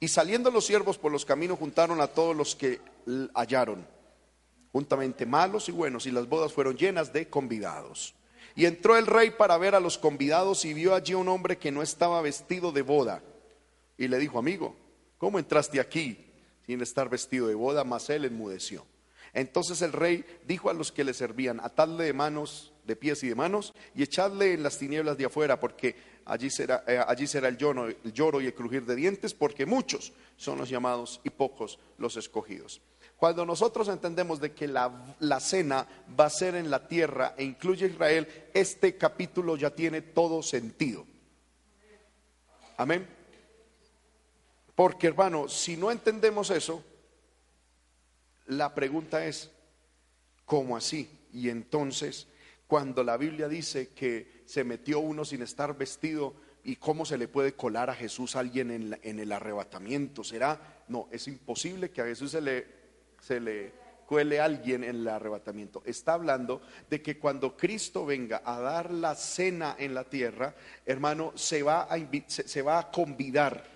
Y 0.00 0.08
saliendo 0.08 0.50
los 0.50 0.66
siervos 0.66 0.98
por 0.98 1.12
los 1.12 1.24
caminos 1.24 1.58
juntaron 1.58 2.00
a 2.00 2.08
todos 2.08 2.36
los 2.36 2.54
que 2.54 2.80
hallaron, 3.34 3.86
juntamente 4.72 5.24
malos 5.24 5.68
y 5.68 5.72
buenos, 5.72 6.06
y 6.06 6.10
las 6.10 6.28
bodas 6.28 6.52
fueron 6.52 6.76
llenas 6.76 7.12
de 7.12 7.28
convidados. 7.28 8.14
Y 8.56 8.66
entró 8.66 8.96
el 8.96 9.06
rey 9.06 9.30
para 9.30 9.58
ver 9.58 9.74
a 9.74 9.80
los 9.80 9.98
convidados 9.98 10.64
y 10.64 10.74
vio 10.74 10.94
allí 10.94 11.14
un 11.14 11.28
hombre 11.28 11.58
que 11.58 11.72
no 11.72 11.82
estaba 11.82 12.22
vestido 12.22 12.70
de 12.72 12.82
boda. 12.82 13.22
Y 13.98 14.08
le 14.08 14.18
dijo, 14.18 14.38
amigo, 14.38 14.76
¿cómo 15.18 15.38
entraste 15.38 15.80
aquí 15.80 16.18
sin 16.66 16.80
estar 16.80 17.08
vestido 17.08 17.48
de 17.48 17.54
boda? 17.54 17.84
Mas 17.84 18.10
él 18.10 18.24
enmudeció. 18.24 18.84
Entonces 19.32 19.82
el 19.82 19.92
rey 19.92 20.24
dijo 20.46 20.70
a 20.70 20.74
los 20.74 20.92
que 20.92 21.02
le 21.02 21.12
servían, 21.12 21.60
atadle 21.60 22.04
de 22.04 22.12
manos, 22.12 22.72
de 22.84 22.94
pies 22.94 23.22
y 23.24 23.28
de 23.28 23.34
manos, 23.34 23.74
y 23.94 24.04
echadle 24.04 24.52
en 24.52 24.62
las 24.62 24.78
tinieblas 24.78 25.18
de 25.18 25.24
afuera, 25.24 25.58
porque 25.58 25.96
allí 26.24 26.50
será, 26.50 26.84
eh, 26.86 27.02
allí 27.06 27.26
será 27.26 27.48
el, 27.48 27.56
lloro, 27.56 27.88
el 27.88 28.12
lloro 28.12 28.40
y 28.40 28.46
el 28.46 28.54
crujir 28.54 28.86
de 28.86 28.94
dientes, 28.94 29.34
porque 29.34 29.66
muchos 29.66 30.12
son 30.36 30.58
los 30.58 30.68
llamados 30.68 31.20
y 31.24 31.30
pocos 31.30 31.80
los 31.98 32.16
escogidos. 32.16 32.80
Cuando 33.24 33.46
nosotros 33.46 33.88
entendemos 33.88 34.38
de 34.38 34.52
que 34.52 34.68
la, 34.68 35.16
la, 35.20 35.40
cena 35.40 35.88
va 36.20 36.26
a 36.26 36.28
ser 36.28 36.56
en 36.56 36.70
la 36.70 36.86
tierra 36.86 37.34
e 37.38 37.44
incluye 37.44 37.86
Israel, 37.86 38.28
este 38.52 38.98
capítulo 38.98 39.56
ya 39.56 39.70
tiene 39.70 40.02
todo 40.02 40.42
sentido. 40.42 41.06
Amén. 42.76 43.08
Porque 44.74 45.06
hermano, 45.06 45.48
si 45.48 45.74
no 45.74 45.90
entendemos 45.90 46.50
eso, 46.50 46.84
la 48.48 48.74
pregunta 48.74 49.24
es, 49.24 49.50
¿cómo 50.44 50.76
así? 50.76 51.08
Y 51.32 51.48
entonces, 51.48 52.26
cuando 52.66 53.02
la 53.02 53.16
Biblia 53.16 53.48
dice 53.48 53.88
que 53.94 54.42
se 54.44 54.64
metió 54.64 54.98
uno 54.98 55.24
sin 55.24 55.40
estar 55.40 55.78
vestido, 55.78 56.34
¿y 56.62 56.76
cómo 56.76 57.06
se 57.06 57.16
le 57.16 57.26
puede 57.26 57.54
colar 57.54 57.88
a 57.88 57.94
Jesús 57.94 58.36
a 58.36 58.40
alguien 58.40 58.70
en, 58.70 59.00
en 59.02 59.18
el 59.18 59.32
arrebatamiento? 59.32 60.24
¿Será? 60.24 60.82
No, 60.88 61.08
es 61.10 61.26
imposible 61.26 61.90
que 61.90 62.02
a 62.02 62.04
Jesús 62.04 62.32
se 62.32 62.42
le, 62.42 62.83
se 63.24 63.40
le 63.40 63.72
cuele 64.06 64.40
alguien 64.40 64.84
en 64.84 64.96
el 64.96 65.08
arrebatamiento. 65.08 65.82
Está 65.86 66.14
hablando 66.14 66.60
de 66.90 67.00
que 67.00 67.18
cuando 67.18 67.56
Cristo 67.56 68.04
venga 68.04 68.42
a 68.44 68.60
dar 68.60 68.90
la 68.92 69.14
cena 69.14 69.76
en 69.78 69.94
la 69.94 70.04
tierra, 70.04 70.54
hermano, 70.84 71.32
se 71.34 71.62
va 71.62 71.82
a, 71.82 71.96
se 72.28 72.62
va 72.62 72.78
a 72.78 72.90
convidar 72.90 73.74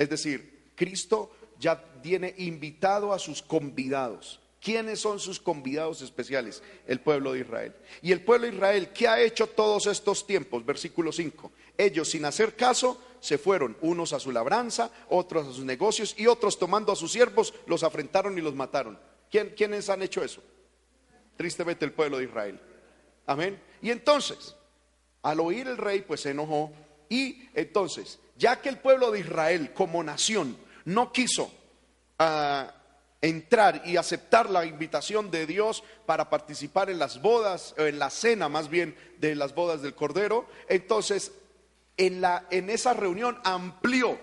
es 0.00 0.08
decir, 0.08 0.72
Cristo 0.74 1.30
ya 1.58 1.78
tiene 2.00 2.34
invitado 2.38 3.12
a 3.12 3.18
sus 3.18 3.42
convidados. 3.42 4.40
¿Quiénes 4.62 4.98
son 4.98 5.20
sus 5.20 5.38
convidados 5.38 6.00
especiales? 6.00 6.62
El 6.86 7.00
pueblo 7.00 7.34
de 7.34 7.40
Israel. 7.40 7.74
Y 8.00 8.10
el 8.10 8.22
pueblo 8.22 8.46
de 8.46 8.54
Israel, 8.54 8.88
¿qué 8.94 9.06
ha 9.06 9.20
hecho 9.20 9.46
todos 9.46 9.86
estos 9.88 10.26
tiempos? 10.26 10.64
Versículo 10.64 11.12
5. 11.12 11.52
Ellos 11.80 12.10
sin 12.10 12.26
hacer 12.26 12.56
caso 12.56 13.00
se 13.20 13.38
fueron, 13.38 13.74
unos 13.80 14.12
a 14.12 14.20
su 14.20 14.30
labranza, 14.32 14.90
otros 15.08 15.48
a 15.48 15.52
sus 15.52 15.64
negocios 15.64 16.14
y 16.18 16.26
otros 16.26 16.58
tomando 16.58 16.92
a 16.92 16.96
sus 16.96 17.10
siervos 17.10 17.54
los 17.64 17.82
afrentaron 17.84 18.36
y 18.36 18.42
los 18.42 18.54
mataron. 18.54 18.98
¿Quién, 19.30 19.54
¿Quiénes 19.56 19.88
han 19.88 20.02
hecho 20.02 20.22
eso? 20.22 20.42
Tristemente 21.38 21.86
el 21.86 21.92
pueblo 21.92 22.18
de 22.18 22.24
Israel. 22.24 22.60
Amén. 23.24 23.58
Y 23.80 23.90
entonces, 23.90 24.54
al 25.22 25.40
oír 25.40 25.68
el 25.68 25.78
rey, 25.78 26.02
pues 26.02 26.20
se 26.20 26.32
enojó 26.32 26.70
y 27.08 27.48
entonces 27.54 28.18
ya 28.36 28.60
que 28.60 28.68
el 28.68 28.78
pueblo 28.78 29.10
de 29.10 29.20
Israel 29.20 29.72
como 29.72 30.04
nación 30.04 30.58
no 30.84 31.12
quiso 31.12 31.50
ah, 32.18 32.74
entrar 33.22 33.80
y 33.86 33.96
aceptar 33.96 34.50
la 34.50 34.66
invitación 34.66 35.30
de 35.30 35.46
Dios 35.46 35.82
para 36.04 36.28
participar 36.28 36.90
en 36.90 36.98
las 36.98 37.22
bodas, 37.22 37.74
en 37.78 37.98
la 37.98 38.10
cena 38.10 38.50
más 38.50 38.68
bien 38.68 38.94
de 39.18 39.34
las 39.34 39.54
bodas 39.54 39.80
del 39.80 39.94
Cordero, 39.94 40.46
entonces 40.68 41.32
en, 42.00 42.22
la, 42.22 42.46
en 42.50 42.70
esa 42.70 42.94
reunión 42.94 43.38
amplió, 43.44 44.18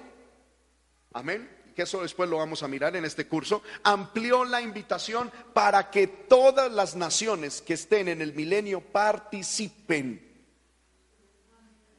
amén, 1.14 1.48
que 1.76 1.84
eso 1.84 2.02
después 2.02 2.28
lo 2.28 2.38
vamos 2.38 2.64
a 2.64 2.68
mirar 2.68 2.96
en 2.96 3.06
este 3.06 3.28
curso, 3.28 3.62
amplió 3.84 4.44
la 4.46 4.62
invitación 4.62 5.32
para 5.54 5.92
que 5.92 6.08
todas 6.08 6.72
las 6.72 6.96
naciones 6.96 7.62
que 7.62 7.76
estén 7.76 8.08
en 8.08 8.24
el 8.24 8.34
milenio 8.34 8.82
participen. 8.82 10.26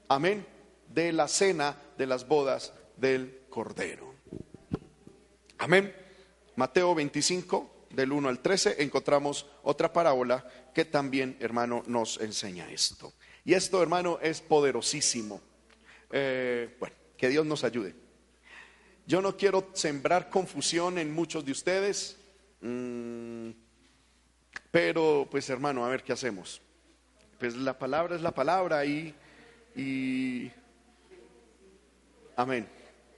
Amén 0.08 0.44
de 0.88 1.12
la 1.12 1.28
cena 1.28 1.76
de 1.96 2.06
las 2.06 2.26
bodas 2.26 2.72
del 2.96 3.42
Cordero. 3.48 4.14
Amén. 5.58 5.94
Mateo 6.56 6.92
25, 6.92 7.86
del 7.90 8.10
1 8.10 8.28
al 8.28 8.40
13, 8.40 8.82
encontramos 8.82 9.46
otra 9.62 9.92
parábola 9.92 10.44
que 10.74 10.84
también, 10.84 11.36
hermano, 11.38 11.84
nos 11.86 12.18
enseña 12.20 12.68
esto. 12.68 13.12
Y 13.44 13.54
esto, 13.54 13.80
hermano, 13.80 14.18
es 14.20 14.40
poderosísimo. 14.40 15.40
Eh, 16.10 16.76
bueno, 16.78 16.94
que 17.16 17.28
Dios 17.28 17.44
nos 17.44 17.64
ayude. 17.64 17.94
Yo 19.06 19.22
no 19.22 19.36
quiero 19.36 19.70
sembrar 19.72 20.30
confusión 20.30 20.98
en 20.98 21.12
muchos 21.12 21.44
de 21.44 21.52
ustedes, 21.52 22.16
mm, 22.60 23.50
pero 24.70 25.26
pues 25.30 25.48
hermano, 25.48 25.84
a 25.84 25.88
ver 25.88 26.02
qué 26.02 26.12
hacemos. 26.12 26.60
Pues 27.38 27.56
la 27.56 27.78
palabra 27.78 28.16
es 28.16 28.22
la 28.22 28.32
palabra 28.32 28.84
y, 28.84 29.14
Amén. 32.36 32.68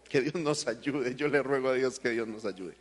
Que 0.09 0.20
Dios 0.20 0.34
nos 0.34 0.66
ayude. 0.66 1.14
Yo 1.14 1.28
le 1.28 1.43
ruego 1.43 1.68
a 1.68 1.74
Dios 1.74 2.01
que 2.01 2.11
Dios 2.11 2.26
nos 2.26 2.45
ayude. 2.45 2.74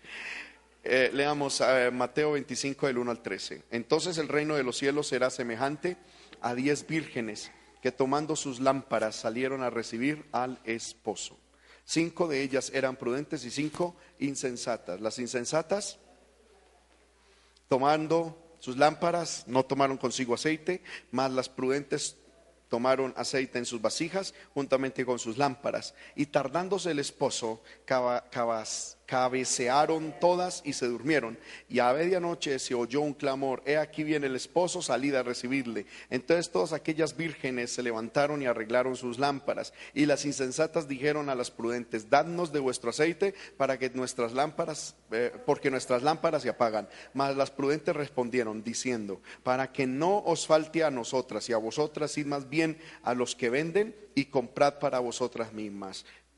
Eh, 0.83 1.11
leamos 1.13 1.61
a 1.61 1.91
Mateo 1.91 2.31
25 2.33 2.87
del 2.87 2.97
1 2.97 3.11
al 3.11 3.21
13. 3.21 3.63
Entonces 3.71 4.17
el 4.17 4.27
reino 4.27 4.55
de 4.55 4.63
los 4.63 4.77
cielos 4.77 5.07
será 5.07 5.29
semejante 5.29 5.97
a 6.41 6.55
diez 6.55 6.87
vírgenes 6.87 7.51
que 7.81 7.91
tomando 7.91 8.35
sus 8.35 8.59
lámparas 8.59 9.15
salieron 9.15 9.63
a 9.63 9.69
recibir 9.69 10.25
al 10.31 10.59
esposo. 10.63 11.37
Cinco 11.85 12.27
de 12.27 12.43
ellas 12.43 12.71
eran 12.73 12.95
prudentes 12.95 13.43
y 13.45 13.51
cinco 13.51 13.95
insensatas. 14.19 15.01
Las 15.01 15.17
insensatas, 15.17 15.97
tomando 17.67 18.37
sus 18.59 18.77
lámparas, 18.77 19.45
no 19.47 19.63
tomaron 19.63 19.97
consigo 19.97 20.35
aceite, 20.35 20.83
mas 21.11 21.31
las 21.31 21.49
prudentes 21.49 22.17
tomaron 22.67 23.13
aceite 23.17 23.57
en 23.57 23.65
sus 23.65 23.81
vasijas 23.81 24.33
juntamente 24.53 25.05
con 25.05 25.17
sus 25.17 25.37
lámparas. 25.37 25.95
Y 26.15 26.27
tardándose 26.27 26.91
el 26.91 26.99
esposo, 26.99 27.63
cabecearon 29.09 30.13
todas 30.19 30.61
y 30.63 30.73
se 30.73 30.85
durmieron. 30.85 31.35
Y 31.67 31.79
a 31.79 31.91
medianoche 31.91 32.59
se 32.59 32.75
oyó 32.75 33.01
un 33.01 33.15
clamor, 33.15 33.63
he 33.65 33.75
aquí 33.75 34.03
viene 34.03 34.27
el 34.27 34.35
esposo, 34.35 34.83
salida 34.83 35.21
a 35.21 35.23
recibirle. 35.23 35.87
Entonces 36.11 36.51
todas 36.51 36.73
aquellas 36.73 37.17
vírgenes 37.17 37.71
se 37.71 37.81
levantaron 37.81 38.43
y 38.43 38.45
arreglaron 38.45 38.95
sus 38.95 39.17
lámparas. 39.17 39.73
Y 39.95 40.05
las 40.05 40.25
insensatas 40.25 40.87
dijeron 40.87 41.29
a 41.29 41.35
las 41.35 41.49
prudentes, 41.49 42.11
dadnos 42.11 42.53
de 42.53 42.59
vuestro 42.59 42.91
aceite 42.91 43.33
para 43.57 43.79
que 43.79 43.89
nuestras 43.89 44.33
lámparas, 44.33 44.95
eh, 45.09 45.33
porque 45.43 45.71
nuestras 45.71 46.03
lámparas 46.03 46.43
se 46.43 46.49
apagan. 46.49 46.87
Mas 47.15 47.35
las 47.35 47.49
prudentes 47.49 47.95
respondieron 47.95 48.63
diciendo, 48.63 49.21
para 49.41 49.71
que 49.71 49.87
no 49.87 50.19
os 50.19 50.45
falte 50.45 50.83
a 50.83 50.91
nosotras 50.91 51.49
y 51.49 51.53
a 51.53 51.57
vosotras, 51.57 52.15
id 52.19 52.27
más 52.27 52.47
bien 52.47 52.77
a 53.01 53.15
los 53.15 53.35
que 53.35 53.49
venden 53.49 53.95
y 54.13 54.25
comprad 54.25 54.77
para 54.77 54.99
vosotras 54.99 55.51
mismas. 55.51 56.05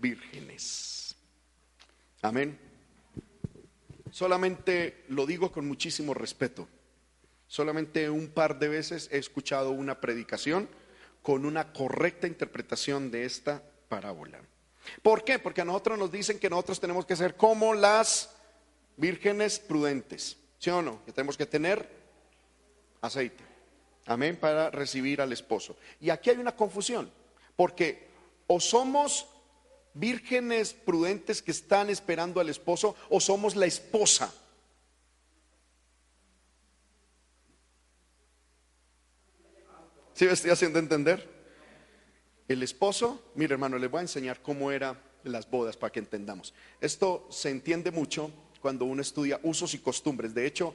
vírgenes. 0.00 1.16
Amén. 2.22 2.58
Solamente 4.10 5.04
lo 5.08 5.26
digo 5.26 5.52
con 5.52 5.66
muchísimo 5.66 6.14
respeto. 6.14 6.68
Solamente 7.48 8.10
un 8.10 8.28
par 8.28 8.58
de 8.58 8.68
veces 8.68 9.08
he 9.12 9.18
escuchado 9.18 9.70
una 9.70 10.00
predicación 10.00 10.68
con 11.22 11.44
una 11.44 11.72
correcta 11.72 12.26
interpretación 12.26 13.10
de 13.10 13.24
esta 13.24 13.62
parábola. 13.88 14.40
¿Por 15.02 15.24
qué? 15.24 15.38
Porque 15.38 15.60
a 15.60 15.64
nosotros 15.64 15.98
nos 15.98 16.10
dicen 16.10 16.38
que 16.38 16.50
nosotros 16.50 16.80
tenemos 16.80 17.04
que 17.04 17.16
ser 17.16 17.36
como 17.36 17.74
las 17.74 18.30
vírgenes 18.96 19.58
prudentes. 19.58 20.36
¿Sí 20.58 20.70
o 20.70 20.82
no? 20.82 21.04
Que 21.04 21.12
tenemos 21.12 21.36
que 21.36 21.46
tener 21.46 21.88
aceite. 23.00 23.44
Amén, 24.06 24.36
para 24.36 24.70
recibir 24.70 25.20
al 25.20 25.32
esposo. 25.32 25.76
Y 26.00 26.10
aquí 26.10 26.30
hay 26.30 26.36
una 26.36 26.54
confusión, 26.54 27.10
porque 27.56 28.08
o 28.46 28.60
somos 28.60 29.28
vírgenes 29.98 30.72
prudentes 30.72 31.42
que 31.42 31.50
están 31.50 31.90
esperando 31.90 32.40
al 32.40 32.48
esposo 32.48 32.94
o 33.08 33.20
somos 33.20 33.56
la 33.56 33.66
esposa? 33.66 34.32
¿Sí 40.14 40.24
me 40.24 40.32
estoy 40.32 40.50
haciendo 40.50 40.78
entender? 40.78 41.28
El 42.48 42.62
esposo, 42.62 43.22
mire 43.34 43.54
hermano, 43.54 43.76
les 43.78 43.90
voy 43.90 43.98
a 43.98 44.02
enseñar 44.02 44.40
cómo 44.40 44.70
eran 44.70 44.98
las 45.24 45.50
bodas 45.50 45.76
para 45.76 45.92
que 45.92 45.98
entendamos. 45.98 46.54
Esto 46.80 47.26
se 47.30 47.50
entiende 47.50 47.90
mucho 47.90 48.30
cuando 48.60 48.84
uno 48.84 49.02
estudia 49.02 49.40
usos 49.42 49.74
y 49.74 49.78
costumbres. 49.78 50.32
De 50.32 50.46
hecho, 50.46 50.74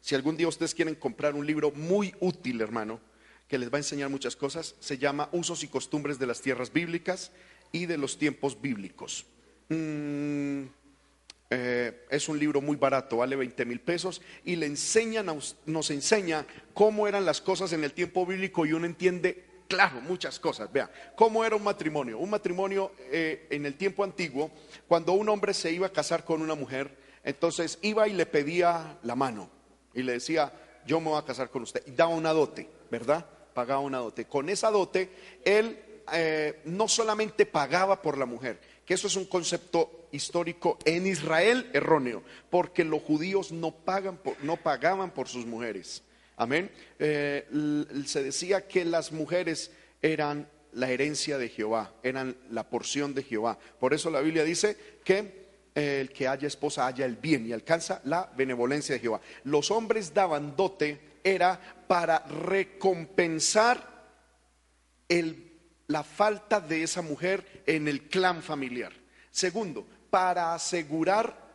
si 0.00 0.14
algún 0.14 0.36
día 0.36 0.46
ustedes 0.46 0.74
quieren 0.74 0.94
comprar 0.94 1.34
un 1.34 1.46
libro 1.46 1.72
muy 1.72 2.14
útil, 2.20 2.60
hermano, 2.60 3.00
que 3.48 3.58
les 3.58 3.72
va 3.72 3.76
a 3.76 3.78
enseñar 3.78 4.08
muchas 4.08 4.36
cosas, 4.36 4.76
se 4.80 4.98
llama 4.98 5.28
Usos 5.32 5.64
y 5.64 5.68
costumbres 5.68 6.18
de 6.18 6.26
las 6.26 6.40
tierras 6.40 6.72
bíblicas 6.72 7.32
y 7.72 7.86
de 7.86 7.98
los 7.98 8.18
tiempos 8.18 8.60
bíblicos. 8.60 9.26
Mm, 9.68 10.62
eh, 11.50 12.06
es 12.10 12.28
un 12.28 12.38
libro 12.38 12.60
muy 12.60 12.76
barato, 12.76 13.18
vale 13.18 13.36
20 13.36 13.64
mil 13.64 13.80
pesos 13.80 14.20
y 14.44 14.56
le 14.56 14.66
enseñan 14.66 15.26
nos 15.26 15.90
enseña 15.90 16.44
cómo 16.74 17.06
eran 17.06 17.24
las 17.24 17.40
cosas 17.40 17.72
en 17.72 17.84
el 17.84 17.92
tiempo 17.92 18.26
bíblico 18.26 18.66
y 18.66 18.72
uno 18.72 18.86
entiende 18.86 19.44
claro 19.66 20.00
muchas 20.00 20.38
cosas. 20.38 20.72
Vea, 20.72 20.90
cómo 21.14 21.44
era 21.44 21.56
un 21.56 21.64
matrimonio. 21.64 22.18
Un 22.18 22.30
matrimonio 22.30 22.92
eh, 23.10 23.46
en 23.50 23.66
el 23.66 23.74
tiempo 23.74 24.04
antiguo, 24.04 24.50
cuando 24.88 25.12
un 25.12 25.28
hombre 25.28 25.54
se 25.54 25.72
iba 25.72 25.86
a 25.86 25.92
casar 25.92 26.24
con 26.24 26.42
una 26.42 26.54
mujer, 26.54 26.96
entonces 27.24 27.78
iba 27.82 28.08
y 28.08 28.12
le 28.12 28.26
pedía 28.26 28.98
la 29.02 29.14
mano 29.14 29.50
y 29.94 30.02
le 30.02 30.12
decía, 30.12 30.52
yo 30.86 31.00
me 31.00 31.10
voy 31.10 31.18
a 31.18 31.24
casar 31.24 31.50
con 31.50 31.62
usted. 31.62 31.82
Y 31.86 31.92
daba 31.92 32.14
una 32.14 32.32
dote, 32.32 32.68
¿verdad? 32.90 33.26
Pagaba 33.54 33.80
una 33.80 33.98
dote. 33.98 34.26
Con 34.26 34.48
esa 34.48 34.70
dote, 34.70 35.10
él 35.44 35.78
eh, 36.12 36.60
no 36.64 36.88
solamente 36.88 37.46
pagaba 37.46 38.00
por 38.02 38.18
la 38.18 38.26
mujer, 38.26 38.60
que 38.84 38.94
eso 38.94 39.06
es 39.06 39.16
un 39.16 39.26
concepto 39.26 40.08
histórico 40.12 40.78
en 40.84 41.06
Israel 41.06 41.70
erróneo, 41.72 42.22
porque 42.50 42.84
los 42.84 43.02
judíos 43.02 43.52
no, 43.52 43.72
pagan 43.72 44.20
no 44.42 44.56
pagaban 44.56 45.10
por 45.10 45.28
sus 45.28 45.46
mujeres. 45.46 46.02
Amén. 46.36 46.70
Eh, 46.98 47.46
se 48.06 48.22
decía 48.22 48.68
que 48.68 48.84
las 48.84 49.10
mujeres 49.12 49.70
eran 50.02 50.48
la 50.72 50.90
herencia 50.90 51.38
de 51.38 51.48
Jehová, 51.48 51.94
eran 52.02 52.36
la 52.50 52.68
porción 52.68 53.14
de 53.14 53.22
Jehová. 53.22 53.58
Por 53.80 53.94
eso 53.94 54.10
la 54.10 54.20
Biblia 54.20 54.44
dice 54.44 54.76
que 55.02 55.46
eh, 55.74 56.00
el 56.00 56.10
que 56.10 56.28
haya 56.28 56.46
esposa 56.46 56.86
haya 56.86 57.06
el 57.06 57.16
bien 57.16 57.46
y 57.46 57.52
alcanza 57.52 58.00
la 58.04 58.30
benevolencia 58.36 58.94
de 58.94 59.00
Jehová. 59.00 59.20
Los 59.44 59.70
hombres 59.70 60.12
daban 60.12 60.54
dote, 60.54 61.00
era 61.24 61.58
para 61.88 62.20
recompensar 62.20 63.96
la 65.88 66.02
falta 66.02 66.60
de 66.60 66.82
esa 66.82 67.02
mujer 67.02 67.62
en 67.66 67.88
el 67.88 68.08
clan 68.08 68.42
familiar. 68.42 68.92
Segundo, 69.30 69.86
para 70.10 70.54
asegurar 70.54 71.46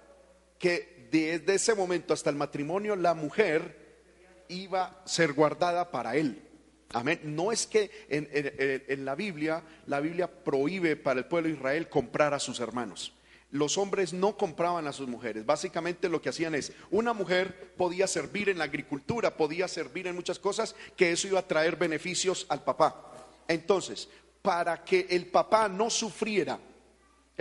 que 0.58 1.08
desde 1.12 1.56
ese 1.56 1.76
momento 1.76 2.14
hasta 2.14 2.30
el 2.30 2.36
matrimonio 2.36 2.96
la 2.96 3.14
mujer 3.14 3.82
iba 4.48 4.84
a 4.84 5.08
ser 5.08 5.34
guardada 5.34 5.92
para 5.92 6.16
él. 6.16 6.42
Amén. 6.94 7.22
No 7.24 7.52
es 7.52 7.66
que 7.66 7.90
en, 8.10 9.06
la 9.06 9.16
Biblia, 9.16 9.64
la 9.88 10.00
Biblia 10.00 10.28
prohíbe 10.28 10.96
para 10.96 11.20
el 11.20 11.26
pueblo 11.26 11.50
de 11.50 11.56
Israel 11.56 11.90
comprar 11.90 12.34
a 12.34 12.40
sus 12.40 12.60
hermanos. 12.60 13.14
Los 13.50 13.78
hombres 13.78 14.14
no 14.14 14.38
compraban 14.38 14.88
a 14.88 14.94
sus 14.94 15.08
mujeres. 15.08 15.46
Básicamente 15.46 16.10
lo 16.10 16.22
que 16.22 16.30
hacían 16.30 16.56
es, 16.56 16.74
una 16.90 17.14
mujer 17.14 17.74
podía 17.78 18.08
servir 18.08 18.50
en 18.50 18.58
la 18.58 18.66
agricultura, 18.66 19.36
podía 19.36 19.68
servir 19.68 20.08
en 20.08 20.16
muchas 20.16 20.40
cosas, 20.40 20.76
que 20.96 21.12
eso 21.12 21.28
iba 21.28 21.40
a 21.40 21.48
traer 21.48 21.76
beneficios 21.76 22.46
al 22.50 22.64
papá. 22.64 23.11
Entonces, 23.54 24.10
para 24.42 24.84
que 24.84 25.08
el 25.10 25.28
papá 25.28 25.68
no 25.68 25.90
sufriera 25.90 26.60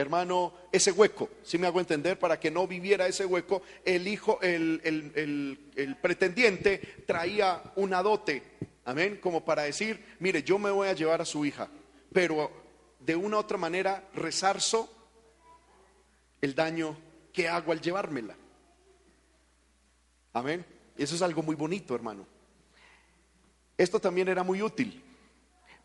hermano, 0.00 0.54
ese 0.72 0.92
hueco, 0.92 1.28
si 1.42 1.58
me 1.58 1.66
hago 1.66 1.80
entender, 1.80 2.18
para 2.18 2.38
que 2.40 2.50
no 2.50 2.66
viviera 2.66 3.06
ese 3.06 3.26
hueco, 3.26 3.62
el 3.84 4.08
hijo, 4.08 4.40
el, 4.40 4.80
el, 4.82 5.96
pretendiente 5.96 7.04
traía 7.06 7.62
una 7.76 8.02
dote, 8.02 8.42
amén, 8.84 9.18
como 9.20 9.44
para 9.44 9.62
decir, 9.62 10.16
mire, 10.20 10.42
yo 10.42 10.58
me 10.58 10.70
voy 10.70 10.88
a 10.88 10.94
llevar 10.94 11.20
a 11.20 11.26
su 11.26 11.44
hija, 11.44 11.68
pero 12.12 12.50
de 12.98 13.16
una 13.16 13.36
u 13.36 13.40
otra 13.40 13.58
manera 13.58 14.08
resarzo 14.14 14.90
el 16.40 16.54
daño 16.54 16.96
que 17.32 17.48
hago 17.48 17.72
al 17.72 17.80
llevármela. 17.80 18.36
Amén. 20.32 20.64
Eso 20.96 21.14
es 21.14 21.22
algo 21.22 21.42
muy 21.42 21.56
bonito, 21.56 21.94
hermano. 21.94 22.26
Esto 23.76 24.00
también 24.00 24.28
era 24.28 24.42
muy 24.42 24.62
útil, 24.62 25.02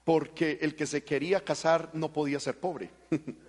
porque 0.06 0.60
el 0.62 0.76
que 0.76 0.86
se 0.86 1.04
quería 1.04 1.44
casar 1.44 1.90
no 1.94 2.14
podía 2.14 2.40
ser 2.40 2.60
pobre. 2.60 2.92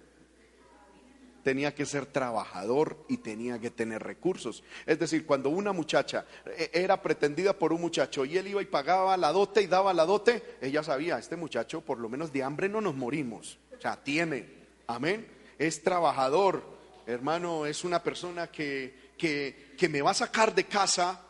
tenía 1.47 1.73
que 1.77 1.87
ser 1.87 2.07
trabajador 2.07 3.05
y 3.09 3.19
tenía 3.19 3.61
que 3.61 3.71
tener 3.71 4.03
recursos. 4.03 4.65
Es 4.85 4.99
decir, 4.99 5.25
cuando 5.25 5.49
una 5.49 5.73
muchacha 5.73 6.27
eh, 6.45 6.71
era 6.73 7.01
pretendida 7.01 7.57
por 7.57 7.73
un 7.73 7.81
muchacho 7.81 8.25
y 8.25 8.37
él 8.37 8.49
iba 8.49 8.61
y 8.61 8.67
pagaba 8.67 9.17
la 9.17 9.31
dote 9.31 9.63
y 9.63 9.69
daba 9.69 9.95
la 9.95 10.05
dote, 10.05 10.57
ella 10.61 10.83
sabía, 10.83 11.21
este 11.21 11.37
muchacho 11.37 11.83
por 11.83 11.99
lo 11.99 12.09
menos 12.09 12.33
de 12.33 12.43
hambre 12.43 12.69
no 12.69 12.81
nos 12.81 12.97
morimos. 12.97 13.61
O 13.79 13.81
sea, 13.81 14.03
tiene, 14.03 14.49
amén, 14.89 15.25
es 15.57 15.85
trabajador, 15.85 16.65
hermano, 17.07 17.65
es 17.65 17.85
una 17.85 18.03
persona 18.03 18.49
que, 18.49 19.13
que, 19.17 19.75
que 19.79 19.89
me 19.89 20.03
va 20.03 20.11
a 20.11 20.15
sacar 20.15 20.53
de 20.53 20.65
casa, 20.65 21.23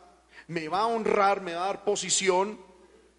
me 0.47 0.67
va 0.67 0.79
a 0.79 0.87
honrar, 0.87 1.41
me 1.41 1.53
va 1.53 1.65
a 1.65 1.67
dar 1.67 1.83
posición, 1.83 2.59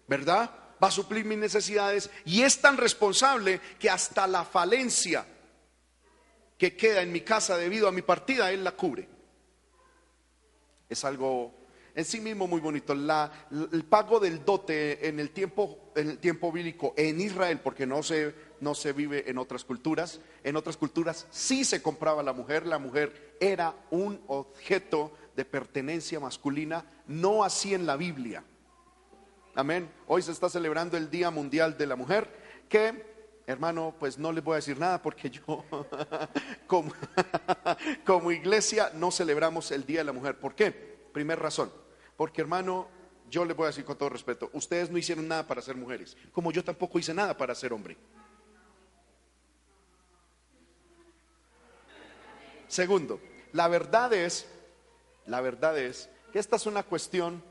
¿verdad? 0.05 0.51
Va 0.81 0.87
a 0.87 0.91
suplir 0.91 1.25
mis 1.25 1.37
necesidades 1.37 2.09
y 2.25 2.41
es 2.41 2.59
tan 2.59 2.77
responsable 2.77 3.59
que 3.77 3.89
hasta 3.89 4.27
la 4.27 4.45
falencia 4.45 5.25
que 6.57 6.75
queda 6.75 7.01
en 7.01 7.11
mi 7.11 7.21
casa 7.21 7.57
debido 7.57 7.87
a 7.87 7.91
mi 7.91 8.01
partida, 8.01 8.51
Él 8.51 8.63
la 8.63 8.71
cubre. 8.71 9.07
Es 10.89 11.05
algo 11.05 11.53
en 11.95 12.05
sí 12.05 12.19
mismo 12.19 12.47
muy 12.47 12.61
bonito. 12.61 12.93
el 12.93 13.85
pago 13.85 14.19
del 14.19 14.45
dote 14.45 15.07
en 15.07 15.19
el 15.19 15.31
tiempo, 15.31 15.91
en 15.95 16.11
el 16.11 16.17
tiempo 16.17 16.51
bíblico 16.51 16.93
en 16.95 17.19
Israel, 17.19 17.59
porque 17.63 17.85
no 17.85 18.03
se, 18.03 18.33
no 18.61 18.73
se 18.73 18.93
vive 18.93 19.29
en 19.29 19.37
otras 19.37 19.65
culturas, 19.65 20.21
en 20.43 20.55
otras 20.55 20.77
culturas 20.77 21.27
sí 21.29 21.65
se 21.65 21.81
compraba 21.81 22.23
la 22.23 22.33
mujer, 22.33 22.65
la 22.65 22.79
mujer 22.79 23.35
era 23.39 23.75
un 23.91 24.21
objeto 24.27 25.11
de 25.35 25.45
pertenencia 25.45 26.19
masculina, 26.19 26.85
no 27.07 27.43
así 27.43 27.73
en 27.73 27.85
la 27.85 27.97
Biblia. 27.97 28.43
Amén. 29.59 29.91
Hoy 30.07 30.21
se 30.21 30.31
está 30.31 30.47
celebrando 30.47 30.95
el 30.95 31.11
Día 31.11 31.29
Mundial 31.31 31.77
de 31.77 31.85
la 31.85 31.97
Mujer, 31.97 32.29
que 32.69 33.09
Hermano, 33.45 33.93
pues 33.99 34.17
no 34.17 34.31
les 34.31 34.41
voy 34.41 34.53
a 34.53 34.55
decir 34.57 34.79
nada 34.79 35.01
porque 35.01 35.29
yo 35.29 35.65
como, 38.05 38.31
iglesia 38.31 38.91
no 38.93 39.11
celebramos 39.11 39.71
el 39.71 39.85
Día 39.85 39.99
de 39.99 40.05
la 40.05 40.13
Mujer. 40.13 40.39
¿Por 40.39 40.55
qué? 40.55 40.71
Primera 40.71 41.41
razón. 41.41 41.69
Porque 42.15 42.39
hermano, 42.39 42.87
yo 43.29 43.43
les 43.43 43.57
voy 43.57 43.65
a 43.65 43.67
decir 43.67 43.83
con 43.83 43.97
todo 43.97 44.07
respeto, 44.07 44.49
ustedes 44.53 44.89
no 44.89 44.97
hicieron 44.97 45.27
nada 45.27 45.45
para 45.45 45.61
ser 45.61 45.75
mujeres, 45.75 46.15
como 46.31 46.53
yo 46.53 46.63
tampoco 46.63 46.97
hice 46.97 47.13
nada 47.13 47.35
para 47.35 47.53
ser 47.53 47.73
hombre. 47.73 47.97
Segundo, 52.69 53.19
la 53.51 53.67
verdad 53.67 54.13
es, 54.13 54.47
la 55.25 55.41
verdad 55.41 55.77
es 55.77 56.09
que 56.31 56.39
esta 56.39 56.55
es 56.55 56.65
una 56.65 56.83
cuestión 56.83 57.48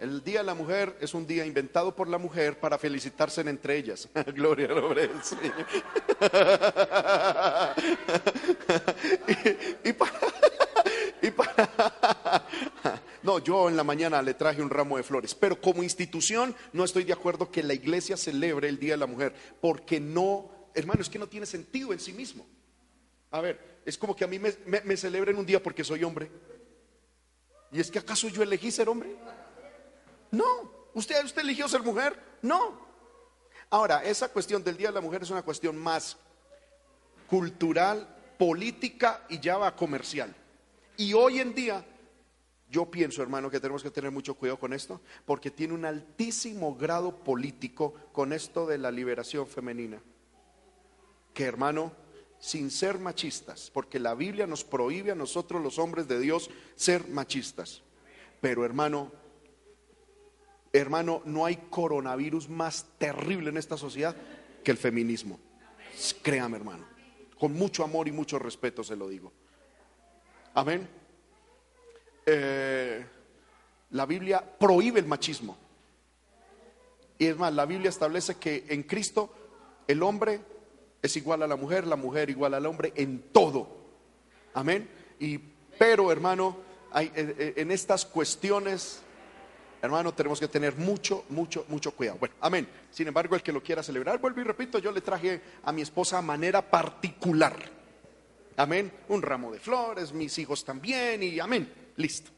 el 0.00 0.22
Día 0.22 0.40
de 0.40 0.44
la 0.44 0.54
Mujer 0.54 0.96
es 1.00 1.12
un 1.12 1.26
día 1.26 1.44
inventado 1.44 1.94
por 1.94 2.08
la 2.08 2.16
mujer 2.18 2.60
para 2.60 2.78
felicitarse 2.78 3.40
entre 3.40 3.76
ellas. 3.76 4.08
Gloria 4.34 4.68
al 4.68 4.78
y, 9.84 9.92
para, 9.92 10.12
no, 13.22 13.38
yo 13.40 13.68
en 13.68 13.76
la 13.76 13.84
mañana 13.84 14.22
le 14.22 14.34
traje 14.34 14.62
un 14.62 14.70
ramo 14.70 14.96
de 14.96 15.02
flores, 15.02 15.34
pero 15.34 15.60
como 15.60 15.82
institución 15.82 16.54
no 16.72 16.84
estoy 16.84 17.02
de 17.04 17.12
acuerdo 17.12 17.50
que 17.50 17.64
la 17.64 17.74
iglesia 17.74 18.16
celebre 18.16 18.68
el 18.68 18.78
Día 18.78 18.92
de 18.92 18.98
la 18.98 19.06
Mujer, 19.06 19.34
porque 19.60 19.98
no, 19.98 20.70
hermano, 20.74 21.02
es 21.02 21.08
que 21.08 21.18
no 21.18 21.26
tiene 21.26 21.46
sentido 21.46 21.92
en 21.92 21.98
sí 21.98 22.12
mismo. 22.12 22.46
A 23.32 23.40
ver, 23.40 23.80
es 23.84 23.98
como 23.98 24.14
que 24.14 24.22
a 24.24 24.28
mí 24.28 24.38
me, 24.38 24.54
me 24.64 24.96
celebren 24.96 25.36
un 25.36 25.44
día 25.44 25.60
porque 25.62 25.82
soy 25.82 26.04
hombre. 26.04 26.30
¿Y 27.72 27.80
es 27.80 27.90
que 27.90 27.98
acaso 27.98 28.28
yo 28.28 28.42
elegí 28.42 28.70
ser 28.70 28.88
hombre? 28.88 29.14
No. 30.30 30.88
¿Usted, 30.94 31.24
¿Usted 31.24 31.42
eligió 31.42 31.68
ser 31.68 31.82
mujer? 31.82 32.18
No. 32.42 32.86
Ahora, 33.70 34.02
esa 34.02 34.28
cuestión 34.28 34.64
del 34.64 34.76
Día 34.76 34.88
de 34.88 34.94
la 34.94 35.00
Mujer 35.00 35.22
es 35.22 35.30
una 35.30 35.42
cuestión 35.42 35.76
más 35.76 36.16
cultural, 37.28 38.16
política 38.38 39.26
y 39.28 39.38
ya 39.40 39.58
va 39.58 39.76
comercial. 39.76 40.34
Y 40.96 41.12
hoy 41.12 41.40
en 41.40 41.54
día, 41.54 41.84
yo 42.70 42.90
pienso, 42.90 43.22
hermano, 43.22 43.50
que 43.50 43.60
tenemos 43.60 43.82
que 43.82 43.90
tener 43.90 44.10
mucho 44.10 44.34
cuidado 44.34 44.58
con 44.58 44.72
esto, 44.72 45.00
porque 45.26 45.50
tiene 45.50 45.74
un 45.74 45.84
altísimo 45.84 46.74
grado 46.74 47.14
político 47.22 47.94
con 48.12 48.32
esto 48.32 48.66
de 48.66 48.78
la 48.78 48.90
liberación 48.90 49.46
femenina. 49.46 50.00
Que, 51.34 51.44
hermano, 51.44 51.92
sin 52.38 52.70
ser 52.70 52.98
machistas, 52.98 53.70
porque 53.72 53.98
la 53.98 54.14
Biblia 54.14 54.46
nos 54.46 54.64
prohíbe 54.64 55.12
a 55.12 55.16
nosotros 55.16 55.62
los 55.62 55.78
hombres 55.78 56.08
de 56.08 56.18
Dios 56.18 56.50
ser 56.74 57.06
machistas. 57.08 57.82
Pero, 58.40 58.64
hermano, 58.64 59.12
Hermano, 60.72 61.22
no 61.24 61.46
hay 61.46 61.56
coronavirus 61.70 62.48
más 62.48 62.86
terrible 62.98 63.50
en 63.50 63.56
esta 63.56 63.76
sociedad 63.76 64.14
que 64.62 64.70
el 64.70 64.76
feminismo. 64.76 65.38
Créame, 66.22 66.56
hermano. 66.56 66.84
Con 67.38 67.54
mucho 67.54 67.84
amor 67.84 68.08
y 68.08 68.12
mucho 68.12 68.38
respeto 68.38 68.84
se 68.84 68.96
lo 68.96 69.08
digo. 69.08 69.32
Amén. 70.54 70.88
Eh, 72.26 73.06
la 73.90 74.06
Biblia 74.06 74.44
prohíbe 74.58 75.00
el 75.00 75.06
machismo. 75.06 75.56
Y 77.18 77.26
es 77.26 77.36
más, 77.36 77.52
la 77.52 77.66
Biblia 77.66 77.88
establece 77.88 78.36
que 78.36 78.66
en 78.68 78.82
Cristo 78.82 79.32
el 79.86 80.02
hombre 80.02 80.40
es 81.00 81.16
igual 81.16 81.42
a 81.42 81.46
la 81.46 81.56
mujer, 81.56 81.86
la 81.86 81.96
mujer 81.96 82.30
igual 82.30 82.54
al 82.54 82.66
hombre 82.66 82.92
en 82.96 83.22
todo. 83.32 83.68
Amén. 84.54 84.88
Y 85.18 85.38
pero 85.78 86.12
hermano, 86.12 86.58
eh, 86.94 87.10
eh, 87.14 87.54
en 87.56 87.70
estas 87.70 88.04
cuestiones, 88.04 89.02
hermano, 89.82 90.12
tenemos 90.12 90.40
que 90.40 90.48
tener 90.48 90.76
mucho, 90.76 91.24
mucho, 91.28 91.64
mucho 91.68 91.92
cuidado. 91.92 92.18
Bueno, 92.18 92.34
amén. 92.40 92.68
Sin 92.90 93.08
embargo, 93.08 93.34
el 93.34 93.42
que 93.42 93.52
lo 93.52 93.62
quiera 93.62 93.82
celebrar, 93.82 94.20
vuelvo 94.20 94.40
y 94.40 94.44
repito, 94.44 94.78
yo 94.78 94.92
le 94.92 95.00
traje 95.00 95.40
a 95.62 95.72
mi 95.72 95.82
esposa 95.82 96.18
a 96.18 96.22
manera 96.22 96.62
particular. 96.68 97.56
Amén. 98.56 98.92
Un 99.08 99.22
ramo 99.22 99.52
de 99.52 99.60
flores, 99.60 100.12
mis 100.12 100.36
hijos 100.38 100.64
también, 100.64 101.22
y 101.22 101.38
amén. 101.38 101.72
Listo. 101.96 102.30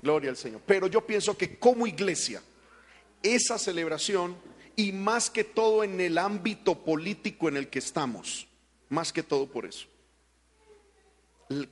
Gloria 0.00 0.30
al 0.30 0.36
Señor. 0.36 0.60
Pero 0.66 0.86
yo 0.86 1.06
pienso 1.06 1.36
que 1.36 1.58
como 1.58 1.86
iglesia, 1.86 2.42
esa 3.22 3.58
celebración, 3.58 4.36
y 4.76 4.92
más 4.92 5.30
que 5.30 5.44
todo 5.44 5.84
en 5.84 6.00
el 6.00 6.18
ámbito 6.18 6.84
político 6.84 7.48
en 7.48 7.56
el 7.56 7.68
que 7.68 7.78
estamos, 7.78 8.46
más 8.88 9.12
que 9.12 9.22
todo 9.22 9.46
por 9.46 9.66
eso. 9.66 9.86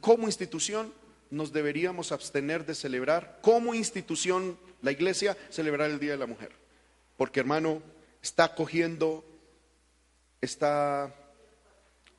Como 0.01 0.27
institución, 0.27 0.93
nos 1.31 1.53
deberíamos 1.53 2.13
abstener 2.13 2.67
de 2.67 2.75
celebrar, 2.75 3.39
como 3.43 3.75
institución, 3.75 4.59
la 4.83 4.93
iglesia, 4.93 5.37
celebrar 5.51 5.91
el 5.91 6.01
Día 6.01 6.13
de 6.13 6.19
la 6.19 6.27
Mujer. 6.27 6.53
Porque 7.17 7.41
hermano, 7.41 7.83
está 8.23 8.55
cogiendo, 8.55 9.25
está, 10.41 11.15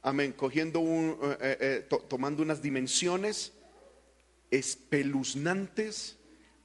amén, 0.02 0.34
cogiendo, 0.34 0.80
un, 0.80 1.18
eh, 1.22 1.38
eh, 1.42 1.88
eh, 1.92 2.00
tomando 2.08 2.44
unas 2.44 2.62
dimensiones 2.62 3.54
espeluznantes, 4.50 6.18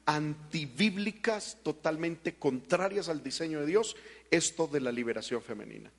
antibíblicas, 0.05 1.59
totalmente 1.63 2.35
contrarias 2.35 3.09
al 3.09 3.23
diseño 3.23 3.61
de 3.61 3.67
Dios, 3.67 3.97
esto 4.31 4.67
de 4.67 4.81
la 4.81 4.93
liberación 4.93 5.43
femenina. 5.43 5.91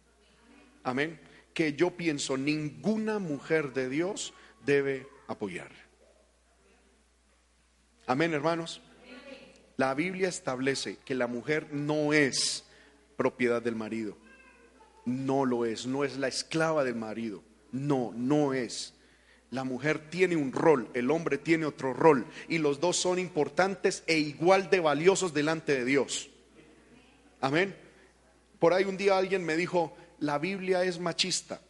Amén. 0.83 1.19
Que 1.53 1.73
yo 1.73 1.91
pienso 1.91 2.37
ninguna 2.37 3.19
mujer 3.19 3.73
de 3.73 3.89
Dios 3.89 4.33
debe 4.65 5.07
apoyar. 5.27 5.71
Amén, 8.05 8.33
hermanos. 8.33 8.81
La 9.77 9.93
Biblia 9.93 10.27
establece 10.27 10.97
que 11.05 11.13
la 11.13 11.27
mujer 11.27 11.71
no 11.71 12.11
es 12.11 12.65
propiedad 13.15 13.61
del 13.61 13.75
marido. 13.75 14.17
No 15.05 15.45
lo 15.45 15.65
es, 15.65 15.85
no 15.85 16.03
es 16.03 16.17
la 16.17 16.27
esclava 16.27 16.83
del 16.83 16.95
marido. 16.95 17.43
No, 17.71 18.11
no 18.15 18.53
es. 18.53 18.95
La 19.51 19.63
mujer 19.63 20.09
tiene 20.09 20.35
un 20.35 20.51
rol, 20.51 20.89
el 20.95 21.11
hombre 21.11 21.37
tiene 21.37 21.65
otro 21.65 21.93
rol 21.93 22.25
y 22.49 22.57
los 22.57 22.81
dos 22.81 22.97
son 22.97 23.19
importantes 23.19 24.03
e 24.07 24.17
igual 24.17 24.69
de 24.71 24.79
valiosos 24.79 25.33
delante 25.33 25.73
de 25.75 25.85
Dios. 25.85 26.29
Amén. 27.39 27.75
Por 28.59 28.73
ahí 28.73 28.83
un 28.83 28.97
día 28.97 29.17
alguien 29.17 29.45
me 29.45 29.55
dijo, 29.55 29.95
la 30.19 30.39
Biblia 30.39 30.83
es 30.83 30.99
machista. 30.99 31.61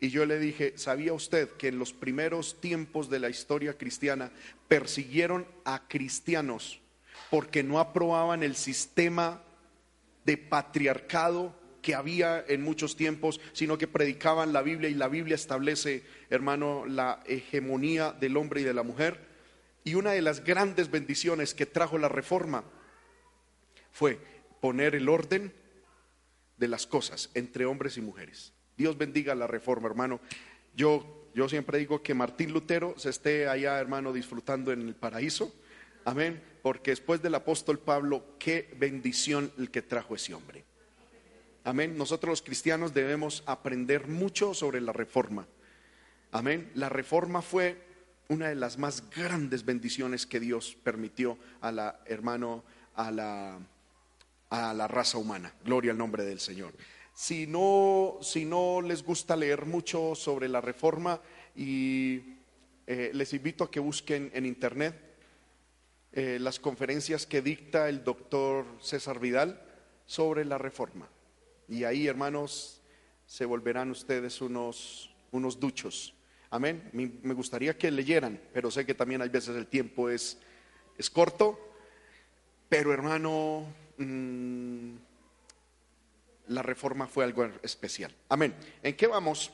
Y 0.00 0.10
yo 0.10 0.26
le 0.26 0.40
dije, 0.40 0.76
¿sabía 0.76 1.14
usted 1.14 1.48
que 1.52 1.68
en 1.68 1.78
los 1.78 1.92
primeros 1.92 2.60
tiempos 2.60 3.08
de 3.08 3.20
la 3.20 3.30
historia 3.30 3.78
cristiana 3.78 4.32
persiguieron 4.68 5.46
a 5.64 5.86
cristianos 5.88 6.80
porque 7.34 7.64
no 7.64 7.80
aprobaban 7.80 8.44
el 8.44 8.54
sistema 8.54 9.42
de 10.24 10.36
patriarcado 10.36 11.52
que 11.82 11.96
había 11.96 12.44
en 12.46 12.62
muchos 12.62 12.94
tiempos, 12.94 13.40
sino 13.52 13.76
que 13.76 13.88
predicaban 13.88 14.52
la 14.52 14.62
Biblia 14.62 14.88
y 14.88 14.94
la 14.94 15.08
Biblia 15.08 15.34
establece, 15.34 16.04
hermano, 16.30 16.86
la 16.86 17.24
hegemonía 17.26 18.12
del 18.12 18.36
hombre 18.36 18.60
y 18.60 18.62
de 18.62 18.72
la 18.72 18.84
mujer. 18.84 19.18
Y 19.82 19.96
una 19.96 20.12
de 20.12 20.22
las 20.22 20.44
grandes 20.44 20.92
bendiciones 20.92 21.54
que 21.54 21.66
trajo 21.66 21.98
la 21.98 22.08
reforma 22.08 22.62
fue 23.90 24.20
poner 24.60 24.94
el 24.94 25.08
orden 25.08 25.52
de 26.56 26.68
las 26.68 26.86
cosas 26.86 27.30
entre 27.34 27.66
hombres 27.66 27.96
y 27.96 28.00
mujeres. 28.00 28.52
Dios 28.76 28.96
bendiga 28.96 29.34
la 29.34 29.48
reforma, 29.48 29.88
hermano. 29.88 30.20
Yo, 30.76 31.26
yo 31.34 31.48
siempre 31.48 31.78
digo 31.78 32.00
que 32.00 32.14
Martín 32.14 32.52
Lutero 32.52 32.94
se 32.96 33.10
esté 33.10 33.48
allá, 33.48 33.80
hermano, 33.80 34.12
disfrutando 34.12 34.70
en 34.70 34.82
el 34.82 34.94
paraíso. 34.94 35.52
Amén. 36.04 36.42
Porque 36.62 36.92
después 36.92 37.20
del 37.22 37.34
apóstol 37.34 37.78
Pablo, 37.78 38.24
qué 38.38 38.74
bendición 38.78 39.52
el 39.58 39.70
que 39.70 39.82
trajo 39.82 40.14
ese 40.14 40.34
hombre. 40.34 40.64
Amén. 41.64 41.96
Nosotros 41.96 42.30
los 42.30 42.42
cristianos 42.42 42.94
debemos 42.94 43.42
aprender 43.46 44.08
mucho 44.08 44.54
sobre 44.54 44.80
la 44.80 44.92
reforma. 44.92 45.46
Amén. 46.32 46.70
La 46.74 46.88
reforma 46.88 47.42
fue 47.42 47.82
una 48.28 48.48
de 48.48 48.54
las 48.54 48.78
más 48.78 49.10
grandes 49.10 49.64
bendiciones 49.64 50.26
que 50.26 50.40
Dios 50.40 50.76
permitió 50.82 51.38
a 51.60 51.70
la 51.70 52.00
hermano, 52.06 52.64
a 52.94 53.10
la, 53.10 53.58
a 54.50 54.74
la 54.74 54.88
raza 54.88 55.18
humana. 55.18 55.54
Gloria 55.64 55.92
al 55.92 55.98
nombre 55.98 56.24
del 56.24 56.40
Señor. 56.40 56.72
Si 57.14 57.46
no, 57.46 58.18
si 58.22 58.44
no 58.44 58.80
les 58.80 59.02
gusta 59.04 59.36
leer 59.36 59.66
mucho 59.66 60.14
sobre 60.14 60.48
la 60.48 60.60
reforma, 60.60 61.20
y 61.54 62.20
eh, 62.86 63.10
les 63.14 63.32
invito 63.32 63.64
a 63.64 63.70
que 63.70 63.80
busquen 63.80 64.30
en 64.34 64.46
internet 64.46 65.13
eh, 66.16 66.38
las 66.40 66.60
conferencias 66.60 67.26
que 67.26 67.42
dicta 67.42 67.88
el 67.88 68.04
doctor 68.04 68.64
César 68.80 69.18
Vidal 69.18 69.60
sobre 70.06 70.44
la 70.44 70.58
reforma. 70.58 71.08
Y 71.68 71.84
ahí, 71.84 72.06
hermanos, 72.06 72.80
se 73.26 73.44
volverán 73.44 73.90
ustedes 73.90 74.40
unos, 74.40 75.12
unos 75.32 75.58
duchos. 75.58 76.14
Amén. 76.50 76.88
Me 76.92 77.34
gustaría 77.34 77.76
que 77.76 77.90
leyeran, 77.90 78.40
pero 78.52 78.70
sé 78.70 78.86
que 78.86 78.94
también 78.94 79.22
hay 79.22 79.28
veces 79.28 79.56
el 79.56 79.66
tiempo 79.66 80.08
es, 80.08 80.38
es 80.96 81.10
corto. 81.10 81.58
Pero 82.68 82.92
hermano, 82.92 83.66
mm, 83.98 84.94
la 86.48 86.62
reforma 86.62 87.08
fue 87.08 87.24
algo 87.24 87.50
especial. 87.62 88.14
Amén. 88.28 88.54
¿En 88.82 88.96
qué 88.96 89.08
vamos? 89.08 89.50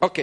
Ok, 0.00 0.18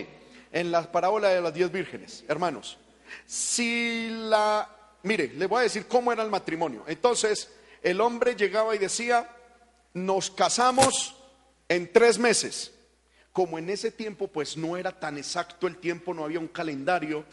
en 0.52 0.72
la 0.72 0.92
parábola 0.92 1.30
de 1.30 1.40
las 1.42 1.54
diez 1.54 1.72
vírgenes, 1.72 2.26
hermanos. 2.28 2.78
Si 3.26 4.10
la, 4.10 4.77
mire, 5.04 5.34
le 5.36 5.46
voy 5.46 5.60
a 5.60 5.64
decir 5.64 5.88
cómo 5.88 6.12
era 6.12 6.24
el 6.24 6.30
matrimonio. 6.30 6.84
Entonces, 6.88 7.50
el 7.82 8.02
hombre 8.02 8.36
llegaba 8.36 8.76
y 8.76 8.80
decía, 8.80 9.30
nos 9.94 10.30
casamos 10.30 11.16
en 11.70 11.92
tres 11.92 12.20
meses. 12.20 12.74
Como 13.32 13.60
en 13.60 13.70
ese 13.70 13.92
tiempo 13.92 14.28
pues 14.28 14.58
no 14.58 14.78
era 14.78 15.00
tan 15.00 15.18
exacto 15.18 15.68
el 15.68 15.78
tiempo, 15.78 16.14
no 16.14 16.24
había 16.24 16.40
un 16.40 16.48
calendario, 16.48 17.24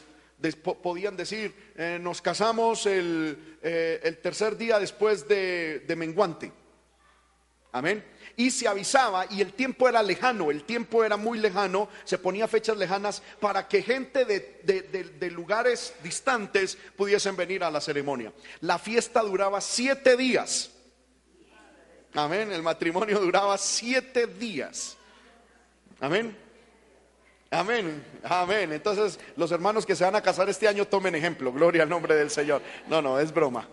podían 0.82 1.16
decir, 1.16 1.54
eh, 1.76 1.98
nos 2.00 2.20
casamos 2.20 2.84
el, 2.86 3.58
eh, 3.62 4.00
el, 4.02 4.18
tercer 4.18 4.56
día 4.58 4.78
después 4.78 5.26
de, 5.26 5.80
de 5.80 5.96
menguante. 5.96 6.52
Amén. 7.74 8.04
Y 8.36 8.52
se 8.52 8.68
avisaba 8.68 9.26
y 9.28 9.40
el 9.40 9.52
tiempo 9.52 9.88
era 9.88 10.00
lejano, 10.00 10.52
el 10.52 10.62
tiempo 10.62 11.02
era 11.02 11.16
muy 11.16 11.38
lejano, 11.38 11.88
se 12.04 12.18
ponía 12.18 12.46
fechas 12.46 12.76
lejanas 12.76 13.20
para 13.40 13.66
que 13.66 13.82
gente 13.82 14.24
de, 14.24 14.60
de, 14.62 14.82
de, 14.82 15.30
lugares 15.32 15.92
distantes 16.00 16.78
pudiesen 16.96 17.34
venir 17.34 17.64
a 17.64 17.72
la 17.72 17.80
ceremonia. 17.80 18.32
La 18.60 18.78
fiesta 18.78 19.22
duraba 19.22 19.60
siete 19.60 20.16
días. 20.16 20.70
Amén. 22.14 22.52
El 22.52 22.62
matrimonio 22.62 23.18
duraba 23.18 23.58
siete 23.58 24.28
días. 24.28 24.96
Amén. 25.98 26.36
Amén. 27.50 28.04
Amén. 28.22 28.72
Entonces, 28.72 29.18
los 29.34 29.50
hermanos 29.50 29.84
que 29.84 29.96
se 29.96 30.04
van 30.04 30.14
a 30.14 30.22
casar 30.22 30.48
este 30.48 30.68
año 30.68 30.86
tomen 30.86 31.16
ejemplo. 31.16 31.52
Gloria 31.52 31.82
al 31.82 31.88
nombre 31.88 32.14
del 32.14 32.30
Señor. 32.30 32.62
No, 32.86 33.02
no, 33.02 33.18
es 33.18 33.34
broma. 33.34 33.68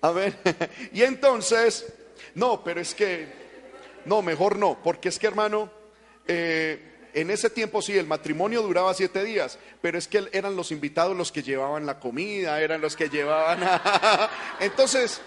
Amén. 0.00 0.36
Y 0.92 1.02
entonces, 1.02 1.94
no, 2.34 2.64
pero 2.64 2.80
es 2.80 2.94
que, 2.96 3.43
no, 4.06 4.22
mejor 4.22 4.56
no, 4.56 4.78
porque 4.82 5.08
es 5.08 5.18
que 5.18 5.26
hermano, 5.26 5.70
eh, 6.26 7.10
en 7.14 7.30
ese 7.30 7.50
tiempo 7.50 7.82
sí, 7.82 7.96
el 7.96 8.06
matrimonio 8.06 8.62
duraba 8.62 8.94
siete 8.94 9.22
días, 9.24 9.58
pero 9.80 9.98
es 9.98 10.08
que 10.08 10.28
eran 10.32 10.56
los 10.56 10.72
invitados 10.72 11.16
los 11.16 11.30
que 11.30 11.42
llevaban 11.42 11.86
la 11.86 12.00
comida, 12.00 12.60
eran 12.60 12.80
los 12.80 12.96
que 12.96 13.08
llevaban... 13.08 13.62
Entonces, 14.60 15.20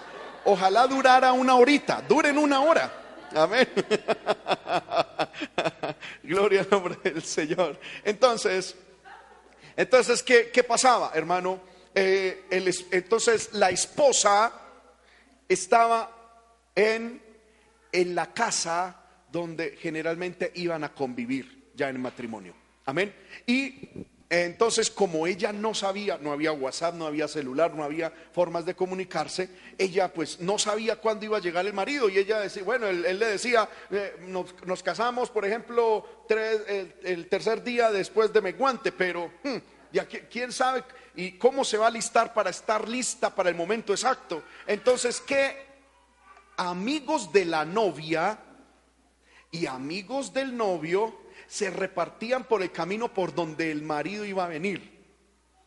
Ojalá 0.50 0.88
durara 0.88 1.34
una 1.34 1.56
horita, 1.56 2.02
duren 2.08 2.38
una 2.38 2.62
hora. 2.62 2.90
Amén. 3.36 3.68
Gloria 6.24 6.62
al 6.62 6.70
nombre 6.70 6.96
del 7.04 7.22
Señor. 7.22 7.78
Entonces, 8.06 8.74
entonces, 9.76 10.24
¿qué, 10.24 10.50
qué 10.50 10.64
pasaba, 10.64 11.12
hermano? 11.14 11.60
Eh, 11.94 12.46
entonces, 12.92 13.50
la 13.52 13.72
esposa 13.72 14.54
estaba 15.50 16.16
en, 16.74 17.22
en 17.98 18.14
la 18.14 18.32
casa 18.32 18.96
donde 19.32 19.76
generalmente 19.76 20.52
iban 20.54 20.84
a 20.84 20.94
convivir 20.94 21.72
ya 21.76 21.90
en 21.90 22.00
matrimonio. 22.00 22.54
Amén. 22.86 23.12
Y 23.48 23.90
entonces, 24.30 24.92
como 24.92 25.26
ella 25.26 25.52
no 25.52 25.74
sabía, 25.74 26.20
no 26.20 26.32
había 26.32 26.52
WhatsApp, 26.52 26.94
no 26.94 27.08
había 27.08 27.28
celular, 27.28 27.74
no 27.74 27.84
había 27.84 28.14
formas 28.34 28.66
de 28.66 28.76
comunicarse, 28.76 29.50
ella 29.80 30.14
pues 30.14 30.40
no 30.42 30.60
sabía 30.60 30.98
cuándo 30.98 31.26
iba 31.26 31.38
a 31.38 31.42
llegar 31.42 31.66
el 31.66 31.74
marido 31.74 32.08
y 32.08 32.20
ella 32.20 32.40
decía, 32.40 32.64
bueno, 32.64 32.86
él, 32.86 33.02
le 33.02 33.26
decía, 33.26 33.68
eh, 33.90 34.18
nos, 34.28 34.84
casamos, 34.84 35.32
por 35.32 35.44
ejemplo, 35.44 36.06
el, 36.30 37.28
tercer 37.30 37.64
día 37.64 37.90
después 37.90 38.32
de 38.32 38.42
Meguante, 38.42 38.92
pero 38.92 39.32
hmm, 39.44 39.58
quién 40.30 40.52
sabe 40.52 40.84
y 41.16 41.32
cómo 41.32 41.66
se 41.66 41.80
va 41.80 41.88
a 41.88 41.92
listar 41.92 42.32
para 42.32 42.52
estar 42.52 42.88
lista 42.88 43.34
para 43.34 43.50
el 43.50 43.56
momento 43.56 43.92
exacto. 43.92 44.44
Entonces, 44.68 45.20
¿qué 45.20 45.67
amigos 46.58 47.32
de 47.32 47.46
la 47.46 47.64
novia 47.64 48.40
y 49.52 49.66
amigos 49.68 50.34
del 50.34 50.58
novio 50.58 51.16
se 51.48 51.70
repartían 51.70 52.44
por 52.44 52.62
el 52.62 52.72
camino 52.72 53.14
por 53.14 53.34
donde 53.34 53.72
el 53.72 53.82
marido 53.82 54.26
iba 54.26 54.44
a 54.44 54.48
venir. 54.48 54.98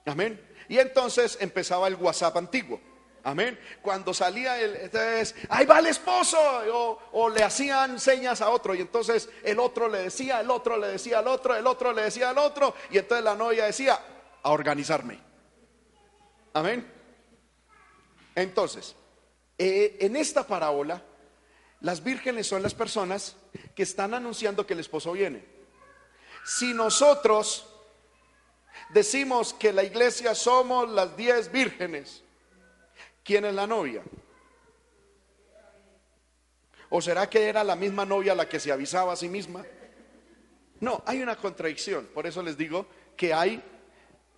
Amén. 0.04 0.40
Y 0.68 0.78
entonces 0.78 1.38
empezaba 1.40 1.88
el 1.88 1.94
WhatsApp 1.94 2.36
antiguo. 2.36 2.80
Amén. 3.22 3.58
Cuando 3.82 4.14
salía 4.14 4.60
el, 4.60 4.76
entonces, 4.76 5.34
ahí 5.48 5.66
va 5.66 5.78
el 5.78 5.86
esposo, 5.86 6.38
o, 6.72 6.98
o, 7.12 7.28
le 7.28 7.42
hacían 7.42 8.00
señas 8.00 8.40
a 8.40 8.48
otro, 8.48 8.74
y 8.74 8.80
entonces 8.80 9.28
el 9.42 9.58
otro 9.58 9.88
le 9.88 9.98
decía, 9.98 10.40
el 10.40 10.50
otro 10.50 10.78
le 10.78 10.88
decía 10.88 11.18
al 11.18 11.28
otro, 11.28 11.54
el 11.54 11.66
otro 11.66 11.92
le 11.92 12.02
decía 12.02 12.30
al 12.30 12.38
otro, 12.38 12.74
y 12.90 12.96
entonces 12.96 13.24
la 13.24 13.34
novia 13.34 13.66
decía, 13.66 13.98
a 14.42 14.50
organizarme. 14.50 15.18
Amén. 16.54 16.90
Entonces, 18.34 18.96
eh, 19.62 19.98
en 20.00 20.16
esta 20.16 20.46
parábola, 20.46 21.02
las 21.82 22.02
vírgenes 22.02 22.46
son 22.46 22.62
las 22.62 22.72
personas 22.72 23.36
que 23.74 23.82
están 23.82 24.14
anunciando 24.14 24.66
que 24.66 24.72
el 24.72 24.80
esposo 24.80 25.12
viene. 25.12 25.44
Si 26.46 26.72
nosotros 26.72 27.68
decimos 28.88 29.52
que 29.52 29.74
la 29.74 29.84
iglesia 29.84 30.34
somos 30.34 30.88
las 30.88 31.14
diez 31.14 31.52
vírgenes, 31.52 32.22
¿quién 33.22 33.44
es 33.44 33.52
la 33.52 33.66
novia? 33.66 34.02
¿O 36.88 37.02
será 37.02 37.28
que 37.28 37.46
era 37.46 37.62
la 37.62 37.76
misma 37.76 38.06
novia 38.06 38.34
la 38.34 38.48
que 38.48 38.60
se 38.60 38.72
avisaba 38.72 39.12
a 39.12 39.16
sí 39.16 39.28
misma? 39.28 39.62
No, 40.80 41.02
hay 41.04 41.20
una 41.20 41.36
contradicción. 41.36 42.06
Por 42.14 42.26
eso 42.26 42.42
les 42.42 42.56
digo 42.56 42.86
que 43.14 43.34
hay 43.34 43.62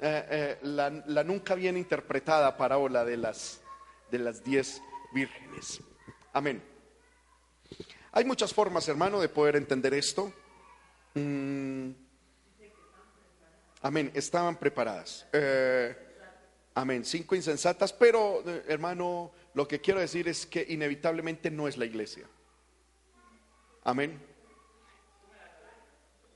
eh, 0.00 0.26
eh, 0.30 0.58
la, 0.62 0.90
la, 0.90 1.22
nunca 1.22 1.54
bien 1.54 1.76
interpretada 1.76 2.56
parábola 2.56 3.04
de 3.04 3.16
las, 3.16 3.60
de 4.10 4.18
las 4.18 4.42
diez 4.42 4.82
vírgenes. 5.12 5.80
Amén. 6.32 6.62
Hay 8.12 8.24
muchas 8.24 8.52
formas, 8.52 8.88
hermano, 8.88 9.20
de 9.20 9.28
poder 9.28 9.56
entender 9.56 9.94
esto. 9.94 10.32
Mm. 11.14 11.90
Amén, 13.82 14.10
estaban 14.14 14.56
preparadas. 14.56 15.26
Eh, 15.32 15.96
amén, 16.74 17.04
cinco 17.04 17.34
insensatas, 17.34 17.92
pero 17.92 18.42
eh, 18.46 18.64
hermano, 18.68 19.32
lo 19.54 19.66
que 19.66 19.80
quiero 19.80 20.00
decir 20.00 20.28
es 20.28 20.46
que 20.46 20.64
inevitablemente 20.68 21.50
no 21.50 21.66
es 21.66 21.76
la 21.76 21.84
iglesia. 21.84 22.26
Amén. 23.84 24.20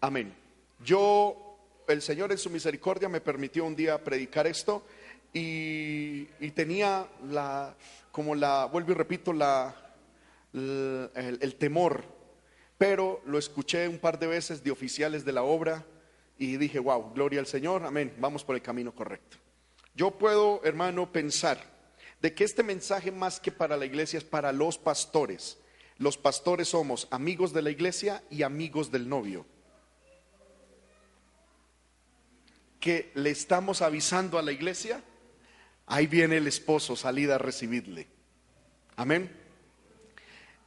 Amén. 0.01 0.35
Yo, 0.81 1.59
el 1.87 2.03
Señor 2.03 2.33
en 2.33 2.39
su 2.39 2.51
misericordia 2.51 3.09
me 3.09 3.21
permitió 3.21 3.65
un 3.65 3.77
día 3.77 4.03
predicar 4.03 4.47
esto 4.47 4.85
y, 5.39 6.51
tenía 6.53 7.07
la, 7.29 7.75
como 8.11 8.35
la, 8.35 8.65
vuelvo 8.67 8.93
y 8.93 8.95
repito, 8.95 9.33
la, 9.33 9.75
el, 10.55 11.11
el 11.15 11.55
temor, 11.57 12.05
pero 12.79 13.21
lo 13.27 13.39
escuché 13.39 13.87
un 13.89 13.99
par 13.99 14.19
de 14.19 14.27
veces 14.27 14.65
de 14.65 14.71
oficiales 14.71 15.25
de 15.25 15.33
la 15.33 15.43
obra 15.43 15.85
y 16.39 16.57
dije, 16.57 16.79
wow, 16.79 17.13
gloria 17.13 17.41
al 17.41 17.47
Señor, 17.47 17.85
amén, 17.85 18.15
vamos 18.19 18.45
por 18.45 18.57
el 18.57 18.63
camino 18.63 18.95
correcto. 18.95 19.37
Yo 19.95 20.11
puedo, 20.13 20.63
hermano, 20.65 21.13
pensar 21.13 21.59
de 22.21 22.35
que 22.35 22.45
este 22.45 22.63
mensaje 22.63 23.13
más 23.13 23.39
que 23.39 23.53
para 23.53 23.77
la 23.77 23.85
iglesia 23.85 24.19
es 24.19 24.25
para 24.25 24.53
los 24.53 24.79
pastores. 24.79 25.59
Los 25.99 26.17
pastores 26.17 26.69
somos 26.69 27.09
amigos 27.11 27.53
de 27.53 27.63
la 27.63 27.71
iglesia 27.71 28.23
y 28.31 28.43
amigos 28.43 28.91
del 28.91 29.09
novio. 29.09 29.47
Que 32.81 33.11
le 33.15 33.31
estamos 33.31 33.83
avisando 33.83 34.39
a 34.39 34.43
la 34.43 34.53
iglesia, 34.53 35.03
ahí 35.87 36.07
viene 36.07 36.37
el 36.37 36.47
esposo, 36.47 36.97
salida 36.97 37.37
a 37.37 37.39
recibirle. 37.39 38.09
Amén. 38.97 39.31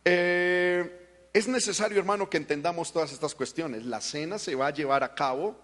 Eh, 0.06 1.30
es 1.34 1.48
necesario, 1.48 2.00
hermano, 2.00 2.30
que 2.30 2.38
entendamos 2.38 2.92
todas 2.92 3.12
estas 3.12 3.36
cuestiones. 3.36 3.86
La 3.86 4.02
cena 4.02 4.40
se 4.40 4.56
va 4.56 4.68
a 4.68 4.74
llevar 4.74 5.04
a 5.04 5.14
cabo 5.14 5.60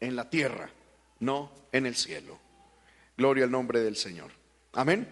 en 0.00 0.16
la 0.16 0.28
tierra, 0.28 0.70
no 1.20 1.52
en 1.72 1.86
el 1.86 1.96
cielo. 1.96 2.38
Gloria 3.16 3.44
al 3.44 3.50
nombre 3.50 3.80
del 3.80 3.96
Señor. 3.96 4.30
Amén. 4.72 5.08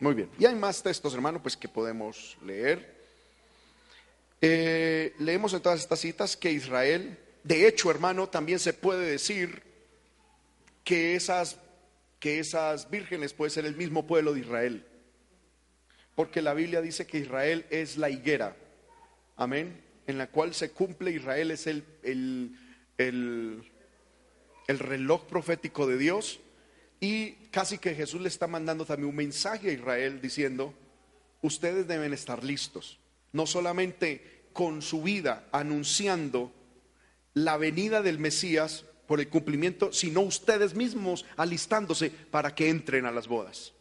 Muy 0.00 0.14
bien. 0.14 0.30
Y 0.38 0.46
hay 0.46 0.54
más 0.54 0.82
textos, 0.82 1.14
hermano, 1.14 1.42
pues 1.42 1.56
que 1.56 1.68
podemos 1.68 2.36
leer. 2.44 2.96
Eh, 4.40 5.14
leemos 5.18 5.52
en 5.54 5.60
todas 5.60 5.80
estas 5.80 5.98
citas 5.98 6.36
que 6.36 6.52
Israel, 6.52 7.18
de 7.42 7.66
hecho, 7.66 7.90
hermano, 7.90 8.28
también 8.28 8.60
se 8.60 8.72
puede 8.72 9.10
decir 9.10 9.62
que 10.84 11.16
esas, 11.16 11.56
que 12.18 12.38
esas 12.38 12.90
vírgenes 12.90 13.32
puede 13.32 13.50
ser 13.50 13.64
el 13.64 13.76
mismo 13.76 14.06
pueblo 14.06 14.34
de 14.34 14.40
Israel. 14.40 14.84
Porque 16.14 16.42
la 16.42 16.54
Biblia 16.54 16.80
dice 16.80 17.06
que 17.06 17.18
Israel 17.18 17.64
es 17.70 17.96
la 17.96 18.10
higuera, 18.10 18.56
amén, 19.36 19.80
en 20.06 20.18
la 20.18 20.28
cual 20.28 20.54
se 20.54 20.70
cumple 20.70 21.12
Israel 21.12 21.50
es 21.50 21.66
el, 21.66 21.84
el, 22.02 22.56
el, 22.96 23.62
el 24.66 24.78
reloj 24.78 25.26
profético 25.26 25.86
de 25.86 25.98
Dios. 25.98 26.40
Y 27.00 27.32
casi 27.52 27.78
que 27.78 27.94
Jesús 27.94 28.20
le 28.20 28.28
está 28.28 28.48
mandando 28.48 28.84
también 28.84 29.10
un 29.10 29.16
mensaje 29.16 29.70
a 29.70 29.72
Israel 29.72 30.20
diciendo, 30.20 30.74
ustedes 31.42 31.86
deben 31.86 32.12
estar 32.12 32.42
listos, 32.42 32.98
no 33.32 33.46
solamente 33.46 34.48
con 34.52 34.82
su 34.82 35.02
vida 35.02 35.46
anunciando 35.52 36.52
la 37.34 37.56
venida 37.56 38.02
del 38.02 38.18
Mesías 38.18 38.84
por 39.08 39.18
el 39.18 39.28
cumplimiento, 39.28 39.90
sino 39.92 40.20
ustedes 40.20 40.74
mismos 40.74 41.24
alistándose 41.36 42.10
para 42.10 42.54
que 42.54 42.68
entren 42.68 43.06
a 43.06 43.10
las 43.10 43.26
bodas. 43.26 43.72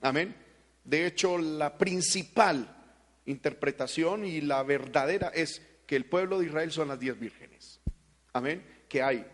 Amén. 0.00 0.36
De 0.84 1.04
hecho, 1.04 1.36
la 1.36 1.76
principal 1.76 2.72
interpretación 3.26 4.24
y 4.24 4.40
la 4.40 4.62
verdadera 4.62 5.28
es 5.34 5.60
que 5.84 5.96
el 5.96 6.04
pueblo 6.04 6.38
de 6.38 6.46
Israel 6.46 6.70
son 6.70 6.88
las 6.88 7.00
diez 7.00 7.18
vírgenes. 7.18 7.80
Amén. 8.32 8.64
Que 8.88 9.02
hay 9.02 9.26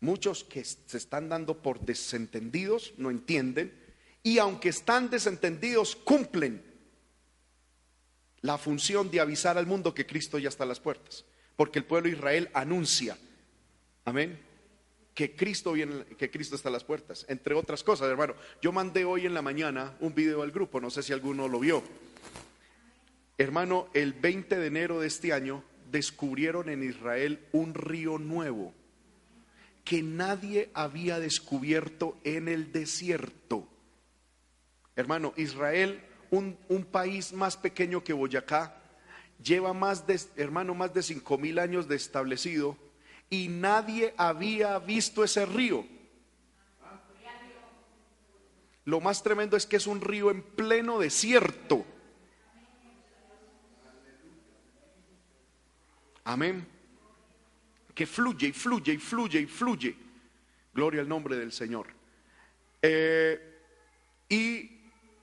muchos 0.00 0.42
que 0.42 0.64
se 0.64 0.96
están 0.96 1.28
dando 1.28 1.62
por 1.62 1.80
desentendidos, 1.80 2.94
no 2.96 3.12
entienden, 3.12 3.72
y 4.24 4.38
aunque 4.38 4.70
están 4.70 5.08
desentendidos, 5.08 5.94
cumplen 5.94 6.64
la 8.40 8.58
función 8.58 9.08
de 9.08 9.20
avisar 9.20 9.56
al 9.56 9.66
mundo 9.66 9.94
que 9.94 10.04
Cristo 10.04 10.38
ya 10.40 10.48
está 10.48 10.64
a 10.64 10.66
las 10.66 10.80
puertas. 10.80 11.24
Porque 11.54 11.78
el 11.78 11.84
pueblo 11.84 12.10
de 12.10 12.16
Israel 12.16 12.50
anuncia, 12.54 13.16
amén, 14.06 14.38
que 15.14 15.34
Cristo 15.34 15.72
viene, 15.72 16.04
que 16.16 16.30
Cristo 16.30 16.56
está 16.56 16.68
a 16.68 16.72
las 16.72 16.84
puertas, 16.84 17.26
entre 17.28 17.54
otras 17.54 17.82
cosas, 17.82 18.08
hermano. 18.08 18.34
Yo 18.62 18.72
mandé 18.72 19.04
hoy 19.04 19.26
en 19.26 19.34
la 19.34 19.42
mañana 19.42 19.96
un 20.00 20.14
video 20.14 20.42
al 20.42 20.52
grupo, 20.52 20.80
no 20.80 20.90
sé 20.90 21.02
si 21.02 21.12
alguno 21.12 21.48
lo 21.48 21.58
vio. 21.58 21.82
Hermano, 23.36 23.88
el 23.92 24.12
20 24.12 24.56
de 24.56 24.66
enero 24.66 25.00
de 25.00 25.08
este 25.08 25.32
año 25.32 25.64
descubrieron 25.90 26.68
en 26.68 26.82
Israel 26.82 27.40
un 27.52 27.74
río 27.74 28.18
nuevo 28.18 28.72
que 29.84 30.02
nadie 30.02 30.70
había 30.72 31.18
descubierto 31.18 32.16
en 32.24 32.48
el 32.48 32.72
desierto. 32.72 33.68
Hermano, 34.94 35.32
Israel, 35.36 36.00
un, 36.30 36.56
un 36.68 36.84
país 36.84 37.32
más 37.32 37.56
pequeño 37.56 38.04
que 38.04 38.12
Boyacá, 38.12 38.80
lleva 39.42 39.72
más 39.72 40.06
de, 40.06 40.20
hermano, 40.36 40.74
más 40.74 40.94
de 40.94 41.02
cinco 41.02 41.38
mil 41.38 41.58
años 41.58 41.88
de 41.88 41.96
establecido 41.96 42.76
y 43.30 43.48
nadie 43.48 44.14
había 44.16 44.78
visto 44.78 45.24
ese 45.24 45.46
río. 45.46 45.84
Lo 48.84 49.00
más 49.00 49.22
tremendo 49.22 49.56
es 49.56 49.66
que 49.66 49.76
es 49.76 49.86
un 49.88 50.00
río 50.00 50.30
en 50.30 50.42
pleno 50.42 51.00
desierto. 51.00 51.84
Amén. 56.24 56.66
Que 57.94 58.06
fluye 58.06 58.48
y 58.48 58.52
fluye 58.52 58.92
y 58.92 58.98
fluye 58.98 59.40
y 59.40 59.46
fluye. 59.46 59.96
Gloria 60.72 61.00
al 61.00 61.08
nombre 61.08 61.36
del 61.36 61.50
Señor. 61.50 61.88
Eh, 62.82 63.60
y 64.28 64.70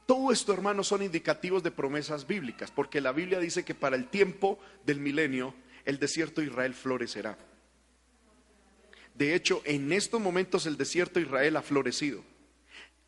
todo 0.06 0.32
esto, 0.32 0.54
hermanos, 0.54 0.88
son 0.88 1.02
indicativos 1.02 1.64
de 1.64 1.72
promesas 1.72 2.28
bíblicas, 2.28 2.72
porque 2.72 3.00
la 3.00 3.14
Biblia 3.14 3.40
dice 3.40 3.64
que 3.64 3.76
para 3.76 3.96
el 3.96 4.10
tiempo 4.10 4.60
del 4.86 5.00
milenio 5.00 5.54
el 5.86 6.00
desierto 6.00 6.42
de 6.42 6.48
Israel 6.48 6.74
florecerá. 6.74 7.38
De 9.14 9.36
hecho, 9.36 9.62
en 9.66 9.92
estos 9.92 10.20
momentos 10.20 10.66
el 10.66 10.78
desierto 10.78 11.20
de 11.20 11.26
Israel 11.26 11.58
ha 11.58 11.62
florecido. 11.62 12.24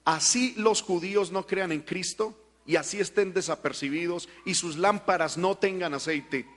Así 0.03 0.53
los 0.58 0.82
judíos 0.82 1.32
no 1.32 1.47
crean 1.47 1.72
en 1.72 1.82
Cristo 1.82 2.39
y 2.66 2.76
así 2.76 2.99
estén 2.99 3.34
desapercibidos 3.34 4.30
y 4.45 4.53
sus 4.53 4.78
lámparas 4.78 5.38
no 5.38 5.58
tengan 5.58 5.93
aceite. 5.93 6.47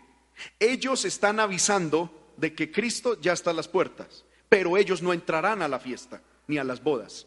Ellos 0.60 1.04
están 1.04 1.40
avisando 1.40 2.32
de 2.36 2.54
que 2.54 2.70
Cristo 2.70 3.18
ya 3.20 3.32
está 3.32 3.50
a 3.50 3.54
las 3.54 3.68
puertas, 3.68 4.24
pero 4.48 4.76
ellos 4.76 5.02
no 5.02 5.12
entrarán 5.12 5.62
a 5.62 5.68
la 5.68 5.80
fiesta 5.80 6.22
ni 6.46 6.58
a 6.58 6.64
las 6.64 6.82
bodas. 6.82 7.26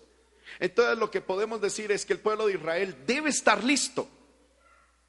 Entonces 0.60 0.98
lo 0.98 1.10
que 1.10 1.22
podemos 1.22 1.60
decir 1.60 1.92
es 1.92 2.06
que 2.06 2.14
el 2.14 2.20
pueblo 2.20 2.48
de 2.48 2.54
Israel 2.54 2.96
debe 3.08 3.30
estar 3.30 3.64
listo. 3.64 4.08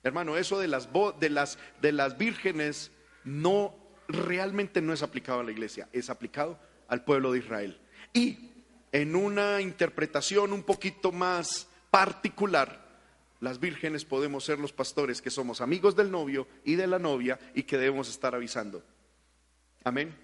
Hermano, 0.02 0.36
eso 0.36 0.58
de 0.58 0.68
las, 0.68 0.88
de 1.20 1.30
las, 1.30 1.58
de 1.80 1.92
las 1.92 2.18
vírgenes 2.18 2.90
no 3.24 3.74
realmente 4.08 4.80
no 4.80 4.92
es 4.92 5.02
aplicado 5.02 5.40
a 5.40 5.44
la 5.44 5.52
iglesia, 5.52 5.88
es 5.92 6.10
aplicado 6.10 6.58
al 6.92 7.04
pueblo 7.04 7.32
de 7.32 7.38
Israel. 7.38 7.80
Y 8.12 8.50
en 8.92 9.16
una 9.16 9.62
interpretación 9.62 10.52
un 10.52 10.62
poquito 10.62 11.10
más 11.10 11.66
particular, 11.90 12.86
las 13.40 13.58
vírgenes 13.58 14.04
podemos 14.04 14.44
ser 14.44 14.58
los 14.58 14.74
pastores 14.74 15.22
que 15.22 15.30
somos 15.30 15.62
amigos 15.62 15.96
del 15.96 16.10
novio 16.10 16.46
y 16.66 16.74
de 16.74 16.86
la 16.86 16.98
novia 16.98 17.38
y 17.54 17.62
que 17.62 17.78
debemos 17.78 18.10
estar 18.10 18.34
avisando. 18.34 18.84
Amén. 19.82 20.14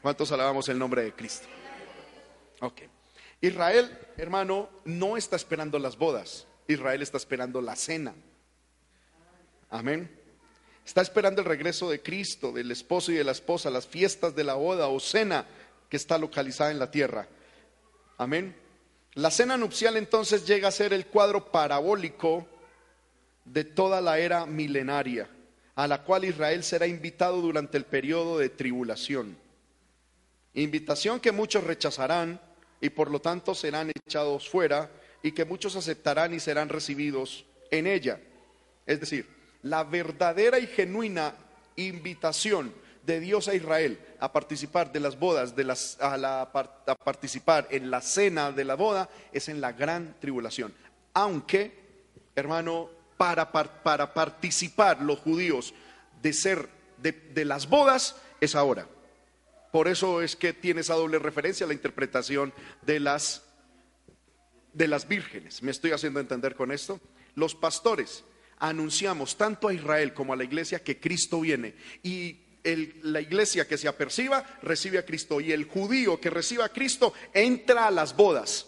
¿Cuántos 0.00 0.32
alabamos 0.32 0.70
el 0.70 0.78
nombre 0.78 1.02
de 1.04 1.12
Cristo? 1.12 1.48
Ok. 2.60 2.80
Israel, 3.42 3.98
hermano, 4.16 4.70
no 4.86 5.18
está 5.18 5.36
esperando 5.36 5.78
las 5.78 5.98
bodas. 5.98 6.46
Israel 6.66 7.02
está 7.02 7.18
esperando 7.18 7.60
la 7.60 7.76
cena. 7.76 8.14
Amén. 9.68 10.10
Está 10.84 11.00
esperando 11.00 11.40
el 11.40 11.46
regreso 11.46 11.88
de 11.88 12.02
Cristo, 12.02 12.52
del 12.52 12.70
esposo 12.70 13.10
y 13.10 13.14
de 13.14 13.24
la 13.24 13.32
esposa, 13.32 13.70
las 13.70 13.86
fiestas 13.86 14.34
de 14.34 14.44
la 14.44 14.54
boda 14.54 14.88
o 14.88 15.00
cena 15.00 15.46
que 15.88 15.96
está 15.96 16.18
localizada 16.18 16.70
en 16.70 16.78
la 16.78 16.90
tierra. 16.90 17.26
Amén. 18.18 18.54
La 19.14 19.30
cena 19.30 19.56
nupcial 19.56 19.96
entonces 19.96 20.46
llega 20.46 20.68
a 20.68 20.72
ser 20.72 20.92
el 20.92 21.06
cuadro 21.06 21.50
parabólico 21.50 22.46
de 23.44 23.64
toda 23.64 24.00
la 24.00 24.18
era 24.18 24.46
milenaria, 24.46 25.28
a 25.74 25.86
la 25.86 26.02
cual 26.02 26.24
Israel 26.24 26.62
será 26.64 26.86
invitado 26.86 27.40
durante 27.40 27.78
el 27.78 27.84
periodo 27.84 28.38
de 28.38 28.48
tribulación. 28.48 29.36
Invitación 30.54 31.20
que 31.20 31.32
muchos 31.32 31.64
rechazarán 31.64 32.40
y 32.80 32.90
por 32.90 33.10
lo 33.10 33.20
tanto 33.20 33.54
serán 33.54 33.90
echados 33.90 34.48
fuera 34.48 34.90
y 35.22 35.32
que 35.32 35.44
muchos 35.44 35.74
aceptarán 35.76 36.34
y 36.34 36.40
serán 36.40 36.68
recibidos 36.68 37.44
en 37.70 37.86
ella. 37.86 38.20
Es 38.86 39.00
decir, 39.00 39.26
la 39.64 39.82
verdadera 39.82 40.58
y 40.58 40.66
genuina 40.66 41.34
invitación 41.76 42.72
de 43.04 43.18
Dios 43.20 43.48
a 43.48 43.54
Israel 43.54 43.98
a 44.20 44.32
participar 44.32 44.92
de 44.92 45.00
las 45.00 45.18
bodas, 45.18 45.56
de 45.56 45.64
las, 45.64 45.98
a, 46.00 46.50
participar 47.04 47.66
en 47.70 47.90
la 47.90 48.00
cena 48.00 48.52
de 48.52 48.64
la 48.64 48.76
boda, 48.76 49.10
es 49.32 49.48
en 49.48 49.60
la 49.60 49.72
gran 49.72 50.16
tribulación. 50.20 50.72
Aunque, 51.14 51.72
hermano, 52.34 52.90
para, 53.16 53.50
participar 54.14 55.02
los 55.02 55.18
judíos 55.20 55.74
de 56.22 56.32
ser 56.32 56.68
de, 56.98 57.12
de 57.12 57.44
las 57.44 57.68
bodas 57.68 58.16
es 58.40 58.54
ahora. 58.54 58.86
Por 59.72 59.88
eso 59.88 60.22
es 60.22 60.36
que 60.36 60.52
tiene 60.52 60.82
esa 60.82 60.94
doble 60.94 61.18
referencia 61.18 61.64
a 61.64 61.68
la 61.68 61.74
interpretación 61.74 62.52
de 62.82 63.00
las, 63.00 63.44
de 64.72 64.88
las 64.88 65.08
vírgenes. 65.08 65.62
¿Me 65.62 65.70
estoy 65.70 65.92
haciendo 65.92 66.20
entender 66.20 66.54
con 66.54 66.70
esto? 66.70 67.00
Los 67.34 67.54
pastores 67.54 68.24
anunciamos 68.58 69.36
tanto 69.36 69.68
a 69.68 69.74
Israel 69.74 70.12
como 70.14 70.32
a 70.32 70.36
la 70.36 70.44
iglesia 70.44 70.82
que 70.82 71.00
Cristo 71.00 71.40
viene. 71.40 71.74
Y 72.02 72.40
la 73.02 73.20
iglesia 73.20 73.68
que 73.68 73.76
se 73.76 73.88
aperciba 73.88 74.58
recibe 74.62 74.98
a 74.98 75.04
Cristo. 75.04 75.40
Y 75.40 75.52
el 75.52 75.64
judío 75.64 76.20
que 76.20 76.30
reciba 76.30 76.64
a 76.64 76.72
Cristo 76.72 77.12
entra 77.32 77.86
a 77.86 77.90
las 77.90 78.16
bodas. 78.16 78.66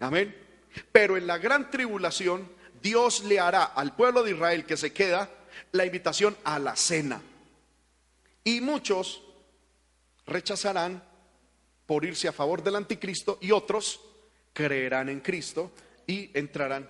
Amén. 0.00 0.34
Pero 0.90 1.16
en 1.16 1.26
la 1.26 1.38
gran 1.38 1.70
tribulación, 1.70 2.50
Dios 2.82 3.24
le 3.24 3.38
hará 3.38 3.64
al 3.64 3.94
pueblo 3.94 4.22
de 4.22 4.32
Israel 4.32 4.64
que 4.64 4.76
se 4.76 4.92
queda 4.92 5.30
la 5.72 5.86
invitación 5.86 6.36
a 6.44 6.58
la 6.58 6.76
cena. 6.76 7.22
Y 8.42 8.60
muchos 8.60 9.22
rechazarán 10.26 11.02
por 11.86 12.04
irse 12.04 12.28
a 12.28 12.32
favor 12.32 12.62
del 12.62 12.76
anticristo 12.76 13.38
y 13.40 13.52
otros 13.52 14.00
creerán 14.52 15.08
en 15.08 15.20
Cristo 15.20 15.72
y 16.06 16.30
entrarán 16.36 16.88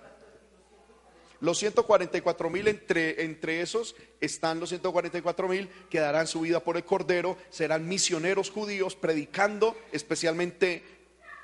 los 1.41 1.57
144 1.59 2.49
mil, 2.49 2.67
entre, 2.67 3.23
entre 3.23 3.61
esos 3.61 3.95
están 4.21 4.59
los 4.59 4.69
144 4.69 5.47
mil 5.47 5.69
que 5.89 5.99
darán 5.99 6.27
su 6.27 6.41
vida 6.41 6.59
por 6.59 6.77
el 6.77 6.85
Cordero, 6.85 7.37
serán 7.49 7.87
misioneros 7.87 8.49
judíos 8.49 8.95
predicando 8.95 9.75
especialmente 9.91 10.83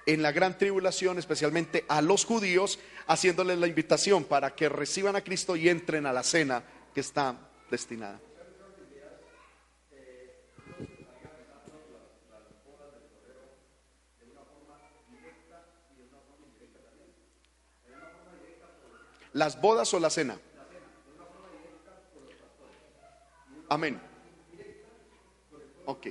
en 0.06 0.22
la 0.22 0.32
gran 0.32 0.58
tribulación, 0.58 1.20
especialmente 1.20 1.86
a 1.88 2.02
los 2.02 2.26
judíos, 2.26 2.80
haciéndoles 3.08 3.60
la 3.60 3.68
invitación 3.68 4.24
para 4.24 4.56
que 4.56 4.70
reciban 4.70 5.16
a 5.16 5.24
Cristo 5.24 5.56
y 5.56 5.70
entren 5.70 6.06
a 6.06 6.14
la 6.14 6.24
cena 6.24 6.64
que 6.94 7.02
está 7.02 7.38
destinada. 7.70 8.20
¿Las 19.34 19.60
bodas 19.62 19.94
o 19.94 20.00
la 20.00 20.10
cena? 20.10 20.38
Amén. 23.70 24.02
Ok. 25.86 26.08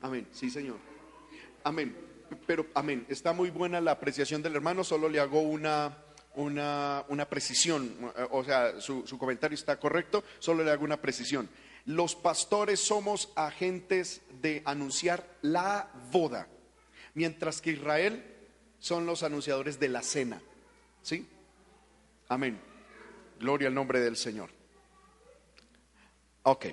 Amén, 0.00 0.26
sí 0.32 0.50
señor. 0.50 0.78
Amén. 1.64 1.96
Pero, 2.46 2.66
amén, 2.74 3.06
está 3.08 3.32
muy 3.32 3.50
buena 3.50 3.80
la 3.80 3.92
apreciación 3.92 4.42
del 4.42 4.56
hermano, 4.56 4.84
solo 4.84 5.08
le 5.08 5.20
hago 5.20 5.40
una, 5.40 5.98
una, 6.34 7.04
una 7.08 7.28
precisión, 7.28 8.12
o 8.30 8.42
sea, 8.42 8.80
su, 8.80 9.06
su 9.06 9.18
comentario 9.18 9.54
está 9.54 9.78
correcto, 9.78 10.24
solo 10.38 10.64
le 10.64 10.70
hago 10.70 10.84
una 10.84 11.00
precisión. 11.00 11.48
Los 11.84 12.14
pastores 12.14 12.80
somos 12.80 13.32
agentes 13.34 14.22
de 14.40 14.62
anunciar 14.64 15.26
la 15.42 15.90
boda, 16.10 16.46
mientras 17.14 17.60
que 17.60 17.72
Israel 17.72 18.24
son 18.78 19.06
los 19.06 19.22
anunciadores 19.22 19.78
de 19.80 19.88
la 19.88 20.02
cena. 20.02 20.40
¿Sí? 21.02 21.26
Amén. 22.28 22.58
Gloria 23.40 23.68
al 23.68 23.74
nombre 23.74 24.00
del 24.00 24.16
Señor. 24.16 24.50
Ok. 26.44 26.66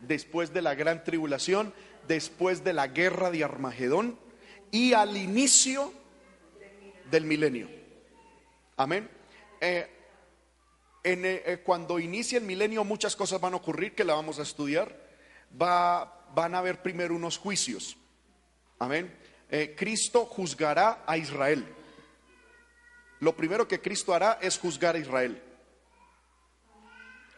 Después 0.00 0.52
de 0.52 0.60
la 0.60 0.74
gran 0.74 1.02
tribulación, 1.04 1.72
después 2.06 2.64
de 2.64 2.72
la 2.74 2.88
guerra 2.88 3.30
de 3.30 3.44
Armagedón 3.44 4.18
y 4.70 4.92
al 4.92 5.16
inicio 5.16 5.92
del 7.10 7.24
milenio. 7.24 7.68
Amén. 8.76 9.08
Eh, 9.60 9.88
eh, 11.04 11.42
eh, 11.44 11.58
cuando 11.62 11.98
inicie 11.98 12.38
el 12.38 12.44
milenio 12.44 12.82
muchas 12.82 13.14
cosas 13.14 13.38
van 13.38 13.52
a 13.52 13.58
ocurrir 13.58 13.94
que 13.94 14.04
la 14.04 14.14
vamos 14.14 14.38
a 14.38 14.42
estudiar. 14.42 14.98
Va, 15.60 16.26
van 16.34 16.54
a 16.54 16.58
haber 16.58 16.82
primero 16.82 17.14
unos 17.14 17.36
juicios. 17.36 17.96
Amén. 18.78 19.14
Eh, 19.50 19.74
Cristo 19.76 20.24
juzgará 20.24 21.04
a 21.06 21.18
Israel. 21.18 21.64
Lo 23.20 23.36
primero 23.36 23.68
que 23.68 23.80
Cristo 23.80 24.14
hará 24.14 24.38
es 24.40 24.58
juzgar 24.58 24.96
a 24.96 24.98
Israel. 24.98 25.40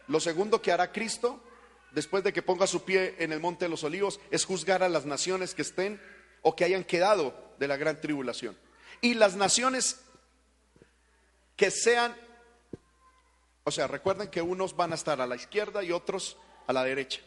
Lo 0.07 0.19
segundo 0.21 0.61
que 0.61 0.71
hará 0.71 0.91
Cristo, 0.93 1.43
después 1.91 2.23
de 2.23 2.31
que 2.31 2.41
ponga 2.41 2.67
su 2.67 2.83
pie 2.83 3.15
en 3.19 3.33
el 3.33 3.41
monte 3.41 3.65
de 3.65 3.69
los 3.69 3.83
olivos, 3.83 4.19
es 4.31 4.45
juzgar 4.45 4.81
a 4.81 4.89
las 4.89 5.05
naciones 5.05 5.53
que 5.53 5.61
estén 5.61 6.01
o 6.41 6.55
que 6.55 6.63
hayan 6.63 6.85
quedado 6.85 7.53
de 7.59 7.67
la 7.67 7.75
gran 7.75 7.99
tribulación. 7.99 8.57
Y 9.01 9.13
las 9.13 9.35
naciones 9.35 9.99
que 11.57 11.69
sean 11.69 12.15
o 13.67 13.71
sea, 13.71 13.85
recuerden 13.85 14.29
que 14.29 14.41
unos 14.41 14.77
van 14.77 14.93
a 14.93 14.95
estar 14.95 15.19
a 15.19 15.27
la 15.27 15.35
izquierda 15.35 15.83
y 15.83 15.91
otros 15.91 16.37
a 16.67 16.71
la 16.71 16.85
derecha. 16.85 17.19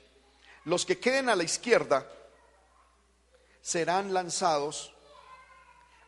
Los 0.65 0.87
que 0.87 0.99
queden 0.99 1.29
a 1.29 1.37
la 1.37 1.43
izquierda 1.43 2.11
serán 3.61 4.15
lanzados 4.15 4.95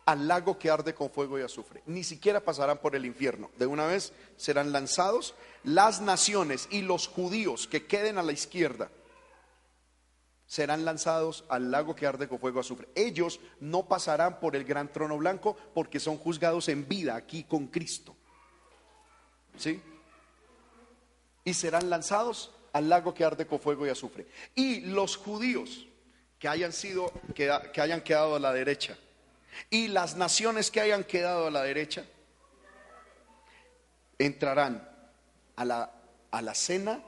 al 0.06 0.26
lago 0.26 0.59
que 0.59 0.70
arde 0.70 0.94
con 0.94 1.10
fuego 1.10 1.38
y 1.38 1.42
azufre. 1.42 1.82
Ni 1.84 2.02
siquiera 2.02 2.40
pasarán 2.40 2.78
por 2.78 2.96
el 2.96 3.04
infierno. 3.04 3.50
De 3.59 3.66
una 3.66 3.84
vez 3.84 4.14
serán 4.38 4.72
lanzados 4.72 5.34
las 5.64 6.00
naciones 6.00 6.66
y 6.70 6.80
los 6.80 7.09
judíos 7.09 7.66
que 7.66 7.86
queden 7.86 8.16
a 8.16 8.22
la 8.22 8.32
izquierda 8.32 8.90
serán 10.46 10.86
lanzados 10.86 11.44
al 11.50 11.70
lago 11.70 11.94
que 11.94 12.06
arde 12.06 12.26
con 12.26 12.38
fuego 12.38 12.56
y 12.56 12.60
azufre. 12.60 12.88
Ellos 12.94 13.38
no 13.60 13.86
pasarán 13.86 14.40
por 14.40 14.56
el 14.56 14.64
gran 14.64 14.90
trono 14.90 15.18
blanco 15.18 15.59
porque 15.74 16.00
son 16.00 16.16
juzgados 16.16 16.70
en 16.70 16.88
vida 16.88 17.16
aquí 17.16 17.44
con 17.44 17.66
Cristo. 17.66 18.16
¿Sí? 19.59 19.82
Y 21.44 21.55
serán 21.55 21.90
lanzados 21.90 22.52
al 22.73 22.89
lago 22.89 23.14
que 23.14 23.24
arde 23.24 23.47
con 23.47 23.60
fuego 23.60 23.86
y 23.86 23.90
azufre. 23.90 24.27
Y 24.55 24.81
los 24.81 25.16
judíos 25.16 25.86
que 26.39 26.48
hayan 26.48 26.73
sido 26.73 27.12
que, 27.35 27.51
hayan 27.51 28.01
quedado 28.01 28.36
a 28.36 28.40
la 28.40 28.52
derecha 28.52 28.97
y 29.70 29.89
las 29.89 30.16
naciones 30.16 30.70
que 30.70 30.81
hayan 30.81 31.05
quedado 31.05 31.47
a 31.47 31.51
la 31.51 31.62
derecha 31.62 32.05
entrarán 34.19 34.89
a 35.56 35.64
la, 35.64 35.93
a 36.31 36.43
la 36.43 36.55
cena 36.55 37.01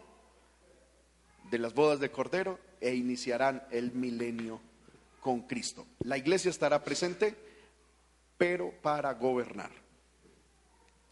de 1.51 1.59
las 1.59 1.75
bodas 1.75 2.01
de 2.01 2.11
Cordero 2.11 2.59
e 2.81 2.95
iniciarán 2.95 3.67
el 3.71 3.93
milenio 3.93 4.61
con 5.21 5.43
Cristo. 5.43 5.87
La 6.01 6.19
iglesia 6.19 6.51
estará 6.51 6.85
presente, 6.85 7.35
pero 8.37 8.71
para 8.83 9.15
gobernar. 9.15 9.71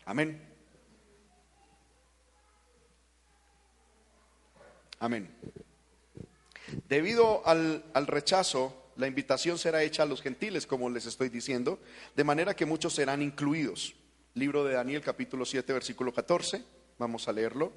Amén. 0.05 0.52
Amén. 5.03 5.29
Debido 6.89 7.45
al, 7.45 7.85
al 7.93 8.07
rechazo, 8.07 8.93
la 8.95 9.09
invitación 9.09 9.59
será 9.59 9.83
hecha 9.83 10.05
a 10.05 10.07
los 10.07 10.23
gentiles, 10.23 10.65
como 10.65 10.89
les 10.89 11.07
estoy 11.07 11.29
diciendo, 11.29 11.81
de 12.15 12.23
manera 12.23 12.55
que 12.55 12.67
muchos 12.67 12.95
serán 12.95 13.21
incluidos. 13.21 13.97
Libro 14.35 14.63
de 14.63 14.75
Daniel 14.75 15.03
capítulo 15.03 15.45
7, 15.45 15.73
versículo 15.73 16.15
14. 16.15 16.65
Vamos 17.01 17.27
a 17.27 17.33
leerlo. 17.33 17.73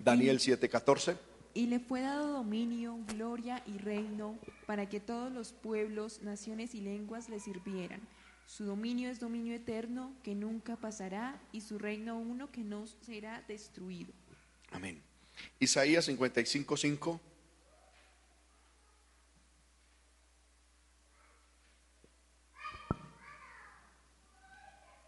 Daniel 0.00 0.40
7:14. 0.40 1.16
Y 1.54 1.66
le 1.66 1.78
fue 1.78 2.00
dado 2.00 2.26
dominio, 2.32 2.98
gloria 3.06 3.62
y 3.66 3.78
reino 3.78 4.36
para 4.66 4.88
que 4.88 4.98
todos 4.98 5.30
los 5.30 5.52
pueblos, 5.52 6.22
naciones 6.22 6.74
y 6.74 6.80
lenguas 6.80 7.28
le 7.28 7.38
sirvieran 7.38 8.00
su 8.50 8.64
dominio 8.64 9.10
es 9.10 9.20
dominio 9.20 9.54
eterno 9.54 10.12
que 10.24 10.34
nunca 10.34 10.74
pasará 10.74 11.40
y 11.52 11.60
su 11.60 11.78
reino 11.78 12.18
uno 12.18 12.50
que 12.50 12.64
no 12.64 12.84
será 12.88 13.44
destruido. 13.46 14.12
Amén. 14.72 15.00
Isaías 15.60 16.08
55:5. 16.08 17.20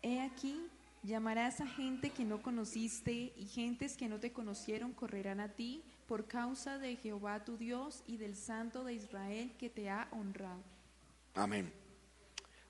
He 0.02 0.20
aquí, 0.20 0.69
llamarás 1.02 1.60
a 1.60 1.66
gente 1.66 2.10
que 2.10 2.24
no 2.24 2.43
conociste 2.43 3.32
y 3.36 3.47
gentes 3.47 3.97
que 3.97 4.09
no 4.09 4.20
te 4.20 4.32
conocieron 4.32 4.93
correrán 4.93 5.40
a 5.40 5.48
ti 5.48 5.82
por 6.06 6.28
causa 6.28 6.78
de 6.78 6.94
Jehová 6.94 7.44
tu 7.44 7.56
Dios 7.56 8.05
y 8.06 8.19
del 8.19 8.36
Santo 8.36 8.85
de 8.85 8.94
Israel 8.94 9.52
que 9.59 9.69
te 9.69 9.90
ha 9.90 10.06
honrado. 10.12 10.62
Amén. 11.35 11.81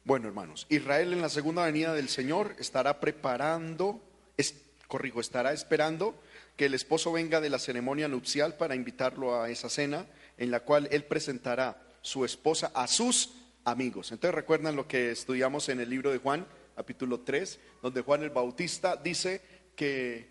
Bueno, 0.05 0.27
hermanos, 0.27 0.67
Israel 0.69 1.13
en 1.13 1.23
la 1.23 1.29
segunda 1.29 1.65
venida 1.65 1.95
del 1.95 2.09
Señor 2.09 2.57
estará 2.59 2.99
preparando, 2.99 4.01
es, 4.37 4.57
corrijo, 4.89 5.21
estará 5.21 5.53
esperando 5.53 6.21
que 6.57 6.67
el 6.67 6.75
esposo 6.75 7.13
venga 7.13 7.41
de 7.41 7.51
la 7.51 7.61
ceremonia 7.61 8.09
nupcial 8.09 8.57
para 8.57 8.75
invitarlo 8.75 9.41
a 9.41 9.49
esa 9.49 9.69
cena 9.69 10.07
en 10.39 10.51
la 10.51 10.61
cual 10.61 10.89
él 10.91 11.05
presentará 11.05 11.81
su 12.01 12.25
esposa 12.25 12.73
a 12.75 12.89
sus 12.89 13.35
amigos. 13.65 14.11
Entonces 14.11 14.35
recuerdan 14.35 14.75
lo 14.75 14.89
que 14.89 15.13
estudiamos 15.13 15.69
en 15.69 15.79
el 15.79 15.89
libro 15.89 16.11
de 16.11 16.19
Juan, 16.19 16.49
capítulo 16.75 17.21
3, 17.21 17.61
donde 17.81 18.01
Juan 18.01 18.25
el 18.25 18.31
Bautista 18.31 18.97
dice 18.97 19.41
que 19.77 20.29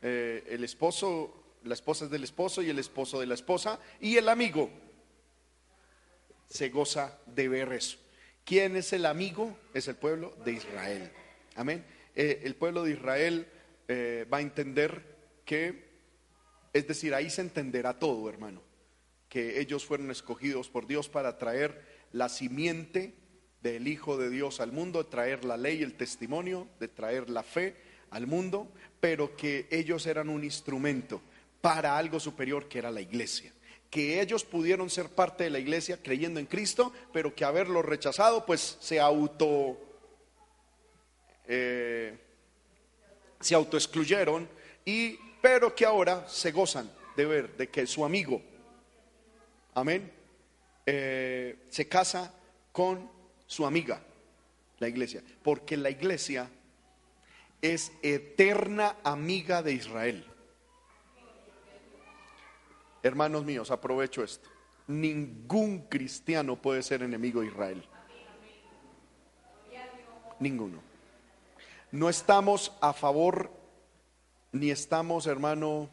eh, 0.00 0.44
el 0.48 0.62
esposo, 0.62 1.56
la 1.64 1.74
esposa 1.74 2.04
es 2.04 2.10
del 2.12 2.22
esposo 2.22 2.62
y 2.62 2.70
el 2.70 2.78
esposo 2.78 3.18
de 3.18 3.26
la 3.26 3.34
esposa 3.34 3.80
y 4.00 4.16
el 4.16 4.28
amigo 4.28 4.70
se 6.48 6.68
goza 6.68 7.18
de 7.26 7.48
ver 7.48 7.72
eso. 7.72 7.98
¿Quién 8.48 8.76
es 8.76 8.94
el 8.94 9.04
amigo? 9.04 9.58
Es 9.74 9.88
el 9.88 9.96
pueblo 9.96 10.34
de 10.42 10.52
Israel. 10.52 11.12
Amén. 11.54 11.84
Eh, 12.16 12.40
el 12.44 12.54
pueblo 12.54 12.82
de 12.82 12.92
Israel 12.92 13.46
eh, 13.88 14.26
va 14.32 14.38
a 14.38 14.40
entender 14.40 15.02
que, 15.44 15.90
es 16.72 16.88
decir, 16.88 17.14
ahí 17.14 17.28
se 17.28 17.42
entenderá 17.42 17.98
todo, 17.98 18.26
hermano, 18.30 18.62
que 19.28 19.60
ellos 19.60 19.84
fueron 19.84 20.10
escogidos 20.10 20.70
por 20.70 20.86
Dios 20.86 21.10
para 21.10 21.36
traer 21.36 21.84
la 22.12 22.30
simiente 22.30 23.12
del 23.60 23.86
Hijo 23.86 24.16
de 24.16 24.30
Dios 24.30 24.60
al 24.60 24.72
mundo, 24.72 25.04
traer 25.04 25.44
la 25.44 25.58
ley, 25.58 25.82
el 25.82 25.98
testimonio, 25.98 26.68
de 26.80 26.88
traer 26.88 27.28
la 27.28 27.42
fe 27.42 27.76
al 28.08 28.26
mundo, 28.26 28.72
pero 28.98 29.36
que 29.36 29.68
ellos 29.70 30.06
eran 30.06 30.30
un 30.30 30.42
instrumento 30.42 31.20
para 31.60 31.98
algo 31.98 32.18
superior 32.18 32.66
que 32.66 32.78
era 32.78 32.90
la 32.90 33.02
iglesia 33.02 33.52
que 33.90 34.20
ellos 34.20 34.44
pudieron 34.44 34.90
ser 34.90 35.08
parte 35.08 35.44
de 35.44 35.50
la 35.50 35.58
iglesia 35.58 35.98
creyendo 36.02 36.40
en 36.40 36.46
Cristo, 36.46 36.92
pero 37.12 37.34
que 37.34 37.44
haberlo 37.44 37.82
rechazado, 37.82 38.44
pues 38.44 38.76
se 38.80 39.00
auto 39.00 39.78
eh, 41.46 42.14
se 43.40 43.54
autoexcluyeron 43.54 44.48
y 44.84 45.18
pero 45.40 45.74
que 45.74 45.86
ahora 45.86 46.28
se 46.28 46.52
gozan 46.52 46.90
de 47.16 47.24
ver 47.24 47.56
de 47.56 47.68
que 47.68 47.86
su 47.86 48.04
amigo, 48.04 48.42
amén, 49.74 50.12
eh, 50.84 51.56
se 51.70 51.88
casa 51.88 52.34
con 52.72 53.10
su 53.46 53.64
amiga, 53.64 54.02
la 54.78 54.88
iglesia, 54.88 55.22
porque 55.42 55.76
la 55.76 55.90
iglesia 55.90 56.50
es 57.62 57.92
eterna 58.02 58.96
amiga 59.02 59.62
de 59.62 59.72
Israel. 59.72 60.27
Hermanos 63.02 63.44
míos, 63.44 63.70
aprovecho 63.70 64.22
esto. 64.22 64.48
Ningún 64.86 65.88
cristiano 65.88 66.56
puede 66.56 66.82
ser 66.82 67.02
enemigo 67.02 67.40
de 67.40 67.48
Israel. 67.48 67.84
Ninguno. 70.40 70.80
No 71.90 72.08
estamos 72.08 72.72
a 72.80 72.92
favor, 72.92 73.50
ni 74.52 74.70
estamos, 74.70 75.26
hermano, 75.26 75.90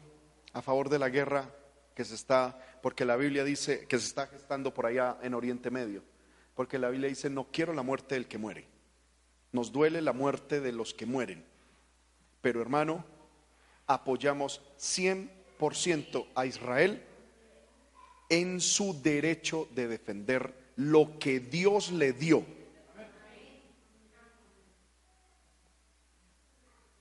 a 0.52 0.62
favor 0.62 0.88
de 0.88 0.98
la 0.98 1.08
guerra 1.08 1.50
que 1.94 2.04
se 2.04 2.14
está, 2.14 2.58
porque 2.82 3.04
la 3.04 3.16
Biblia 3.16 3.44
dice 3.44 3.86
que 3.86 3.98
se 3.98 4.06
está 4.06 4.26
gestando 4.26 4.72
por 4.72 4.86
allá 4.86 5.18
en 5.22 5.34
Oriente 5.34 5.70
Medio. 5.70 6.02
Porque 6.54 6.78
la 6.78 6.88
Biblia 6.88 7.08
dice, 7.08 7.28
no 7.28 7.48
quiero 7.50 7.74
la 7.74 7.82
muerte 7.82 8.14
del 8.14 8.28
que 8.28 8.38
muere. 8.38 8.66
Nos 9.52 9.72
duele 9.72 10.00
la 10.00 10.12
muerte 10.12 10.60
de 10.60 10.72
los 10.72 10.94
que 10.94 11.06
mueren. 11.06 11.44
Pero 12.40 12.62
hermano, 12.62 13.04
apoyamos 13.86 14.62
100% 14.78 15.35
a 16.34 16.46
Israel 16.46 17.02
en 18.28 18.60
su 18.60 19.00
derecho 19.02 19.68
de 19.74 19.88
defender 19.88 20.54
lo 20.76 21.18
que 21.18 21.40
Dios 21.40 21.90
le 21.92 22.12
dio. 22.12 22.44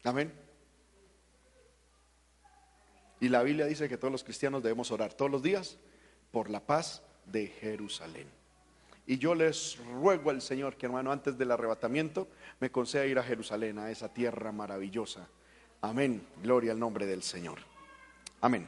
Amén. 0.03 0.31
Y 3.19 3.29
la 3.29 3.41
Biblia 3.41 3.65
dice 3.65 3.89
que 3.89 3.97
todos 3.97 4.11
los 4.11 4.23
cristianos 4.23 4.61
debemos 4.61 4.91
orar 4.91 5.13
todos 5.13 5.31
los 5.31 5.41
días 5.41 5.77
por 6.31 6.49
la 6.49 6.59
paz 6.59 7.01
de 7.25 7.47
Jerusalén. 7.47 8.27
Y 9.07 9.17
yo 9.17 9.35
les 9.35 9.77
ruego 9.77 10.29
al 10.29 10.41
Señor 10.41 10.77
que 10.77 10.85
hermano, 10.85 11.11
antes 11.11 11.37
del 11.37 11.51
arrebatamiento, 11.51 12.27
me 12.59 12.71
conceda 12.71 13.05
ir 13.05 13.19
a 13.19 13.23
Jerusalén, 13.23 13.79
a 13.79 13.91
esa 13.91 14.13
tierra 14.13 14.51
maravillosa. 14.51 15.27
Amén. 15.81 16.27
Gloria 16.41 16.71
al 16.71 16.79
nombre 16.79 17.05
del 17.05 17.23
Señor. 17.23 17.74
Amén. 18.45 18.67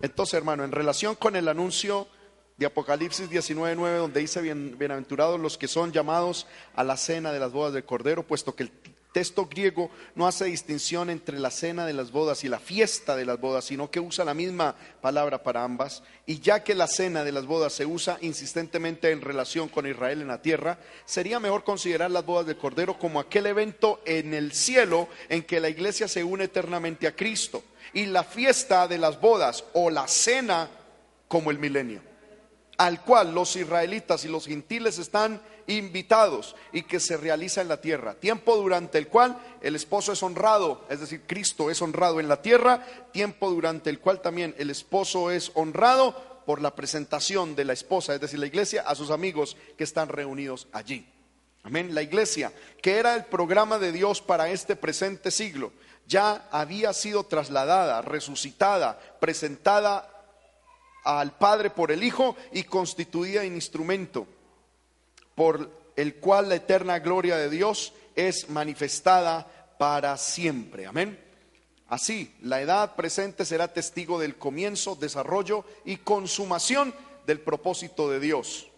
Entonces, 0.00 0.32
hermano, 0.32 0.64
en 0.64 0.72
relación 0.72 1.14
con 1.14 1.36
el 1.36 1.46
anuncio 1.48 2.08
de 2.56 2.64
Apocalipsis 2.64 3.28
19:9, 3.28 3.98
donde 3.98 4.20
dice 4.20 4.40
bienaventurados 4.40 5.38
los 5.38 5.58
que 5.58 5.68
son 5.68 5.92
llamados 5.92 6.46
a 6.74 6.84
la 6.84 6.96
cena 6.96 7.30
de 7.30 7.38
las 7.38 7.52
bodas 7.52 7.74
del 7.74 7.84
Cordero, 7.84 8.22
puesto 8.22 8.54
que 8.54 8.62
el 8.62 8.72
texto 9.14 9.46
griego 9.46 9.90
no 10.16 10.26
hace 10.26 10.46
distinción 10.46 11.08
entre 11.08 11.38
la 11.38 11.52
cena 11.52 11.86
de 11.86 11.92
las 11.92 12.10
bodas 12.10 12.42
y 12.42 12.48
la 12.48 12.58
fiesta 12.58 13.14
de 13.14 13.24
las 13.24 13.40
bodas, 13.40 13.64
sino 13.64 13.88
que 13.88 14.00
usa 14.00 14.24
la 14.24 14.34
misma 14.34 14.74
palabra 15.00 15.42
para 15.44 15.62
ambas. 15.62 16.02
Y 16.26 16.40
ya 16.40 16.64
que 16.64 16.74
la 16.74 16.88
cena 16.88 17.22
de 17.22 17.30
las 17.30 17.46
bodas 17.46 17.72
se 17.72 17.86
usa 17.86 18.18
insistentemente 18.22 19.12
en 19.12 19.20
relación 19.20 19.68
con 19.68 19.86
Israel 19.86 20.20
en 20.20 20.28
la 20.28 20.42
tierra, 20.42 20.78
sería 21.04 21.38
mejor 21.38 21.62
considerar 21.62 22.10
las 22.10 22.26
bodas 22.26 22.46
del 22.46 22.58
Cordero 22.58 22.98
como 22.98 23.20
aquel 23.20 23.46
evento 23.46 24.02
en 24.04 24.34
el 24.34 24.52
cielo 24.52 25.08
en 25.28 25.44
que 25.44 25.60
la 25.60 25.68
iglesia 25.68 26.08
se 26.08 26.24
une 26.24 26.44
eternamente 26.44 27.06
a 27.06 27.14
Cristo 27.14 27.62
y 27.92 28.06
la 28.06 28.24
fiesta 28.24 28.88
de 28.88 28.98
las 28.98 29.20
bodas 29.20 29.64
o 29.74 29.90
la 29.90 30.08
cena 30.08 30.68
como 31.28 31.52
el 31.52 31.60
milenio, 31.60 32.02
al 32.76 33.02
cual 33.02 33.34
los 33.34 33.54
israelitas 33.56 34.24
y 34.24 34.28
los 34.28 34.46
gentiles 34.46 34.98
están 34.98 35.40
invitados 35.66 36.56
y 36.72 36.82
que 36.82 37.00
se 37.00 37.16
realiza 37.16 37.60
en 37.60 37.68
la 37.68 37.80
tierra. 37.80 38.14
Tiempo 38.14 38.56
durante 38.56 38.98
el 38.98 39.08
cual 39.08 39.38
el 39.60 39.76
esposo 39.76 40.12
es 40.12 40.22
honrado, 40.22 40.84
es 40.88 41.00
decir, 41.00 41.22
Cristo 41.26 41.70
es 41.70 41.80
honrado 41.80 42.20
en 42.20 42.28
la 42.28 42.42
tierra, 42.42 42.84
tiempo 43.12 43.50
durante 43.50 43.90
el 43.90 44.00
cual 44.00 44.20
también 44.20 44.54
el 44.58 44.70
esposo 44.70 45.30
es 45.30 45.52
honrado 45.54 46.42
por 46.44 46.60
la 46.60 46.74
presentación 46.74 47.56
de 47.56 47.64
la 47.64 47.72
esposa, 47.72 48.14
es 48.14 48.20
decir, 48.20 48.38
la 48.38 48.46
iglesia, 48.46 48.82
a 48.86 48.94
sus 48.94 49.10
amigos 49.10 49.56
que 49.78 49.84
están 49.84 50.08
reunidos 50.08 50.68
allí. 50.72 51.08
Amén. 51.62 51.94
La 51.94 52.02
iglesia, 52.02 52.52
que 52.82 52.98
era 52.98 53.14
el 53.14 53.24
programa 53.24 53.78
de 53.78 53.90
Dios 53.90 54.20
para 54.20 54.50
este 54.50 54.76
presente 54.76 55.30
siglo, 55.30 55.72
ya 56.06 56.46
había 56.50 56.92
sido 56.92 57.24
trasladada, 57.24 58.02
resucitada, 58.02 58.98
presentada 59.18 60.13
al 61.04 61.36
Padre 61.36 61.70
por 61.70 61.92
el 61.92 62.02
Hijo 62.02 62.36
y 62.52 62.64
constituida 62.64 63.44
en 63.44 63.54
instrumento 63.54 64.26
por 65.34 65.70
el 65.96 66.16
cual 66.16 66.48
la 66.48 66.56
eterna 66.56 66.98
gloria 66.98 67.36
de 67.36 67.50
Dios 67.50 67.92
es 68.16 68.48
manifestada 68.48 69.46
para 69.78 70.16
siempre. 70.16 70.86
Amén. 70.86 71.18
Así, 71.88 72.34
la 72.42 72.60
edad 72.60 72.96
presente 72.96 73.44
será 73.44 73.72
testigo 73.72 74.18
del 74.18 74.36
comienzo, 74.36 74.96
desarrollo 74.96 75.64
y 75.84 75.98
consumación 75.98 76.94
del 77.26 77.40
propósito 77.40 78.10
de 78.10 78.20
Dios. 78.20 78.68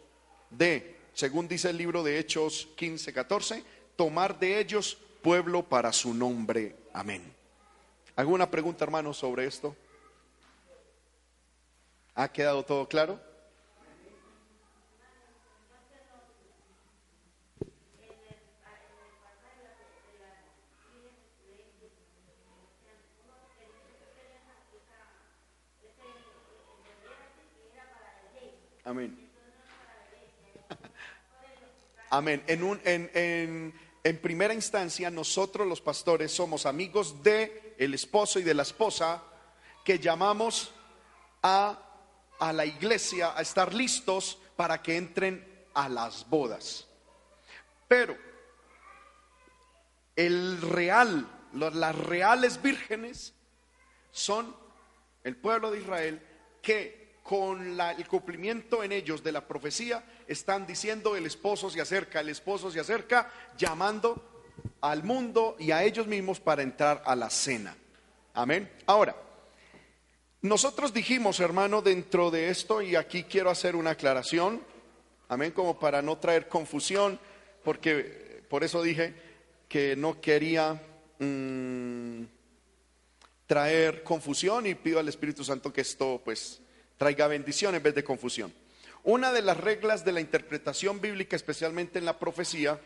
De, 0.51 0.97
según 1.15 1.49
dice 1.49 1.71
el 1.71 1.79
libro 1.79 2.03
de 2.03 2.19
Hechos 2.19 2.69
15, 2.77 3.13
14, 3.13 3.65
tomar 3.95 4.39
de 4.39 4.59
ellos 4.59 4.99
pueblo 5.23 5.63
para 5.63 5.93
su 5.93 6.15
nombre. 6.15 6.77
Amén. 6.93 7.23
¿Alguna 8.17 8.51
pregunta, 8.51 8.85
hermano, 8.85 9.13
sobre 9.15 9.47
esto? 9.47 9.77
¿Ha 12.19 12.33
quedado 12.33 12.65
todo 12.65 12.89
claro? 12.89 13.21
Amén. 28.83 29.19
Amén. 32.11 32.43
En, 32.47 32.63
un, 32.63 32.81
en, 32.85 33.11
en, 33.13 33.75
en, 34.03 34.19
primera 34.23 34.55
instancia, 34.55 35.11
nosotros 35.11 35.67
los 35.67 35.83
pastores 35.83 36.33
somos 36.33 36.65
amigos 36.65 37.23
de 37.23 37.75
el 37.77 37.93
esposo 37.93 38.39
y 38.39 38.43
de 38.43 38.55
la 38.55 38.63
esposa 38.63 39.23
que 39.85 39.99
llamamos 39.99 40.73
a, 41.43 41.86
a 42.39 42.53
la 42.53 42.65
iglesia 42.65 43.37
a 43.37 43.43
estar 43.43 43.73
listos 43.75 44.39
para 44.57 44.83
que 44.83 44.97
entren 44.97 45.67
a 45.75 45.89
las 45.89 46.29
bodas. 46.29 46.87
Pero 47.89 48.17
el 50.15 50.61
real, 50.63 51.27
las 51.53 51.95
reales 51.95 52.61
vírgenes 52.61 53.35
son 54.11 54.55
el 55.25 55.37
pueblo 55.37 55.71
de 55.71 55.81
Israel 55.81 56.23
que 56.63 57.17
con 57.23 57.81
el 57.81 58.09
cumplimiento 58.09 58.83
en 58.85 58.93
ellos 58.93 59.23
de 59.23 59.33
la 59.33 59.47
profecía 59.47 60.05
están 60.29 60.67
diciendo 60.67 61.17
el 61.17 61.27
esposo 61.27 61.69
se 61.69 61.81
acerca, 61.81 62.21
el 62.21 62.29
esposo 62.29 62.71
se 62.71 62.81
acerca, 62.81 63.31
llamando 63.59 64.45
al 64.81 65.03
mundo 65.03 65.57
y 65.59 65.73
a 65.73 65.83
ellos 65.83 66.07
mismos 66.07 66.41
para 66.41 66.63
entrar 66.63 67.03
a 67.05 67.17
la 67.17 67.29
cena. 67.29 67.77
Amén. 68.33 68.71
Ahora, 68.87 69.17
nosotros 70.47 70.93
dijimos, 70.93 71.41
hermano, 71.41 71.83
dentro 71.83 72.31
de 72.31 72.51
esto, 72.51 72.81
y 72.81 72.95
aquí 72.95 73.25
quiero 73.25 73.51
hacer 73.51 73.75
una 73.75 73.91
aclaración, 73.91 74.63
amén, 75.29 75.51
como 75.51 75.79
para 75.79 76.03
no 76.03 76.19
traer 76.19 76.49
confusión, 76.49 77.19
porque 77.65 78.45
por 78.49 78.63
eso 78.63 78.83
dije 78.83 79.15
que 79.69 79.97
no 79.97 80.21
quería 80.21 80.81
mm, 81.19 82.23
traer 83.47 84.03
confusión 84.03 84.67
y 84.67 84.75
pido 84.75 85.01
al 85.01 85.09
Espíritu 85.09 85.43
Santo 85.43 85.73
que 85.73 85.81
esto 85.81 86.21
pues 86.25 86.61
traiga 86.97 87.27
bendición 87.27 87.75
en 87.75 87.83
vez 87.83 87.95
de 87.95 88.05
confusión. 88.05 88.53
Una 89.03 89.33
de 89.33 89.43
las 89.43 89.57
reglas 89.57 90.05
de 90.05 90.13
la 90.13 90.21
interpretación 90.21 91.01
bíblica, 91.01 91.37
especialmente 91.37 91.99
en 91.99 92.05
la 92.05 92.19
profecía, 92.19 92.81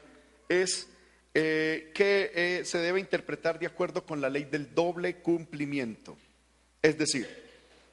es 0.49 0.89
eh, 1.35 1.93
que 1.95 2.32
eh, 2.35 2.65
se 2.65 2.78
debe 2.78 3.01
interpretar 3.01 3.59
de 3.59 3.66
acuerdo 3.66 4.05
con 4.05 4.20
la 4.20 4.31
ley 4.31 4.45
del 4.45 4.74
doble 4.74 5.16
cumplimiento. 5.16 6.16
Es 6.82 6.97
decir, 6.99 7.49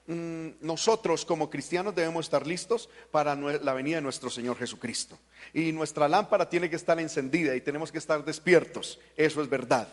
nosotros 0.07 1.25
como 1.25 1.49
cristianos 1.49 1.93
debemos 1.93 2.25
estar 2.25 2.47
listos 2.47 2.89
para 3.11 3.35
la 3.35 3.73
venida 3.73 3.97
de 3.97 4.01
nuestro 4.01 4.29
Señor 4.29 4.57
Jesucristo. 4.57 5.19
Y 5.53 5.71
nuestra 5.73 6.07
lámpara 6.07 6.49
tiene 6.49 6.69
que 6.69 6.77
estar 6.77 6.99
encendida 6.99 7.55
y 7.55 7.61
tenemos 7.61 7.91
que 7.91 7.97
estar 7.97 8.23
despiertos. 8.23 8.99
Eso 9.17 9.41
es 9.41 9.49
verdad. 9.49 9.87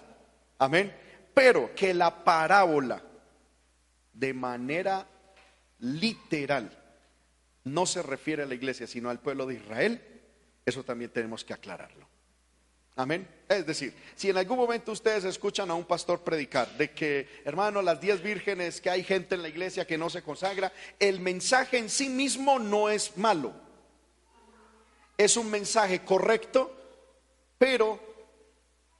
Amén. 0.59 0.95
Pero 1.35 1.74
que 1.74 1.93
la 1.93 2.23
parábola 2.23 3.03
de 4.12 4.32
manera 4.32 5.09
literal 5.81 6.70
no 7.65 7.86
se 7.86 8.03
refiere 8.03 8.45
a 8.45 8.47
la 8.47 8.55
iglesia, 8.55 8.86
sino 8.86 9.11
al 9.11 9.19
pueblo 9.19 9.47
de 9.47 9.55
Israel, 9.55 10.01
eso 10.65 10.85
también 10.85 11.11
tenemos 11.11 11.45
que 11.45 11.55
aclararlo. 11.55 12.04
Amén. 12.97 13.29
Es 13.49 13.66
decir, 13.66 13.93
si 14.15 14.31
en 14.31 14.37
algún 14.37 14.57
momento 14.57 14.93
ustedes 14.93 15.25
escuchan 15.25 15.71
a 15.71 15.75
un 15.75 15.85
pastor 15.85 16.23
predicar 16.23 16.77
de 16.77 16.93
que, 16.93 17.29
hermano, 17.45 17.83
las 17.83 18.01
diez 18.01 18.23
vírgenes, 18.23 18.81
que 18.81 18.89
hay 18.89 19.03
gente 19.03 19.35
en 19.35 19.43
la 19.43 19.49
iglesia 19.49 19.87
que 19.87 19.99
no 19.99 20.09
se 20.09 20.23
consagra, 20.23 20.73
el 21.01 21.19
mensaje 21.19 21.79
en 21.79 21.91
sí 21.91 22.09
mismo 22.09 22.59
no 22.59 22.89
es 22.89 23.16
malo. 23.16 23.53
Es 25.19 25.37
un 25.37 25.51
mensaje 25.51 26.05
correcto, 26.05 26.73
pero 27.59 28.01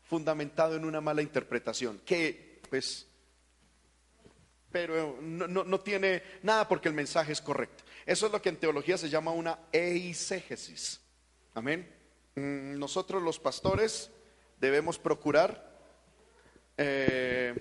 fundamentado 0.03 0.77
en 0.77 0.85
una 0.85 1.01
mala 1.01 1.23
interpretación, 1.23 2.01
que 2.05 2.61
pues 2.69 3.07
pero 4.75 5.19
no, 5.21 5.81
tiene 5.81 6.21
nada 6.43 6.67
porque 6.67 6.89
el 6.89 6.95
mensaje 6.95 7.31
es 7.31 7.41
correcto. 7.41 7.85
Eso 8.05 8.27
es 8.27 8.33
lo 8.33 8.43
que 8.43 8.49
en 8.49 8.57
teología 8.57 8.99
se 8.99 9.09
llama 9.09 9.31
una 9.31 9.57
eisegesis. 9.71 11.01
Amén. 11.55 11.94
Mm, 12.35 12.79
nosotros 12.79 13.23
los 13.23 13.39
pastores 13.39 14.11
debemos 14.61 14.99
procurar 14.99 15.73
eh, 16.77 17.55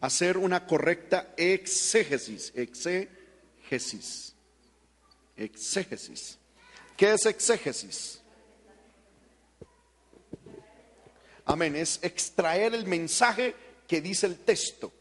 hacer 0.00 0.38
una 0.38 0.66
correcta 0.66 1.34
exégesis. 1.36 2.52
Exégesis. 2.54 4.34
Exégesis. 5.36 6.38
¿Qué 6.96 7.12
es 7.12 7.26
exégesis? 7.26 8.20
Amén. 11.44 11.76
Es 11.76 11.98
extraer 12.02 12.74
el 12.74 12.86
mensaje 12.86 13.54
que 13.86 14.00
dice 14.00 14.26
el 14.26 14.38
texto 14.38 14.92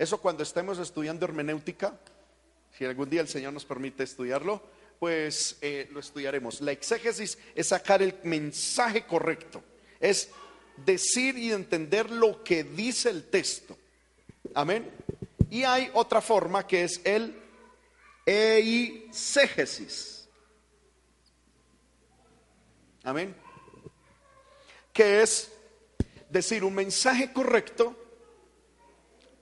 eso 0.00 0.18
cuando 0.18 0.42
estemos 0.42 0.78
estudiando 0.78 1.26
hermenéutica, 1.26 1.92
si 2.72 2.86
algún 2.86 3.10
día 3.10 3.20
el 3.20 3.28
Señor 3.28 3.52
nos 3.52 3.66
permite 3.66 4.02
estudiarlo, 4.02 4.62
pues 5.00 5.58
eh, 5.60 5.88
lo 5.90 5.98
estudiaremos. 5.98 6.60
La 6.60 6.70
exégesis 6.70 7.36
es 7.54 7.66
sacar 7.66 8.02
el 8.02 8.14
mensaje 8.22 9.04
correcto, 9.04 9.62
es 9.98 10.30
decir 10.76 11.36
y 11.36 11.50
entender 11.50 12.10
lo 12.10 12.44
que 12.44 12.62
dice 12.62 13.10
el 13.10 13.28
texto. 13.28 13.76
Amén. 14.54 14.88
Y 15.50 15.64
hay 15.64 15.90
otra 15.94 16.20
forma 16.20 16.66
que 16.66 16.84
es 16.84 17.00
el 17.02 17.36
eisegesis. 18.24 20.28
Amén. 23.02 23.34
Que 24.92 25.22
es 25.22 25.50
decir 26.28 26.62
un 26.62 26.76
mensaje 26.76 27.32
correcto 27.32 27.96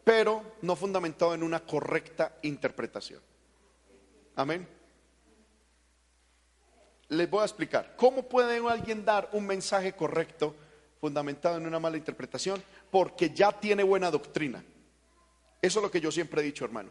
pero 0.09 0.43
no 0.63 0.75
fundamentado 0.75 1.35
en 1.35 1.43
una 1.43 1.61
correcta 1.61 2.39
interpretación. 2.41 3.21
Amén. 4.37 4.67
Les 7.09 7.29
voy 7.29 7.43
a 7.43 7.45
explicar. 7.45 7.95
¿Cómo 7.97 8.23
puede 8.25 8.59
alguien 8.69 9.05
dar 9.05 9.31
un 9.33 9.47
mensaje 9.47 9.95
correcto 9.95 10.55
fundamentado 11.01 11.57
en 11.57 11.67
una 11.67 11.79
mala 11.79 11.97
interpretación? 11.97 12.63
Porque 12.91 13.31
ya 13.31 13.53
tiene 13.53 13.83
buena 13.83 14.11
doctrina. 14.11 14.63
Eso 15.63 15.79
es 15.79 15.83
lo 15.83 15.91
que 15.91 16.01
yo 16.01 16.11
siempre 16.11 16.41
he 16.41 16.45
dicho, 16.45 16.65
hermano. 16.65 16.91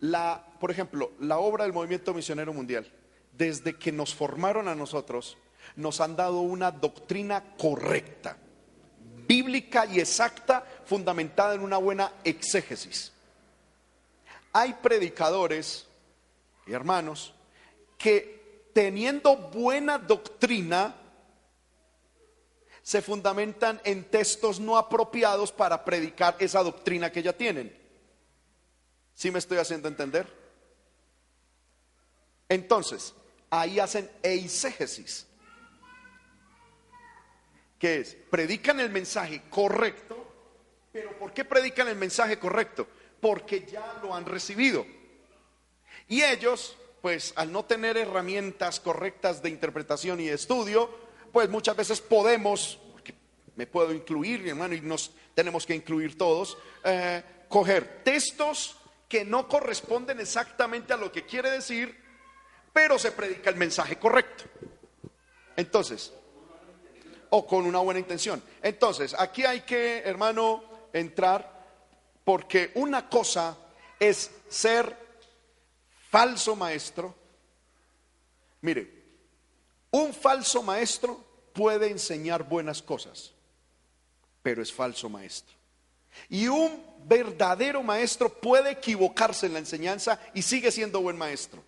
La, 0.00 0.44
por 0.60 0.70
ejemplo, 0.70 1.12
la 1.20 1.38
obra 1.38 1.64
del 1.64 1.72
movimiento 1.72 2.12
misionero 2.12 2.52
mundial, 2.52 2.90
desde 3.32 3.78
que 3.78 3.90
nos 3.90 4.14
formaron 4.14 4.68
a 4.68 4.74
nosotros, 4.74 5.38
nos 5.76 6.00
han 6.00 6.14
dado 6.14 6.40
una 6.40 6.70
doctrina 6.70 7.42
correcta 7.56 8.36
bíblica 9.26 9.86
y 9.86 10.00
exacta 10.00 10.64
fundamentada 10.84 11.54
en 11.54 11.62
una 11.62 11.78
buena 11.78 12.12
exégesis. 12.24 13.12
Hay 14.52 14.74
predicadores 14.74 15.86
y 16.66 16.72
hermanos 16.72 17.34
que 17.98 18.43
teniendo 18.74 19.36
buena 19.36 19.96
doctrina 19.96 20.94
se 22.82 23.00
fundamentan 23.00 23.80
en 23.84 24.04
textos 24.04 24.60
no 24.60 24.76
apropiados 24.76 25.50
para 25.50 25.82
predicar 25.86 26.36
esa 26.38 26.62
doctrina 26.62 27.10
que 27.10 27.22
ya 27.22 27.32
tienen. 27.32 27.74
¿Sí 29.14 29.30
me 29.30 29.38
estoy 29.38 29.56
haciendo 29.56 29.88
entender? 29.88 30.26
Entonces, 32.50 33.14
ahí 33.48 33.80
hacen 33.80 34.10
eisegesis 34.22 35.26
que 37.84 37.98
es, 37.98 38.16
predican 38.30 38.80
el 38.80 38.88
mensaje 38.88 39.42
correcto, 39.50 40.16
pero 40.90 41.18
¿por 41.18 41.34
qué 41.34 41.44
predican 41.44 41.86
el 41.88 41.96
mensaje 41.96 42.38
correcto? 42.38 42.88
Porque 43.20 43.66
ya 43.66 43.98
lo 44.02 44.14
han 44.14 44.24
recibido. 44.24 44.86
Y 46.08 46.22
ellos, 46.22 46.78
pues 47.04 47.34
al 47.36 47.52
no 47.52 47.66
tener 47.66 47.98
herramientas 47.98 48.80
correctas 48.80 49.42
de 49.42 49.50
interpretación 49.50 50.20
y 50.20 50.28
estudio, 50.30 50.88
pues 51.32 51.50
muchas 51.50 51.76
veces 51.76 52.00
podemos, 52.00 52.78
me 53.56 53.66
puedo 53.66 53.92
incluir, 53.92 54.48
hermano, 54.48 54.74
y 54.74 54.80
nos 54.80 55.10
tenemos 55.34 55.66
que 55.66 55.74
incluir 55.74 56.16
todos, 56.16 56.56
eh, 56.82 57.22
coger 57.50 58.00
textos 58.02 58.78
que 59.06 59.22
no 59.22 59.46
corresponden 59.46 60.18
exactamente 60.18 60.94
a 60.94 60.96
lo 60.96 61.12
que 61.12 61.26
quiere 61.26 61.50
decir, 61.50 61.94
pero 62.72 62.98
se 62.98 63.12
predica 63.12 63.50
el 63.50 63.56
mensaje 63.56 63.98
correcto. 63.98 64.44
Entonces, 65.56 66.10
o 67.28 67.46
con 67.46 67.66
una 67.66 67.80
buena 67.80 68.00
intención. 68.00 68.42
Entonces, 68.62 69.14
aquí 69.18 69.44
hay 69.44 69.60
que, 69.60 69.98
hermano, 69.98 70.64
entrar 70.90 71.66
porque 72.24 72.70
una 72.76 73.10
cosa 73.10 73.58
es 74.00 74.30
ser 74.48 75.03
falso 76.14 76.54
maestro. 76.54 77.12
Mire, 78.60 78.88
un 79.90 80.14
falso 80.14 80.62
maestro 80.62 81.18
puede 81.52 81.90
enseñar 81.90 82.48
buenas 82.48 82.80
cosas, 82.80 83.32
pero 84.40 84.62
es 84.62 84.72
falso 84.72 85.08
maestro. 85.08 85.56
Y 86.28 86.46
un 86.46 86.84
verdadero 87.04 87.82
maestro 87.82 88.28
puede 88.28 88.70
equivocarse 88.70 89.46
en 89.46 89.54
la 89.54 89.58
enseñanza 89.58 90.20
y 90.34 90.42
sigue 90.42 90.70
siendo 90.70 91.00
buen 91.00 91.18
maestro. 91.18 91.64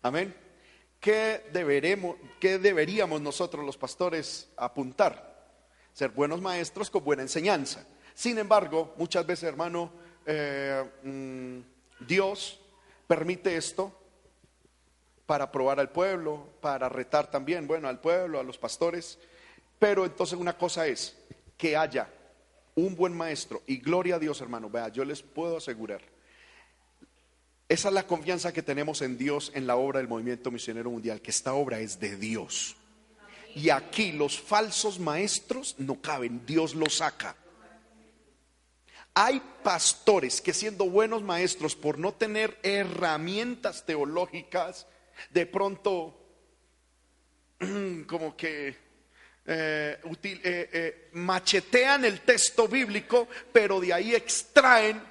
Amén. 0.00 0.34
¿qué, 1.00 1.50
deberemos, 1.52 2.16
qué 2.40 2.58
deberíamos 2.58 3.20
nosotros 3.20 3.62
los 3.62 3.76
pastores 3.76 4.48
apuntar? 4.56 5.30
Ser 5.92 6.08
buenos 6.12 6.40
maestros 6.40 6.88
con 6.88 7.04
buena 7.04 7.20
enseñanza. 7.20 7.86
Sin 8.14 8.38
embargo, 8.38 8.94
muchas 8.96 9.26
veces, 9.26 9.44
hermano, 9.44 9.90
eh, 10.26 10.84
mm, 11.02 12.06
Dios 12.06 12.60
permite 13.06 13.56
esto 13.56 13.92
para 15.26 15.50
probar 15.50 15.80
al 15.80 15.90
pueblo, 15.90 16.46
para 16.60 16.88
retar 16.88 17.30
también, 17.30 17.66
bueno, 17.66 17.88
al 17.88 18.00
pueblo, 18.00 18.38
a 18.38 18.42
los 18.42 18.58
pastores. 18.58 19.18
Pero 19.78 20.04
entonces 20.04 20.38
una 20.38 20.56
cosa 20.56 20.86
es 20.86 21.16
que 21.56 21.76
haya 21.76 22.08
un 22.74 22.94
buen 22.94 23.16
maestro 23.16 23.62
y 23.66 23.78
gloria 23.78 24.16
a 24.16 24.18
Dios, 24.18 24.40
hermano, 24.40 24.70
vea, 24.70 24.88
yo 24.88 25.04
les 25.04 25.22
puedo 25.22 25.56
asegurar. 25.56 26.00
Esa 27.68 27.88
es 27.88 27.94
la 27.94 28.06
confianza 28.06 28.52
que 28.52 28.62
tenemos 28.62 29.00
en 29.00 29.16
Dios 29.16 29.50
en 29.54 29.66
la 29.66 29.76
obra 29.76 29.98
del 29.98 30.08
movimiento 30.08 30.50
misionero 30.50 30.90
mundial, 30.90 31.22
que 31.22 31.30
esta 31.30 31.54
obra 31.54 31.80
es 31.80 31.98
de 31.98 32.16
Dios. 32.16 32.76
Y 33.54 33.70
aquí 33.70 34.12
los 34.12 34.38
falsos 34.40 34.98
maestros 34.98 35.76
no 35.78 36.00
caben, 36.00 36.44
Dios 36.44 36.74
los 36.74 36.96
saca. 36.96 37.36
Hay 39.14 39.42
pastores 39.62 40.40
que 40.40 40.54
siendo 40.54 40.86
buenos 40.86 41.22
maestros 41.22 41.76
por 41.76 41.98
no 41.98 42.12
tener 42.14 42.58
herramientas 42.62 43.84
teológicas, 43.84 44.86
de 45.30 45.44
pronto 45.44 46.18
como 48.06 48.36
que 48.36 48.68
eh, 49.44 49.98
eh, 50.04 50.70
eh, 50.72 51.08
machetean 51.12 52.04
el 52.04 52.20
texto 52.20 52.68
bíblico, 52.68 53.28
pero 53.52 53.80
de 53.80 53.92
ahí 53.92 54.14
extraen 54.14 55.02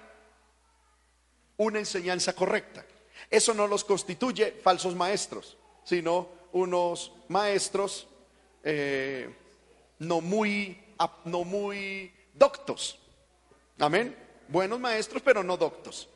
una 1.57 1.79
enseñanza 1.79 2.33
correcta. 2.33 2.85
Eso 3.29 3.53
no 3.53 3.67
los 3.67 3.83
constituye 3.83 4.51
falsos 4.63 4.95
maestros, 4.95 5.57
sino 5.83 6.29
unos 6.53 7.11
maestros 7.27 8.07
no, 9.99 10.21
muy, 10.21 10.77
no 11.25 11.43
muy 11.43 12.13
doctos. 12.33 13.00
Amén. 13.81 14.15
Buenos 14.47 14.79
maestros, 14.79 15.23
pero 15.23 15.43
no 15.43 15.57
doctos. 15.57 16.07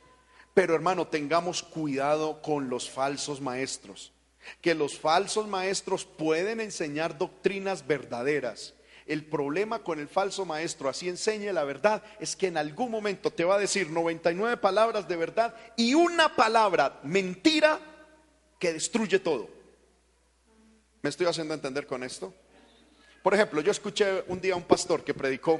Pero 0.53 0.75
hermano, 0.75 1.07
tengamos 1.07 1.63
cuidado 1.63 2.39
con 2.43 2.69
los 2.69 2.91
falsos 2.91 3.41
maestros. 3.41 4.13
Que 4.61 4.75
los 4.75 4.99
falsos 4.99 5.47
maestros 5.47 6.05
pueden 6.05 6.59
enseñar 6.59 7.17
doctrinas 7.17 7.87
verdaderas. 7.87 8.75
El 9.07 9.25
problema 9.25 9.79
con 9.79 9.99
el 9.99 10.07
falso 10.07 10.45
maestro, 10.45 10.89
así 10.89 11.09
enseñe 11.09 11.51
la 11.51 11.63
verdad, 11.63 12.03
es 12.19 12.35
que 12.35 12.47
en 12.47 12.57
algún 12.57 12.91
momento 12.91 13.31
te 13.31 13.43
va 13.43 13.55
a 13.55 13.59
decir 13.59 13.89
99 13.89 14.57
palabras 14.57 15.07
de 15.07 15.15
verdad 15.15 15.55
y 15.75 15.95
una 15.95 16.35
palabra 16.35 16.99
mentira 17.01 17.79
que 18.59 18.73
destruye 18.73 19.17
todo. 19.17 19.49
¿Me 21.01 21.09
estoy 21.09 21.25
haciendo 21.25 21.55
entender 21.55 21.87
con 21.87 22.03
esto? 22.03 22.31
Por 23.23 23.33
ejemplo, 23.33 23.61
yo 23.61 23.71
escuché 23.71 24.23
un 24.27 24.39
día 24.39 24.53
a 24.53 24.57
un 24.57 24.63
pastor 24.63 25.03
que 25.03 25.15
predicó, 25.15 25.59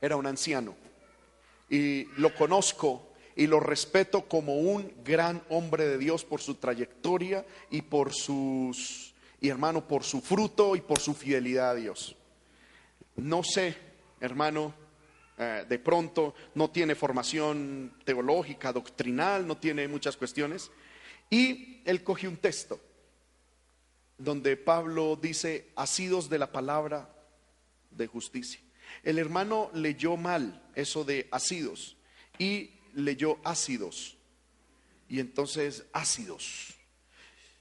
era 0.00 0.16
un 0.16 0.26
anciano, 0.26 0.74
y 1.68 2.04
lo 2.16 2.34
conozco 2.34 3.12
y 3.34 3.46
lo 3.46 3.60
respeto 3.60 4.22
como 4.28 4.56
un 4.56 4.92
gran 5.04 5.42
hombre 5.50 5.86
de 5.86 5.98
Dios 5.98 6.24
por 6.24 6.40
su 6.40 6.54
trayectoria 6.54 7.44
y 7.70 7.82
por 7.82 8.12
sus, 8.12 9.14
y 9.40 9.48
hermano, 9.48 9.86
por 9.86 10.04
su 10.04 10.20
fruto 10.20 10.74
y 10.74 10.80
por 10.80 11.00
su 11.00 11.14
fidelidad 11.14 11.70
a 11.70 11.74
Dios. 11.74 12.16
No 13.16 13.42
sé, 13.42 13.76
hermano, 14.20 14.74
eh, 15.38 15.66
de 15.68 15.78
pronto 15.78 16.34
no 16.54 16.70
tiene 16.70 16.94
formación 16.94 17.94
teológica, 18.04 18.72
doctrinal, 18.72 19.46
no 19.46 19.58
tiene 19.58 19.86
muchas 19.86 20.16
cuestiones. 20.16 20.70
Y 21.28 21.82
él 21.84 22.02
cogió 22.02 22.30
un 22.30 22.38
texto 22.38 22.80
donde 24.16 24.56
Pablo 24.56 25.18
dice, 25.20 25.72
asidos 25.76 26.30
de 26.30 26.38
la 26.38 26.50
palabra 26.50 27.10
de 27.90 28.06
justicia. 28.06 28.60
El 29.02 29.18
hermano 29.18 29.70
leyó 29.74 30.16
mal 30.16 30.62
eso 30.74 31.04
de 31.04 31.28
ácidos 31.30 31.96
y 32.38 32.70
leyó 32.94 33.38
ácidos. 33.44 34.16
Y 35.08 35.20
entonces 35.20 35.84
ácidos. 35.92 36.74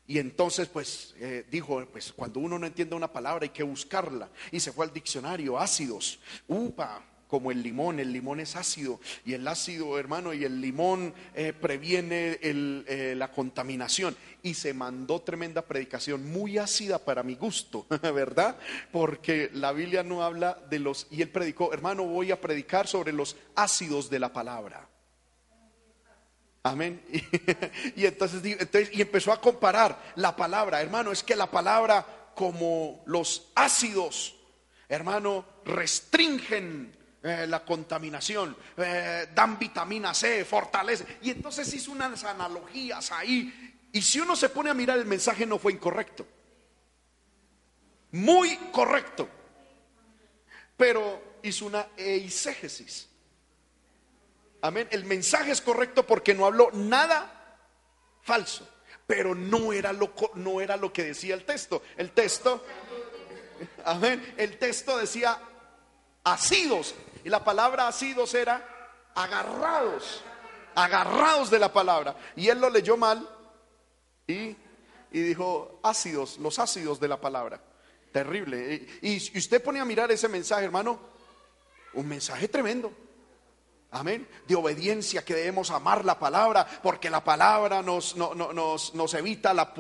Y 0.08 0.20
entonces 0.20 0.68
pues 0.68 1.16
eh, 1.18 1.46
dijo, 1.50 1.86
pues 1.92 2.14
cuando 2.14 2.40
uno 2.40 2.60
no 2.60 2.68
entiende 2.68 2.96
una 2.96 3.12
palabra 3.12 3.44
hay 3.44 3.50
que 3.50 3.64
buscarla. 3.64 4.30
Y 4.52 4.60
se 4.60 4.72
fue 4.72 4.86
al 4.86 4.94
diccionario, 4.94 5.58
ácidos. 5.58 6.20
Upa, 6.48 7.04
como 7.28 7.52
el 7.52 7.64
limón, 7.64 8.00
el 8.00 8.14
limón 8.14 8.40
es 8.40 8.56
ácido 8.56 9.00
y 9.26 9.34
el 9.34 9.48
ácido, 9.48 9.98
hermano, 9.98 10.34
y 10.34 10.44
el 10.44 10.62
limón 10.62 11.14
eh, 11.34 11.54
previene 11.54 12.40
eh, 12.42 13.14
la 13.18 13.32
contaminación. 13.32 14.16
Y 14.44 14.54
se 14.54 14.74
mandó 14.74 15.22
tremenda 15.22 15.64
predicación, 15.64 16.32
muy 16.32 16.58
ácida 16.58 17.00
para 17.00 17.24
mi 17.24 17.36
gusto, 17.36 17.88
¿verdad? 18.02 18.58
Porque 18.92 19.50
la 19.54 19.72
Biblia 19.72 20.04
no 20.04 20.24
habla 20.24 20.60
de 20.70 20.80
los, 20.80 21.08
y 21.10 21.22
él 21.22 21.30
predicó, 21.30 21.74
hermano, 21.74 22.04
voy 22.04 22.32
a 22.32 22.40
predicar 22.40 22.88
sobre 22.88 23.12
los 23.12 23.36
ácidos 23.56 24.10
de 24.10 24.20
la 24.20 24.32
palabra. 24.32 24.88
Amén. 26.64 27.02
Y, 27.96 28.06
entonces, 28.06 28.42
y 28.92 29.02
empezó 29.02 29.32
a 29.32 29.40
comparar 29.40 30.14
la 30.16 30.36
palabra, 30.36 30.82
hermano, 30.82 31.12
es 31.12 31.24
que 31.24 31.36
la 31.36 31.50
palabra 31.50 32.32
como 32.36 33.02
los 33.06 33.52
ácidos, 33.56 34.36
hermano, 34.90 35.46
restringen 35.64 36.96
eh, 37.28 37.48
la 37.48 37.66
contaminación, 37.66 38.56
eh, 38.78 39.30
dan 39.34 39.58
vitamina 39.58 40.14
C, 40.14 40.46
fortalece. 40.46 41.18
Y 41.24 41.32
entonces 41.32 41.74
hizo 41.74 41.92
unas 41.92 42.24
analogías 42.24 43.12
ahí. 43.12 43.90
Y 43.92 44.00
si 44.04 44.20
uno 44.20 44.36
se 44.36 44.50
pone 44.50 44.70
a 44.70 44.76
mirar, 44.76 45.00
el 45.00 45.08
mensaje 45.08 45.44
no 45.44 45.58
fue 45.58 45.74
incorrecto. 45.74 46.28
Muy 48.12 48.56
correcto. 48.72 49.28
Pero 50.78 51.40
hizo 51.42 51.66
una 51.66 51.88
eisegesis. 51.98 53.10
Amén. 54.62 54.88
El 54.92 55.06
mensaje 55.06 55.50
es 55.50 55.62
correcto 55.62 56.06
porque 56.06 56.36
no 56.36 56.46
habló 56.46 56.70
nada 56.74 57.58
falso. 58.22 58.70
Pero 59.08 59.34
no 59.34 59.74
era 59.74 59.92
lo, 59.94 60.14
no 60.36 60.62
era 60.62 60.78
lo 60.78 60.94
que 60.94 61.06
decía 61.06 61.34
el 61.34 61.44
texto. 61.44 61.82
El 61.98 62.12
texto, 62.12 62.64
amén. 63.84 64.36
El 64.38 64.60
texto 64.60 64.96
decía 65.00 65.42
asidos 66.24 66.94
y 67.26 67.30
la 67.30 67.44
palabra 67.44 67.88
asidos 67.88 68.36
era 68.36 68.64
agarrados, 69.16 70.22
agarrados 70.76 71.50
de 71.50 71.58
la 71.58 71.74
palabra. 71.74 72.16
Y 72.36 72.50
él 72.50 72.62
lo 72.62 72.70
leyó 72.70 72.98
mal 72.98 73.28
y, 74.28 74.56
dijo 75.10 75.80
ácidos, 75.82 76.38
los 76.38 76.60
ácidos 76.60 77.00
de 77.00 77.08
la 77.08 77.20
palabra. 77.20 77.60
Terrible. 78.12 78.88
Y, 79.02 79.32
y 79.34 79.38
usted 79.40 79.64
pone 79.64 79.80
a 79.80 79.86
mirar 79.86 80.12
ese 80.12 80.28
mensaje, 80.28 80.66
hermano, 80.66 81.00
un 81.94 82.08
mensaje 82.08 82.48
tremendo. 82.48 82.94
Amén. 83.90 84.28
De 84.48 84.54
obediencia 84.54 85.26
que 85.26 85.34
debemos 85.34 85.72
amar 85.72 86.06
la 86.06 86.20
palabra 86.20 86.68
porque 86.84 87.10
la 87.10 87.24
palabra 87.24 87.82
nos, 87.82 88.16
nos, 88.16 89.14
evita 89.16 89.52
la, 89.52 89.74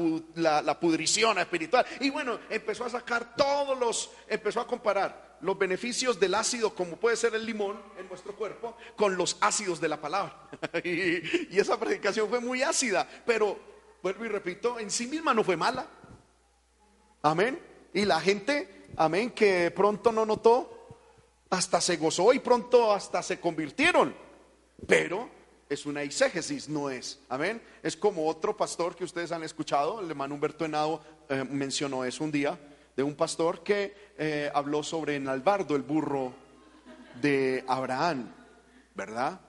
la, 0.63 0.79
pudrición 0.79 1.37
espiritual. 1.37 1.85
Y 1.99 2.09
bueno, 2.09 2.39
empezó 2.49 2.85
a 2.85 2.89
sacar 2.89 3.35
todos 3.35 3.77
los, 3.77 4.09
empezó 4.27 4.61
a 4.61 4.67
comparar 4.67 5.24
los 5.41 5.57
beneficios 5.57 6.19
del 6.19 6.35
ácido 6.35 6.73
como 6.73 6.97
puede 6.97 7.15
ser 7.15 7.35
el 7.35 7.45
limón 7.45 7.81
en 7.97 8.07
nuestro 8.07 8.35
cuerpo 8.35 8.75
con 8.95 9.17
los 9.17 9.37
ácidos 9.41 9.79
de 9.79 9.89
la 9.89 9.99
palabra. 9.99 10.49
y, 10.83 11.57
esa 11.57 11.79
predicación 11.79 12.29
fue 12.29 12.39
muy 12.39 12.63
ácida, 12.63 13.07
pero 13.25 13.57
vuelvo 14.01 14.25
y 14.25 14.29
repito, 14.29 14.79
en 14.79 14.91
sí 14.91 15.07
misma 15.07 15.33
no 15.33 15.43
fue 15.43 15.57
mala. 15.57 15.87
Amén. 17.21 17.59
Y 17.93 18.05
la 18.05 18.19
gente, 18.19 18.87
amén, 18.97 19.31
que 19.31 19.71
pronto 19.71 20.11
no 20.11 20.25
notó 20.25 20.71
hasta 21.49 21.79
se 21.79 21.97
gozó 21.97 22.33
y 22.33 22.39
pronto 22.39 22.93
hasta 22.93 23.23
se 23.23 23.39
convirtieron. 23.39 24.15
Pero 24.87 25.29
es 25.69 25.85
una 25.85 26.03
exégesis, 26.03 26.69
no 26.69 26.89
es. 26.89 27.19
Amén. 27.29 27.61
Es 27.81 27.95
como 27.95 28.27
otro 28.27 28.55
pastor 28.55 28.95
que 28.95 29.03
ustedes 29.03 29.31
han 29.31 29.43
escuchado, 29.43 30.01
el 30.01 30.09
hermano 30.09 30.35
Humberto 30.35 30.65
Henao 30.65 31.01
eh, 31.29 31.43
mencionó 31.49 32.05
eso 32.05 32.23
un 32.23 32.31
día, 32.31 32.59
de 32.95 33.03
un 33.03 33.15
pastor 33.15 33.63
que 33.63 34.13
eh, 34.17 34.49
habló 34.53 34.83
sobre 34.83 35.19
Nalbardo, 35.19 35.75
el 35.75 35.81
burro 35.81 36.33
de 37.21 37.63
Abraham, 37.67 38.31
¿verdad? 38.93 39.39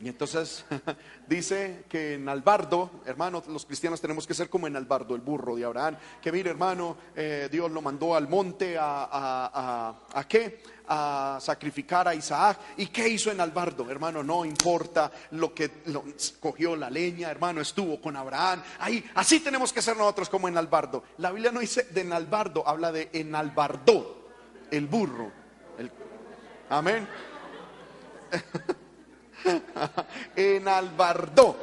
Y 0.00 0.08
entonces 0.08 0.64
dice 1.26 1.84
que 1.88 2.14
en 2.14 2.28
Albardo, 2.28 2.90
hermano, 3.04 3.42
los 3.48 3.66
cristianos 3.66 4.00
tenemos 4.00 4.28
que 4.28 4.34
ser 4.34 4.48
como 4.48 4.68
en 4.68 4.76
Albardo, 4.76 5.16
el 5.16 5.22
burro 5.22 5.56
de 5.56 5.64
Abraham. 5.64 5.96
Que 6.22 6.30
mire, 6.30 6.50
hermano, 6.50 6.96
eh, 7.16 7.48
Dios 7.50 7.68
lo 7.72 7.82
mandó 7.82 8.14
al 8.14 8.28
monte 8.28 8.78
a, 8.78 9.08
a, 9.10 9.94
a, 10.14 10.28
qué? 10.28 10.62
A 10.86 11.38
sacrificar 11.40 12.06
a 12.06 12.14
Isaac. 12.14 12.58
¿Y 12.76 12.86
qué 12.86 13.08
hizo 13.08 13.32
en 13.32 13.40
Albardo? 13.40 13.90
Hermano, 13.90 14.22
no 14.22 14.44
importa 14.44 15.10
lo 15.32 15.52
que 15.52 15.82
cogió 16.38 16.76
la 16.76 16.90
leña, 16.90 17.28
hermano, 17.28 17.60
estuvo 17.60 18.00
con 18.00 18.14
Abraham. 18.16 18.62
Ahí, 18.78 19.04
así 19.16 19.40
tenemos 19.40 19.72
que 19.72 19.82
ser 19.82 19.96
nosotros 19.96 20.28
como 20.28 20.46
en 20.46 20.56
Albardo. 20.56 21.02
La 21.16 21.32
Biblia 21.32 21.50
no 21.50 21.58
dice 21.58 21.88
de 21.90 22.12
Albardo, 22.12 22.66
habla 22.68 22.92
de 22.92 23.10
en 23.14 23.34
Albardo, 23.34 24.28
el 24.70 24.86
burro. 24.86 25.32
amén. 26.70 27.08
en 30.36 30.68
Albardó. 30.68 31.56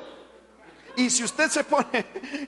Y 0.98 1.10
si 1.10 1.24
usted 1.24 1.50
se 1.50 1.64
pone, 1.64 2.06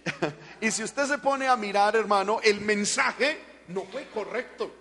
y 0.61 0.71
si 0.71 0.83
usted 0.83 1.05
se 1.05 1.17
pone 1.17 1.47
a 1.47 1.55
mirar, 1.55 1.95
hermano, 1.95 2.39
el 2.43 2.61
mensaje 2.61 3.63
no 3.67 3.83
fue 3.85 4.07
correcto. 4.09 4.71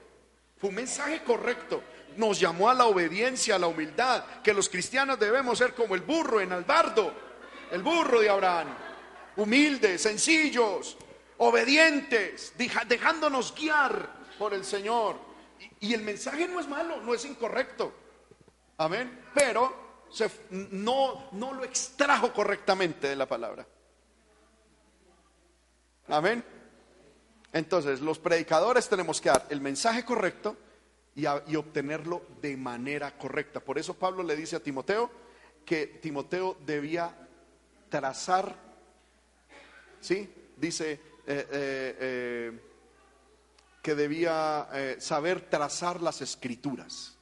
Fue 0.59 0.71
un 0.71 0.77
mensaje 0.77 1.23
correcto. 1.23 1.83
Nos 2.17 2.39
llamó 2.39 2.71
a 2.71 2.75
la 2.75 2.87
obediencia, 2.87 3.57
a 3.57 3.59
la 3.59 3.67
humildad, 3.67 4.25
que 4.43 4.55
los 4.55 4.69
cristianos 4.69 5.19
debemos 5.19 5.59
ser 5.59 5.75
como 5.75 5.95
el 5.95 6.01
burro 6.03 6.41
en 6.41 6.53
Albardo, 6.53 7.13
el 7.71 7.83
burro 7.83 8.21
de 8.21 8.29
Abraham. 8.29 8.69
Humildes, 9.37 10.01
sencillos, 10.01 10.97
obedientes, 11.39 12.55
dejándonos 12.57 13.55
guiar 13.55 14.09
por 14.39 14.55
el 14.55 14.65
Señor. 14.65 15.17
Y 15.81 15.93
el 15.93 16.03
mensaje 16.03 16.49
no 16.49 16.61
es 16.61 16.69
malo, 16.69 17.03
no 17.03 17.13
es 17.13 17.25
incorrecto. 17.25 17.93
Amén. 18.79 19.25
Pero 19.35 19.86
no, 20.51 21.29
no 21.33 21.55
lo 21.55 21.65
extrajo 21.65 22.33
correctamente 22.33 23.09
de 23.09 23.17
la 23.17 23.27
palabra. 23.27 23.67
Amén. 26.09 26.45
Entonces, 27.53 28.01
los 28.01 28.19
predicadores 28.19 28.89
tenemos 28.89 29.21
que 29.21 29.29
dar 29.29 29.47
el 29.51 29.61
mensaje 29.61 30.05
correcto 30.05 30.57
y, 31.15 31.23
y 31.23 31.57
obtenerlo 31.57 32.23
de 32.41 32.57
manera 32.57 33.17
correcta. 33.17 33.61
Por 33.61 33.79
eso 33.79 33.95
Pablo 33.95 34.23
le 34.23 34.37
dice 34.37 34.57
a 34.57 34.61
Timoteo 34.61 35.11
que 35.65 35.87
Timoteo 35.87 36.57
debía 36.65 37.13
trazar, 37.89 38.55
¿sí? 40.01 40.33
Dice 40.57 40.93
eh, 40.93 40.99
eh, 41.27 41.97
eh, 42.01 42.61
que 43.83 43.95
debía 43.95 44.69
saber 44.99 45.49
trazar 45.49 46.01
las 46.03 46.21
escrituras. 46.21 47.16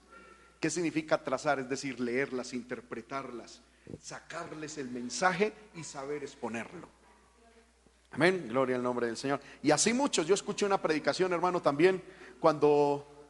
¿Qué 0.65 0.71
significa 0.71 1.23
trazar? 1.23 1.59
Es 1.59 1.69
decir, 1.69 2.01
leerlas, 2.01 2.55
interpretarlas, 2.55 3.61
sacarles 4.01 4.79
el 4.79 4.89
mensaje 4.89 5.53
y 5.75 5.85
saber 5.85 6.23
exponerlo. 6.23 6.89
Amén, 8.13 8.47
gloria 8.49 8.77
al 8.77 8.83
nombre 8.83 9.07
del 9.07 9.19
Señor. 9.19 9.41
Y 9.63 9.73
así 9.73 9.93
muchos, 9.93 10.27
yo 10.27 10.33
escuché 10.35 10.65
una 10.65 10.81
predicación, 10.81 11.35
hermano, 11.35 11.61
también 11.61 12.03
cuando, 12.41 13.29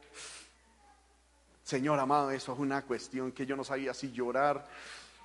Señor 1.61 1.99
amado, 1.99 2.31
eso 2.31 2.53
es 2.53 2.59
una 2.59 2.83
cuestión 2.83 3.33
que 3.33 3.45
yo 3.45 3.57
no 3.57 3.65
sabía 3.65 3.93
si 3.93 4.13
llorar. 4.13 4.69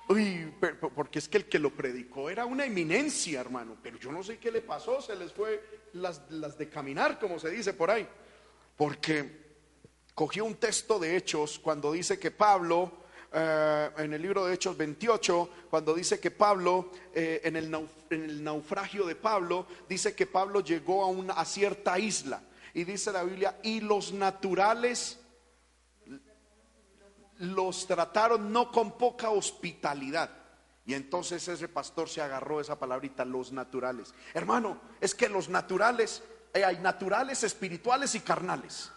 Uy, 0.09 0.53
porque 0.93 1.19
es 1.19 1.29
que 1.29 1.37
el 1.37 1.45
que 1.45 1.59
lo 1.59 1.69
predicó 1.69 2.29
era 2.29 2.45
una 2.45 2.65
eminencia, 2.65 3.39
hermano, 3.39 3.77
pero 3.81 3.97
yo 3.97 4.11
no 4.11 4.21
sé 4.21 4.37
qué 4.37 4.51
le 4.51 4.61
pasó, 4.61 5.01
se 5.01 5.15
les 5.15 5.31
fue 5.31 5.63
las, 5.93 6.29
las 6.29 6.57
de 6.57 6.67
caminar, 6.67 7.17
como 7.17 7.39
se 7.39 7.49
dice 7.49 7.71
por 7.71 7.89
ahí. 7.89 8.05
Porque 8.75 9.50
cogió 10.15 10.45
un 10.45 10.55
texto 10.55 10.99
de 10.99 11.15
Hechos 11.15 11.59
cuando 11.59 11.91
dice 11.91 12.19
que 12.19 12.31
Pablo, 12.31 12.91
eh, 13.31 13.89
en 13.97 14.13
el 14.13 14.21
libro 14.21 14.45
de 14.45 14.53
Hechos 14.53 14.77
28, 14.77 15.49
cuando 15.69 15.93
dice 15.93 16.19
que 16.19 16.31
Pablo, 16.31 16.91
eh, 17.13 17.41
en, 17.43 17.55
el 17.55 17.73
en 18.09 18.23
el 18.23 18.43
naufragio 18.43 19.05
de 19.05 19.15
Pablo, 19.15 19.67
dice 19.87 20.15
que 20.15 20.25
Pablo 20.27 20.61
llegó 20.61 21.03
a, 21.03 21.07
una, 21.07 21.33
a 21.33 21.45
cierta 21.45 21.97
isla. 21.97 22.41
Y 22.73 22.83
dice 22.83 23.11
la 23.11 23.23
Biblia, 23.23 23.59
y 23.63 23.81
los 23.81 24.13
naturales 24.13 25.19
los 27.41 27.87
trataron 27.87 28.51
no 28.51 28.71
con 28.71 28.97
poca 28.97 29.29
hospitalidad. 29.31 30.29
Y 30.85 30.93
entonces 30.93 31.47
ese 31.47 31.67
pastor 31.67 32.09
se 32.09 32.21
agarró 32.21 32.59
esa 32.59 32.77
palabrita, 32.77 33.25
los 33.25 33.51
naturales. 33.51 34.13
Hermano, 34.33 34.79
es 34.99 35.15
que 35.15 35.29
los 35.29 35.49
naturales, 35.49 36.23
eh, 36.53 36.63
hay 36.63 36.77
naturales 36.77 37.43
espirituales 37.43 38.15
y 38.15 38.19
carnales. 38.19 38.91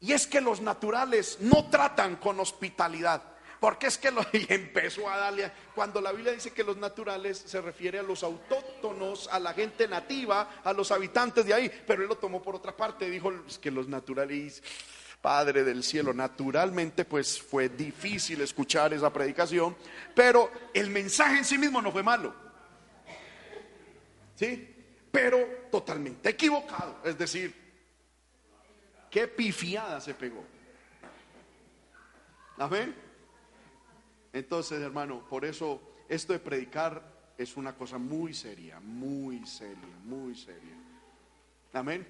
Y 0.00 0.12
es 0.12 0.26
que 0.26 0.40
los 0.40 0.60
naturales 0.62 1.38
no 1.40 1.68
tratan 1.68 2.16
con 2.16 2.40
hospitalidad. 2.40 3.22
Porque 3.60 3.88
es 3.88 3.98
que 3.98 4.10
lo, 4.10 4.22
y 4.32 4.46
empezó 4.48 5.08
a 5.08 5.18
darle, 5.18 5.52
cuando 5.74 6.00
la 6.00 6.12
Biblia 6.12 6.32
dice 6.32 6.50
que 6.50 6.64
los 6.64 6.78
naturales 6.78 7.38
se 7.38 7.60
refiere 7.60 7.98
a 7.98 8.02
los 8.02 8.22
autóctonos, 8.22 9.28
a 9.30 9.38
la 9.38 9.52
gente 9.52 9.86
nativa, 9.86 10.60
a 10.64 10.72
los 10.72 10.90
habitantes 10.90 11.44
de 11.44 11.54
ahí, 11.54 11.70
pero 11.86 12.02
él 12.02 12.08
lo 12.08 12.16
tomó 12.16 12.42
por 12.42 12.56
otra 12.56 12.74
parte, 12.74 13.10
dijo 13.10 13.30
es 13.46 13.58
que 13.58 13.70
los 13.70 13.86
naturales, 13.86 14.62
Padre 15.20 15.62
del 15.62 15.84
cielo, 15.84 16.14
naturalmente 16.14 17.04
pues 17.04 17.40
fue 17.40 17.68
difícil 17.68 18.40
escuchar 18.40 18.94
esa 18.94 19.12
predicación, 19.12 19.76
pero 20.14 20.50
el 20.72 20.88
mensaje 20.88 21.36
en 21.36 21.44
sí 21.44 21.58
mismo 21.58 21.82
no 21.82 21.92
fue 21.92 22.02
malo. 22.02 22.34
¿Sí? 24.34 24.74
Pero 25.12 25.66
totalmente 25.70 26.30
equivocado, 26.30 27.00
es 27.04 27.18
decir, 27.18 27.59
qué 29.10 29.26
pifiada 29.28 30.00
se 30.00 30.14
pegó. 30.14 30.44
Amén. 32.58 32.94
Entonces, 34.32 34.80
hermano, 34.80 35.26
por 35.28 35.44
eso 35.44 35.80
esto 36.08 36.32
de 36.32 36.38
predicar 36.38 37.02
es 37.36 37.56
una 37.56 37.74
cosa 37.74 37.98
muy 37.98 38.34
seria, 38.34 38.78
muy 38.80 39.46
seria, 39.46 39.96
muy 40.04 40.34
seria. 40.36 40.76
Amén. 41.72 42.06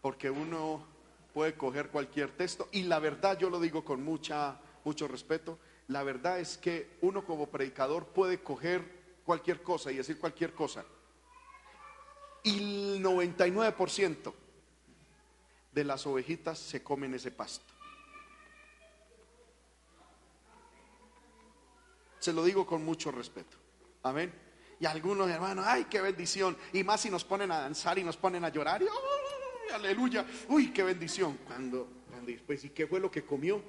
Porque 0.00 0.30
uno 0.30 0.84
puede 1.32 1.54
coger 1.54 1.90
cualquier 1.90 2.30
texto 2.30 2.68
y 2.72 2.84
la 2.84 2.98
verdad, 2.98 3.38
yo 3.38 3.50
lo 3.50 3.60
digo 3.60 3.84
con 3.84 4.02
mucha, 4.02 4.58
mucho 4.84 5.06
respeto, 5.06 5.58
la 5.88 6.02
verdad 6.02 6.40
es 6.40 6.56
que 6.56 6.96
uno 7.02 7.24
como 7.24 7.48
predicador 7.48 8.06
puede 8.06 8.42
coger 8.42 9.04
cualquier 9.24 9.62
cosa 9.62 9.92
y 9.92 9.96
decir 9.96 10.18
cualquier 10.18 10.54
cosa. 10.54 10.84
Y 12.42 12.58
el 12.96 13.04
99% 13.04 14.32
de 15.74 15.84
las 15.84 16.06
ovejitas 16.06 16.58
se 16.58 16.82
comen 16.82 17.14
ese 17.14 17.32
pasto. 17.32 17.74
Se 22.20 22.32
lo 22.32 22.44
digo 22.44 22.64
con 22.64 22.84
mucho 22.84 23.10
respeto. 23.10 23.56
Amén. 24.02 24.32
Y 24.80 24.86
algunos 24.86 25.28
hermanos, 25.28 25.64
ay, 25.68 25.84
qué 25.84 26.00
bendición. 26.00 26.56
Y 26.72 26.82
más 26.82 27.00
si 27.00 27.10
nos 27.10 27.24
ponen 27.24 27.50
a 27.50 27.58
danzar 27.58 27.98
y 27.98 28.04
nos 28.04 28.16
ponen 28.16 28.44
a 28.44 28.48
llorar. 28.48 28.80
Y, 28.82 28.86
¡ay, 28.86 29.74
aleluya. 29.74 30.24
Uy, 30.48 30.72
qué 30.72 30.82
bendición. 30.82 31.38
Cuando, 31.46 31.88
cuando 32.08 32.30
después, 32.30 32.64
¿y 32.64 32.70
qué 32.70 32.86
fue 32.86 33.00
lo 33.00 33.10
que 33.10 33.24
comió? 33.24 33.62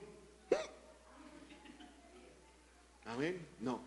Amén. 3.06 3.45
No. 3.60 3.82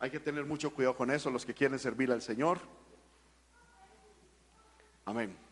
Hay 0.00 0.10
que 0.10 0.20
tener 0.20 0.44
mucho 0.44 0.72
cuidado 0.72 0.96
con 0.96 1.10
eso, 1.10 1.30
los 1.30 1.44
que 1.44 1.54
quieren 1.54 1.78
servir 1.78 2.10
al 2.10 2.22
Señor. 2.22 2.60
Amén. 5.04 5.47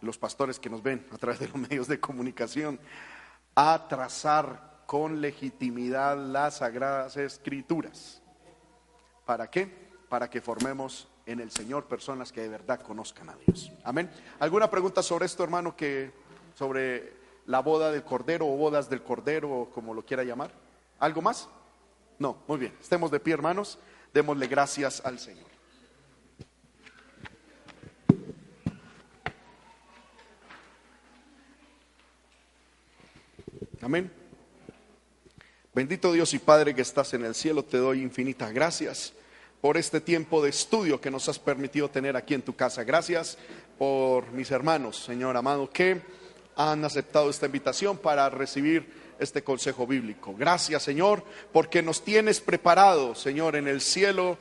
Los 0.00 0.18
pastores 0.18 0.58
que 0.60 0.70
nos 0.70 0.82
ven 0.82 1.06
a 1.12 1.18
través 1.18 1.40
de 1.40 1.48
los 1.48 1.56
medios 1.56 1.88
de 1.88 2.00
comunicación, 2.00 2.78
a 3.54 3.88
trazar 3.88 4.82
con 4.86 5.20
legitimidad 5.20 6.16
las 6.16 6.58
sagradas 6.58 7.16
escrituras. 7.16 8.22
¿Para 9.26 9.50
qué? 9.50 9.66
Para 10.08 10.30
que 10.30 10.40
formemos 10.40 11.08
en 11.26 11.40
el 11.40 11.50
Señor 11.50 11.84
personas 11.84 12.32
que 12.32 12.40
de 12.40 12.48
verdad 12.48 12.80
conozcan 12.80 13.28
a 13.28 13.36
Dios. 13.36 13.70
Amén. 13.84 14.10
¿Alguna 14.38 14.70
pregunta 14.70 15.02
sobre 15.02 15.26
esto, 15.26 15.44
hermano, 15.44 15.76
que 15.76 16.10
sobre 16.54 17.12
la 17.44 17.60
boda 17.60 17.90
del 17.90 18.04
cordero 18.04 18.46
o 18.46 18.56
bodas 18.56 18.88
del 18.88 19.02
cordero 19.02 19.50
o 19.50 19.70
como 19.70 19.92
lo 19.92 20.06
quiera 20.06 20.24
llamar? 20.24 20.50
¿Algo 20.98 21.20
más? 21.20 21.48
No, 22.18 22.38
muy 22.48 22.58
bien. 22.58 22.74
Estemos 22.80 23.10
de 23.10 23.20
pie, 23.20 23.34
hermanos. 23.34 23.78
Démosle 24.14 24.46
gracias 24.46 25.02
al 25.04 25.18
Señor. 25.18 25.47
Amén. 33.88 34.12
Bendito 35.72 36.12
Dios 36.12 36.34
y 36.34 36.38
Padre 36.38 36.74
que 36.74 36.82
estás 36.82 37.14
en 37.14 37.24
el 37.24 37.34
cielo, 37.34 37.64
te 37.64 37.78
doy 37.78 38.02
infinitas 38.02 38.52
gracias 38.52 39.14
por 39.62 39.78
este 39.78 40.02
tiempo 40.02 40.42
de 40.42 40.50
estudio 40.50 41.00
que 41.00 41.10
nos 41.10 41.26
has 41.30 41.38
permitido 41.38 41.88
tener 41.88 42.14
aquí 42.14 42.34
en 42.34 42.42
tu 42.42 42.54
casa. 42.54 42.84
Gracias 42.84 43.38
por 43.78 44.30
mis 44.32 44.50
hermanos, 44.50 44.98
Señor 44.98 45.38
amado, 45.38 45.70
que 45.70 46.02
han 46.54 46.84
aceptado 46.84 47.30
esta 47.30 47.46
invitación 47.46 47.96
para 47.96 48.28
recibir 48.28 48.92
este 49.18 49.42
consejo 49.42 49.86
bíblico. 49.86 50.34
Gracias, 50.36 50.82
Señor, 50.82 51.24
porque 51.50 51.80
nos 51.80 52.04
tienes 52.04 52.42
preparado, 52.42 53.14
Señor, 53.14 53.56
en 53.56 53.68
el 53.68 53.80
cielo 53.80 54.36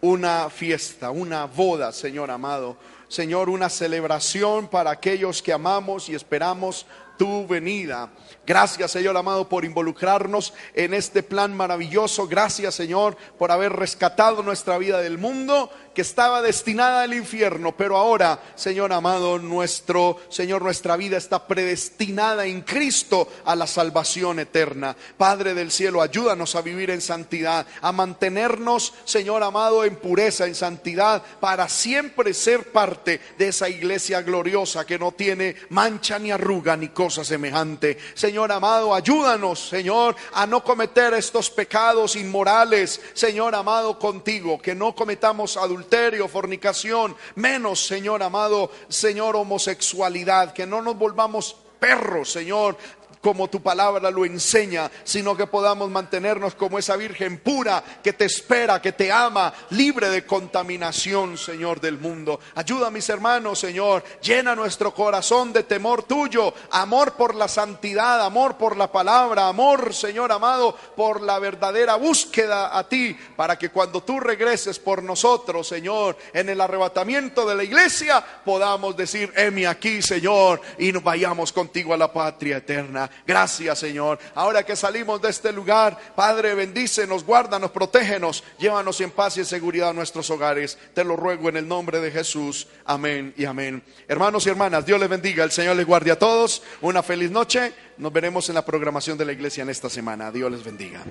una 0.00 0.48
fiesta, 0.48 1.10
una 1.10 1.46
boda, 1.46 1.90
Señor 1.90 2.30
amado. 2.30 2.76
Señor, 3.08 3.50
una 3.50 3.68
celebración 3.68 4.68
para 4.68 4.92
aquellos 4.92 5.42
que 5.42 5.52
amamos 5.52 6.08
y 6.08 6.14
esperamos 6.14 6.86
tu 7.22 7.46
venida. 7.46 8.10
Gracias, 8.44 8.90
Señor 8.90 9.16
amado, 9.16 9.48
por 9.48 9.64
involucrarnos 9.64 10.52
en 10.74 10.92
este 10.92 11.22
plan 11.22 11.56
maravilloso. 11.56 12.26
Gracias, 12.26 12.74
Señor, 12.74 13.16
por 13.38 13.52
haber 13.52 13.72
rescatado 13.74 14.42
nuestra 14.42 14.76
vida 14.76 15.00
del 15.00 15.18
mundo 15.18 15.70
que 15.94 16.02
estaba 16.02 16.42
destinada 16.42 17.02
al 17.02 17.14
infierno, 17.14 17.76
pero 17.76 17.96
ahora, 17.96 18.40
Señor 18.54 18.92
amado, 18.92 19.38
nuestro 19.38 20.20
Señor, 20.28 20.62
nuestra 20.62 20.96
vida 20.96 21.16
está 21.16 21.46
predestinada 21.46 22.46
en 22.46 22.62
Cristo 22.62 23.28
a 23.44 23.54
la 23.54 23.66
salvación 23.66 24.38
eterna. 24.38 24.96
Padre 25.16 25.54
del 25.54 25.70
cielo, 25.70 26.02
ayúdanos 26.02 26.54
a 26.54 26.62
vivir 26.62 26.90
en 26.90 27.00
santidad, 27.00 27.66
a 27.80 27.92
mantenernos, 27.92 28.94
Señor 29.04 29.42
amado, 29.42 29.84
en 29.84 29.96
pureza, 29.96 30.46
en 30.46 30.54
santidad, 30.54 31.22
para 31.40 31.68
siempre 31.68 32.34
ser 32.34 32.72
parte 32.72 33.20
de 33.38 33.48
esa 33.48 33.68
iglesia 33.68 34.22
gloriosa 34.22 34.86
que 34.86 34.98
no 34.98 35.12
tiene 35.12 35.56
mancha 35.70 36.18
ni 36.18 36.30
arruga 36.30 36.76
ni 36.76 36.88
cosa 36.88 37.24
semejante. 37.24 37.98
Señor 38.14 38.52
amado, 38.52 38.94
ayúdanos, 38.94 39.68
Señor, 39.68 40.16
a 40.32 40.46
no 40.46 40.64
cometer 40.64 41.14
estos 41.14 41.50
pecados 41.50 42.16
inmorales, 42.16 43.00
Señor 43.14 43.54
amado, 43.54 43.98
contigo, 43.98 44.60
que 44.60 44.74
no 44.74 44.94
cometamos 44.94 45.56
adulterio, 45.82 46.28
fornicación, 46.28 47.16
menos, 47.34 47.84
Señor 47.84 48.22
amado, 48.22 48.70
Señor, 48.88 49.34
homosexualidad, 49.34 50.52
que 50.52 50.66
no 50.66 50.80
nos 50.80 50.96
volvamos 50.96 51.56
perros, 51.80 52.30
Señor, 52.30 52.76
como 53.22 53.48
tu 53.48 53.62
palabra 53.62 54.10
lo 54.10 54.24
enseña, 54.24 54.90
sino 55.04 55.36
que 55.36 55.46
podamos 55.46 55.88
mantenernos 55.88 56.56
como 56.56 56.78
esa 56.78 56.96
Virgen 56.96 57.38
pura 57.38 57.82
que 58.02 58.12
te 58.12 58.24
espera, 58.24 58.82
que 58.82 58.92
te 58.92 59.12
ama, 59.12 59.54
libre 59.70 60.10
de 60.10 60.26
contaminación, 60.26 61.38
Señor 61.38 61.80
del 61.80 61.98
mundo. 61.98 62.40
Ayuda 62.56 62.88
a 62.88 62.90
mis 62.90 63.08
hermanos, 63.08 63.60
Señor, 63.60 64.02
llena 64.20 64.56
nuestro 64.56 64.92
corazón 64.92 65.52
de 65.52 65.62
temor 65.62 66.02
tuyo, 66.02 66.52
amor 66.72 67.12
por 67.12 67.36
la 67.36 67.46
santidad, 67.46 68.24
amor 68.24 68.56
por 68.56 68.76
la 68.76 68.90
palabra, 68.90 69.46
amor, 69.46 69.94
Señor 69.94 70.32
amado, 70.32 70.76
por 70.96 71.22
la 71.22 71.38
verdadera 71.38 71.94
búsqueda 71.94 72.76
a 72.76 72.88
ti, 72.88 73.16
para 73.36 73.56
que 73.56 73.68
cuando 73.68 74.02
tú 74.02 74.18
regreses 74.18 74.80
por 74.80 75.00
nosotros, 75.00 75.68
Señor, 75.68 76.16
en 76.32 76.48
el 76.48 76.60
arrebatamiento 76.60 77.46
de 77.46 77.54
la 77.54 77.62
iglesia, 77.62 78.24
podamos 78.44 78.96
decir, 78.96 79.32
heme 79.36 79.68
aquí, 79.68 80.02
Señor, 80.02 80.60
y 80.78 80.90
nos 80.90 81.04
vayamos 81.04 81.52
contigo 81.52 81.94
a 81.94 81.96
la 81.96 82.12
patria 82.12 82.56
eterna. 82.56 83.11
Gracias, 83.26 83.78
Señor. 83.78 84.18
Ahora 84.34 84.64
que 84.64 84.76
salimos 84.76 85.20
de 85.22 85.30
este 85.30 85.52
lugar, 85.52 85.98
Padre, 86.14 86.54
bendícenos, 86.54 87.24
guárdanos, 87.24 87.70
protégenos, 87.70 88.42
llévanos 88.58 89.00
en 89.00 89.10
paz 89.10 89.36
y 89.36 89.40
en 89.40 89.46
seguridad 89.46 89.90
a 89.90 89.92
nuestros 89.92 90.28
hogares. 90.30 90.78
Te 90.94 91.04
lo 91.04 91.16
ruego 91.16 91.48
en 91.48 91.56
el 91.56 91.68
nombre 91.68 92.00
de 92.00 92.10
Jesús. 92.10 92.66
Amén 92.84 93.32
y 93.36 93.44
amén. 93.44 93.82
Hermanos 94.08 94.46
y 94.46 94.50
hermanas, 94.50 94.84
Dios 94.84 94.98
les 94.98 95.08
bendiga, 95.08 95.44
el 95.44 95.52
Señor 95.52 95.76
les 95.76 95.86
guarde 95.86 96.10
a 96.10 96.18
todos. 96.18 96.62
Una 96.80 97.02
feliz 97.02 97.30
noche. 97.30 97.72
Nos 97.98 98.12
veremos 98.12 98.48
en 98.48 98.54
la 98.56 98.64
programación 98.64 99.16
de 99.18 99.24
la 99.24 99.32
iglesia 99.32 99.62
en 99.62 99.70
esta 99.70 99.88
semana. 99.88 100.32
Dios 100.32 100.50
les 100.50 100.64
bendiga. 100.64 101.04